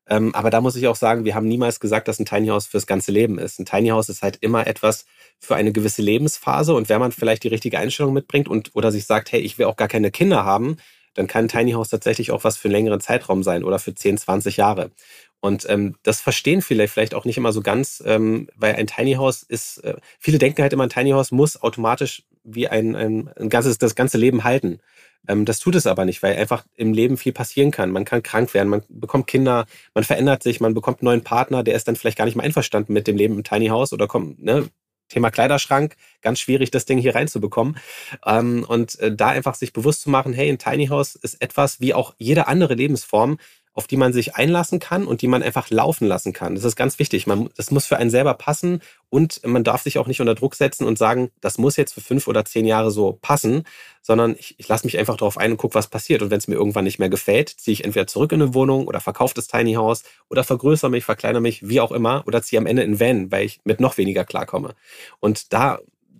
Ähm, 0.10 0.34
aber 0.36 0.50
da 0.50 0.62
muss 0.62 0.76
ich 0.76 0.88
auch 0.88 0.96
sagen, 0.96 1.26
wir 1.26 1.36
haben 1.36 1.48
niemals 1.48 1.80
gesagt, 1.80 2.08
dass 2.08 2.20
ein 2.20 2.26
Tiny 2.26 2.48
House 2.48 2.68
fürs 2.68 2.88
ganze 2.88 3.12
Leben 3.12 3.40
ist. 3.40 3.60
Ein 3.60 3.66
Tiny 3.66 3.90
House 3.90 4.08
ist 4.10 4.22
halt 4.22 4.38
immer 4.40 4.68
etwas 4.68 5.06
für 5.40 5.56
eine 5.56 5.72
gewisse 5.72 6.02
Lebensphase 6.02 6.74
und 6.74 6.90
wenn 6.90 7.00
man 7.00 7.12
vielleicht 7.12 7.44
die 7.44 7.50
richtige 7.50 7.80
Einstellung 7.80 8.14
mitbringt 8.14 8.48
und 8.48 8.72
oder 8.76 8.92
sich 8.92 9.06
sagt, 9.06 9.32
hey, 9.32 9.40
ich 9.40 9.58
will 9.58 9.66
auch 9.66 9.76
gar 9.76 9.88
keine 9.88 10.12
Kinder 10.12 10.46
haben, 10.46 10.78
dann 11.14 11.28
kann 11.28 11.48
Tiny 11.48 11.72
House 11.72 11.90
tatsächlich 11.90 12.32
auch 12.32 12.44
was 12.44 12.58
für 12.58 12.68
einen 12.68 12.74
längeren 12.74 13.02
Zeitraum 13.02 13.44
sein 13.44 13.64
oder 13.64 13.80
für 13.80 13.94
10, 13.94 14.18
20 14.18 14.58
Jahre. 14.58 14.92
Und 15.40 15.66
ähm, 15.70 15.96
das 16.04 16.22
verstehen 16.22 16.62
viele 16.62 16.88
vielleicht 16.88 17.14
auch 17.14 17.26
nicht 17.26 17.38
immer 17.38 17.54
so 17.54 17.62
ganz, 17.62 18.02
ähm, 18.06 18.50
weil 18.56 18.76
ein 18.76 18.88
Tiny 18.88 19.14
House 19.14 19.44
ist, 19.44 19.80
äh, 19.84 19.96
viele 20.20 20.40
denken 20.40 20.62
halt 20.62 20.74
immer, 20.74 20.84
ein 20.84 20.90
Tiny 20.90 21.12
House 21.12 21.32
muss 21.32 21.62
automatisch 21.62 22.24
wie 22.44 22.68
ein, 22.68 22.96
ein, 22.96 23.30
ein 23.38 23.50
ganzes, 23.50 23.78
das 23.78 23.96
ganze 23.96 24.18
Leben 24.18 24.44
halten. 24.44 24.80
Ähm, 25.28 25.46
das 25.46 25.60
tut 25.60 25.76
es 25.76 25.86
aber 25.86 26.06
nicht, 26.06 26.24
weil 26.24 26.36
einfach 26.36 26.66
im 26.76 26.94
Leben 26.94 27.18
viel 27.18 27.34
passieren 27.34 27.72
kann. 27.72 27.92
Man 27.92 28.06
kann 28.06 28.24
krank 28.24 28.54
werden, 28.54 28.70
man 28.70 28.84
bekommt 28.90 29.28
Kinder, 29.28 29.66
man 29.94 30.04
verändert 30.04 30.42
sich, 30.44 30.60
man 30.60 30.74
bekommt 30.74 31.02
einen 31.02 31.06
neuen 31.06 31.24
Partner, 31.24 31.64
der 31.64 31.76
ist 31.76 31.88
dann 31.88 31.96
vielleicht 31.96 32.18
gar 32.18 32.26
nicht 32.26 32.36
mehr 32.36 32.46
einverstanden 32.46 32.94
mit 32.94 33.08
dem 33.08 33.18
Leben 33.18 33.36
im 33.36 33.44
Tiny 33.44 33.68
House 33.68 33.94
oder 33.94 34.08
kommt, 34.08 34.42
ne, 34.44 34.68
Thema 35.10 35.30
Kleiderschrank, 35.32 35.96
ganz 36.22 36.40
schwierig, 36.40 36.72
das 36.72 36.86
Ding 36.86 36.98
hier 36.98 37.16
reinzubekommen. 37.16 37.78
Ähm, 38.26 38.66
und 38.68 39.00
äh, 39.00 39.16
da 39.16 39.30
einfach 39.30 39.56
sich 39.56 39.74
bewusst 39.74 40.02
zu 40.02 40.10
machen, 40.10 40.34
hey, 40.34 40.50
ein 40.50 40.58
Tiny 40.58 40.88
House 40.88 41.16
ist 41.16 41.42
etwas 41.42 41.80
wie 41.80 41.94
auch 41.94 42.16
jede 42.18 42.48
andere 42.48 42.74
Lebensform, 42.74 43.38
auf 43.78 43.86
die 43.86 43.96
man 43.96 44.12
sich 44.12 44.36
einlassen 44.36 44.80
kann 44.80 45.06
und 45.06 45.22
die 45.22 45.28
man 45.28 45.44
einfach 45.44 45.70
laufen 45.70 46.08
lassen 46.08 46.34
kann. 46.34 46.56
Das 46.56 46.64
ist 46.64 46.76
ganz 46.76 46.98
wichtig. 46.98 47.28
Man, 47.28 47.48
das 47.56 47.70
muss 47.70 47.86
für 47.86 47.98
einen 47.98 48.10
selber 48.10 48.34
passen 48.34 48.82
und 49.10 49.46
man 49.46 49.64
darf 49.64 49.84
sich 49.84 50.00
auch 50.00 50.08
nicht 50.08 50.20
unter 50.20 50.34
Druck 50.34 50.56
setzen 50.56 50.88
und 50.88 50.98
sagen, 50.98 51.30
das 51.42 51.60
muss 51.60 51.78
jetzt 51.78 51.94
für 51.94 52.02
fünf 52.02 52.28
oder 52.28 52.44
zehn 52.44 52.66
Jahre 52.66 52.90
so 52.90 53.20
passen, 53.22 53.66
sondern 54.02 54.36
ich, 54.40 54.56
ich 54.58 54.68
lasse 54.68 54.88
mich 54.88 54.98
einfach 54.98 55.16
darauf 55.16 55.38
ein 55.38 55.52
und 55.52 55.58
gucke, 55.58 55.76
was 55.76 55.90
passiert. 55.90 56.24
Und 56.24 56.32
wenn 56.32 56.40
es 56.40 56.48
mir 56.48 56.56
irgendwann 56.56 56.86
nicht 56.86 56.98
mehr 56.98 57.10
gefällt, 57.10 57.50
ziehe 57.50 57.74
ich 57.74 57.84
entweder 57.84 58.08
zurück 58.08 58.32
in 58.32 58.42
eine 58.42 58.56
Wohnung 58.56 58.88
oder 58.88 59.00
verkaufe 59.00 59.36
das 59.36 59.48
Tiny 59.48 59.74
House 59.74 60.02
oder 60.28 60.44
vergrößere 60.44 60.90
mich, 60.90 61.06
verkleinere 61.06 61.42
mich, 61.42 61.70
wie 61.70 61.80
auch 61.80 61.92
immer, 61.92 62.24
oder 62.26 62.42
ziehe 62.42 62.60
am 62.60 62.66
Ende 62.66 62.82
in 62.82 63.00
Van, 63.00 63.32
weil 63.32 63.46
ich 63.46 63.60
mit 63.64 63.80
noch 63.80 64.00
weniger 64.00 64.26
klarkomme. 64.26 64.74
Und 65.20 65.54
da 65.54 65.78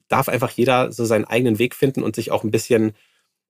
darf 0.10 0.30
einfach 0.30 0.52
jeder 0.52 0.92
so 0.92 1.06
seinen 1.06 1.26
eigenen 1.26 1.58
Weg 1.58 1.74
finden 1.74 2.04
und 2.04 2.16
sich 2.16 2.30
auch 2.32 2.44
ein 2.44 2.52
bisschen 2.52 2.94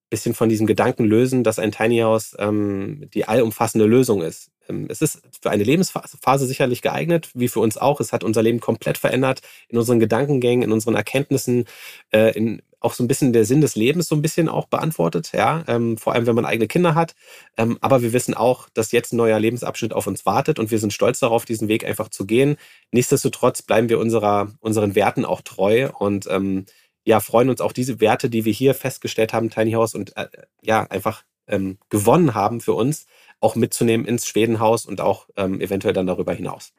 bisschen 0.10 0.34
von 0.34 0.50
diesem 0.50 0.68
Gedanken 0.68 1.06
lösen, 1.06 1.44
dass 1.44 1.60
ein 1.60 1.72
Tiny 1.72 2.00
House 2.00 2.36
ähm, 2.40 3.10
die 3.14 3.28
allumfassende 3.28 3.86
Lösung 3.86 4.22
ist. 4.22 4.52
Ähm, 4.70 4.88
es 4.90 5.02
ist 5.02 5.22
für 5.42 5.50
eine 5.50 5.64
Lebensphase 5.64 6.46
sicherlich 6.46 6.82
geeignet, 6.82 7.30
wie 7.34 7.48
für 7.48 7.60
uns 7.60 7.78
auch. 7.78 8.00
Es 8.00 8.14
hat 8.14 8.24
unser 8.24 8.42
Leben 8.42 8.60
komplett 8.60 8.98
verändert, 8.98 9.42
in 9.70 9.78
unseren 9.78 10.00
Gedankengängen, 10.00 10.64
in 10.64 10.72
unseren 10.72 10.96
Erkenntnissen, 10.96 11.66
äh, 12.12 12.36
in, 12.38 12.62
auch 12.80 12.94
so 12.94 13.04
ein 13.04 13.08
bisschen 13.08 13.34
der 13.34 13.46
Sinn 13.46 13.62
des 13.62 13.76
Lebens 13.76 14.08
so 14.08 14.16
ein 14.16 14.22
bisschen 14.22 14.48
auch 14.50 14.68
beantwortet, 14.68 15.32
ja, 15.34 15.64
ähm, 15.68 15.98
vor 15.98 16.14
allem 16.14 16.28
wenn 16.28 16.36
man 16.36 16.46
eigene 16.46 16.68
Kinder 16.68 16.94
hat. 16.96 17.16
Ähm, 17.58 17.78
aber 17.82 18.02
wir 18.02 18.14
wissen 18.14 18.36
auch, 18.36 18.70
dass 18.70 18.92
jetzt 18.92 19.14
ein 19.14 19.18
neuer 19.18 19.40
Lebensabschnitt 19.40 19.94
auf 19.94 20.08
uns 20.08 20.26
wartet 20.26 20.60
und 20.60 20.70
wir 20.70 20.80
sind 20.80 20.94
stolz 20.94 21.20
darauf, 21.20 21.46
diesen 21.46 21.68
Weg 21.68 21.86
einfach 21.86 22.10
zu 22.10 22.26
gehen. 22.26 22.58
Nichtsdestotrotz 22.92 23.64
bleiben 23.64 23.90
wir 23.90 24.00
unserer, 24.00 24.54
unseren 24.60 24.96
Werten 24.96 25.26
auch 25.26 25.42
treu 25.42 25.90
und 25.98 26.28
ähm, 26.30 26.66
ja, 27.08 27.22
freuen 27.22 27.50
uns 27.50 27.62
auch 27.62 27.72
diese 27.72 28.02
Werte, 28.02 28.30
die 28.30 28.44
wir 28.44 28.52
hier 28.52 28.74
festgestellt 28.74 29.32
haben, 29.32 29.50
Tiny 29.50 29.72
House 29.72 29.96
und 29.96 30.16
äh, 30.18 30.28
ja, 30.62 30.84
einfach 30.84 31.24
ähm, 31.48 31.78
gewonnen 31.90 32.36
haben 32.36 32.60
für 32.60 32.74
uns, 32.74 33.06
auch 33.40 33.56
mitzunehmen 33.56 34.06
ins 34.06 34.28
Schwedenhaus 34.28 34.86
und 34.86 35.00
auch 35.00 35.28
ähm, 35.38 35.62
eventuell 35.62 35.94
dann 35.94 36.06
darüber 36.06 36.34
hinaus. 36.34 36.74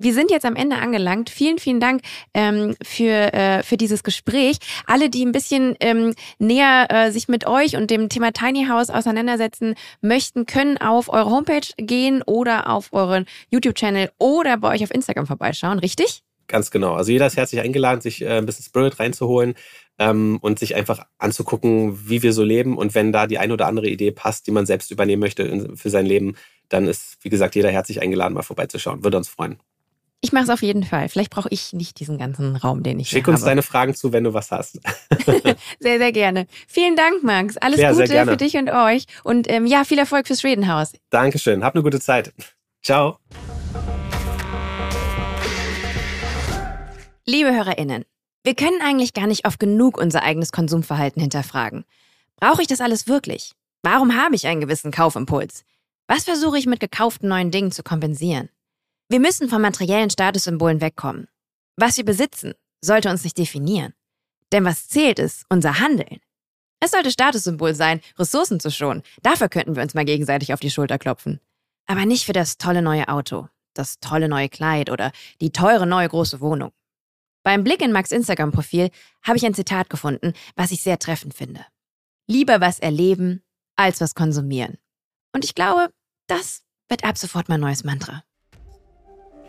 Wir 0.00 0.12
sind 0.12 0.32
jetzt 0.32 0.44
am 0.44 0.56
Ende 0.56 0.76
angelangt. 0.76 1.30
Vielen, 1.30 1.58
vielen 1.58 1.78
Dank 1.78 2.00
ähm, 2.34 2.74
für, 2.82 3.32
äh, 3.32 3.62
für 3.62 3.76
dieses 3.76 4.02
Gespräch. 4.02 4.56
Alle, 4.86 5.08
die 5.08 5.24
ein 5.24 5.30
bisschen 5.30 5.76
ähm, 5.78 6.14
näher 6.40 6.88
äh, 6.90 7.12
sich 7.12 7.28
mit 7.28 7.46
euch 7.46 7.76
und 7.76 7.90
dem 7.90 8.08
Thema 8.08 8.32
Tiny 8.32 8.66
House 8.66 8.90
auseinandersetzen 8.90 9.74
möchten, 10.00 10.46
können 10.46 10.78
auf 10.78 11.10
eure 11.10 11.30
Homepage 11.30 11.68
gehen 11.76 12.22
oder 12.22 12.70
auf 12.70 12.92
euren 12.92 13.26
YouTube-Channel 13.50 14.10
oder 14.18 14.56
bei 14.56 14.74
euch 14.74 14.82
auf 14.82 14.92
Instagram 14.92 15.26
vorbeischauen, 15.26 15.78
richtig? 15.78 16.24
Ganz 16.50 16.72
genau. 16.72 16.94
Also 16.94 17.12
jeder 17.12 17.28
ist 17.28 17.36
herzlich 17.36 17.60
eingeladen, 17.60 18.00
sich 18.00 18.22
äh, 18.22 18.38
ein 18.38 18.44
bisschen 18.44 18.64
Spirit 18.64 18.98
reinzuholen 18.98 19.54
ähm, 20.00 20.38
und 20.42 20.58
sich 20.58 20.74
einfach 20.74 21.06
anzugucken, 21.18 22.08
wie 22.08 22.24
wir 22.24 22.32
so 22.32 22.42
leben. 22.42 22.76
Und 22.76 22.96
wenn 22.96 23.12
da 23.12 23.28
die 23.28 23.38
eine 23.38 23.52
oder 23.52 23.68
andere 23.68 23.86
Idee 23.88 24.10
passt, 24.10 24.48
die 24.48 24.50
man 24.50 24.66
selbst 24.66 24.90
übernehmen 24.90 25.20
möchte 25.20 25.76
für 25.76 25.90
sein 25.90 26.06
Leben, 26.06 26.34
dann 26.68 26.88
ist, 26.88 27.18
wie 27.22 27.28
gesagt, 27.28 27.54
jeder 27.54 27.70
herzlich 27.70 28.02
eingeladen, 28.02 28.34
mal 28.34 28.42
vorbeizuschauen. 28.42 29.04
Würde 29.04 29.16
uns 29.16 29.28
freuen. 29.28 29.58
Ich 30.22 30.32
mache 30.32 30.42
es 30.42 30.50
auf 30.50 30.60
jeden 30.60 30.82
Fall. 30.82 31.08
Vielleicht 31.08 31.30
brauche 31.30 31.48
ich 31.50 31.72
nicht 31.72 32.00
diesen 32.00 32.18
ganzen 32.18 32.56
Raum, 32.56 32.82
den 32.82 32.98
ich 32.98 33.08
Schick 33.08 33.26
hier 33.26 33.32
uns 33.32 33.42
habe. 33.42 33.50
deine 33.52 33.62
Fragen 33.62 33.94
zu, 33.94 34.12
wenn 34.12 34.24
du 34.24 34.34
was 34.34 34.50
hast. 34.50 34.80
Sehr, 35.78 35.98
sehr 35.98 36.12
gerne. 36.12 36.46
Vielen 36.66 36.96
Dank, 36.96 37.22
Max. 37.22 37.56
Alles 37.56 37.78
sehr 37.78 37.92
Gute 37.92 38.08
gerne. 38.08 38.32
für 38.32 38.36
dich 38.36 38.56
und 38.56 38.68
euch. 38.70 39.04
Und 39.24 39.50
ähm, 39.50 39.64
ja, 39.66 39.84
viel 39.84 39.98
Erfolg 39.98 40.26
fürs 40.26 40.40
Schwedenhaus. 40.40 40.92
Dankeschön. 41.10 41.64
Hab 41.64 41.74
eine 41.74 41.82
gute 41.82 42.00
Zeit. 42.00 42.32
Ciao. 42.82 43.18
Liebe 47.30 47.54
HörerInnen, 47.54 48.04
wir 48.42 48.56
können 48.56 48.82
eigentlich 48.82 49.14
gar 49.14 49.28
nicht 49.28 49.46
oft 49.46 49.60
genug 49.60 49.98
unser 49.98 50.24
eigenes 50.24 50.50
Konsumverhalten 50.50 51.22
hinterfragen. 51.22 51.84
Brauche 52.40 52.60
ich 52.60 52.66
das 52.66 52.80
alles 52.80 53.06
wirklich? 53.06 53.52
Warum 53.84 54.16
habe 54.16 54.34
ich 54.34 54.48
einen 54.48 54.60
gewissen 54.60 54.90
Kaufimpuls? 54.90 55.62
Was 56.08 56.24
versuche 56.24 56.58
ich 56.58 56.66
mit 56.66 56.80
gekauften 56.80 57.28
neuen 57.28 57.52
Dingen 57.52 57.70
zu 57.70 57.84
kompensieren? 57.84 58.48
Wir 59.08 59.20
müssen 59.20 59.48
von 59.48 59.62
materiellen 59.62 60.10
Statussymbolen 60.10 60.80
wegkommen. 60.80 61.28
Was 61.76 61.98
wir 61.98 62.04
besitzen, 62.04 62.54
sollte 62.80 63.10
uns 63.10 63.22
nicht 63.22 63.38
definieren. 63.38 63.94
Denn 64.50 64.64
was 64.64 64.88
zählt 64.88 65.20
ist 65.20 65.44
unser 65.48 65.78
Handeln. 65.78 66.18
Es 66.80 66.90
sollte 66.90 67.12
Statussymbol 67.12 67.76
sein, 67.76 68.00
Ressourcen 68.18 68.58
zu 68.58 68.72
schonen. 68.72 69.04
Dafür 69.22 69.48
könnten 69.48 69.76
wir 69.76 69.84
uns 69.84 69.94
mal 69.94 70.04
gegenseitig 70.04 70.52
auf 70.52 70.58
die 70.58 70.70
Schulter 70.70 70.98
klopfen. 70.98 71.38
Aber 71.86 72.06
nicht 72.06 72.26
für 72.26 72.32
das 72.32 72.58
tolle 72.58 72.82
neue 72.82 73.06
Auto, 73.06 73.46
das 73.74 74.00
tolle 74.00 74.28
neue 74.28 74.48
Kleid 74.48 74.90
oder 74.90 75.12
die 75.40 75.52
teure 75.52 75.86
neue 75.86 76.08
große 76.08 76.40
Wohnung. 76.40 76.72
Beim 77.42 77.64
Blick 77.64 77.80
in 77.80 77.92
Max 77.92 78.12
Instagram-Profil 78.12 78.90
habe 79.22 79.38
ich 79.38 79.46
ein 79.46 79.54
Zitat 79.54 79.88
gefunden, 79.88 80.34
was 80.56 80.72
ich 80.72 80.82
sehr 80.82 80.98
treffend 80.98 81.34
finde. 81.34 81.64
Lieber 82.26 82.60
was 82.60 82.78
erleben, 82.78 83.42
als 83.76 84.00
was 84.00 84.14
konsumieren. 84.14 84.78
Und 85.32 85.44
ich 85.44 85.54
glaube, 85.54 85.90
das 86.26 86.62
wird 86.88 87.04
ab 87.04 87.16
sofort 87.16 87.48
mein 87.48 87.60
neues 87.60 87.82
Mantra. 87.82 88.22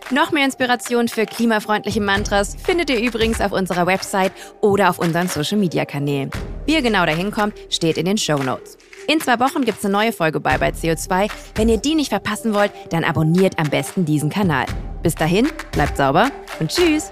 Noch 0.10 0.32
mehr 0.32 0.46
Inspiration 0.46 1.08
für 1.08 1.26
klimafreundliche 1.26 2.02
Mantras 2.02 2.56
findet 2.56 2.90
ihr 2.90 3.00
übrigens 3.00 3.40
auf 3.40 3.52
unserer 3.52 3.86
Website 3.86 4.34
oder 4.62 4.90
auf 4.90 5.00
unseren 5.00 5.28
Social-Media-Kanälen. 5.28 6.32
Wie 6.66 6.74
ihr 6.74 6.82
genau 6.82 7.06
dahin 7.06 7.32
kommt, 7.32 7.54
steht 7.70 7.98
in 7.98 8.06
den 8.06 8.18
Show 8.18 8.38
Notes. 8.38 8.78
In 9.08 9.20
zwei 9.20 9.40
Wochen 9.40 9.64
gibt's 9.64 9.86
eine 9.86 9.94
neue 9.94 10.12
Folge 10.12 10.40
bei 10.40 10.58
bei 10.58 10.70
CO2. 10.70 11.30
Wenn 11.56 11.70
ihr 11.70 11.78
die 11.78 11.96
nicht 11.96 12.10
verpassen 12.10 12.54
wollt, 12.54 12.72
dann 12.90 13.04
abonniert 13.04 13.58
am 13.58 13.70
besten 13.70 14.06
diesen 14.06 14.30
Kanal. 14.30 14.66
Bis 15.02 15.16
dahin, 15.16 15.50
bleibt 15.72 15.98
sauber 15.98 16.30
und 16.60 16.70
tschüss! 16.72 17.12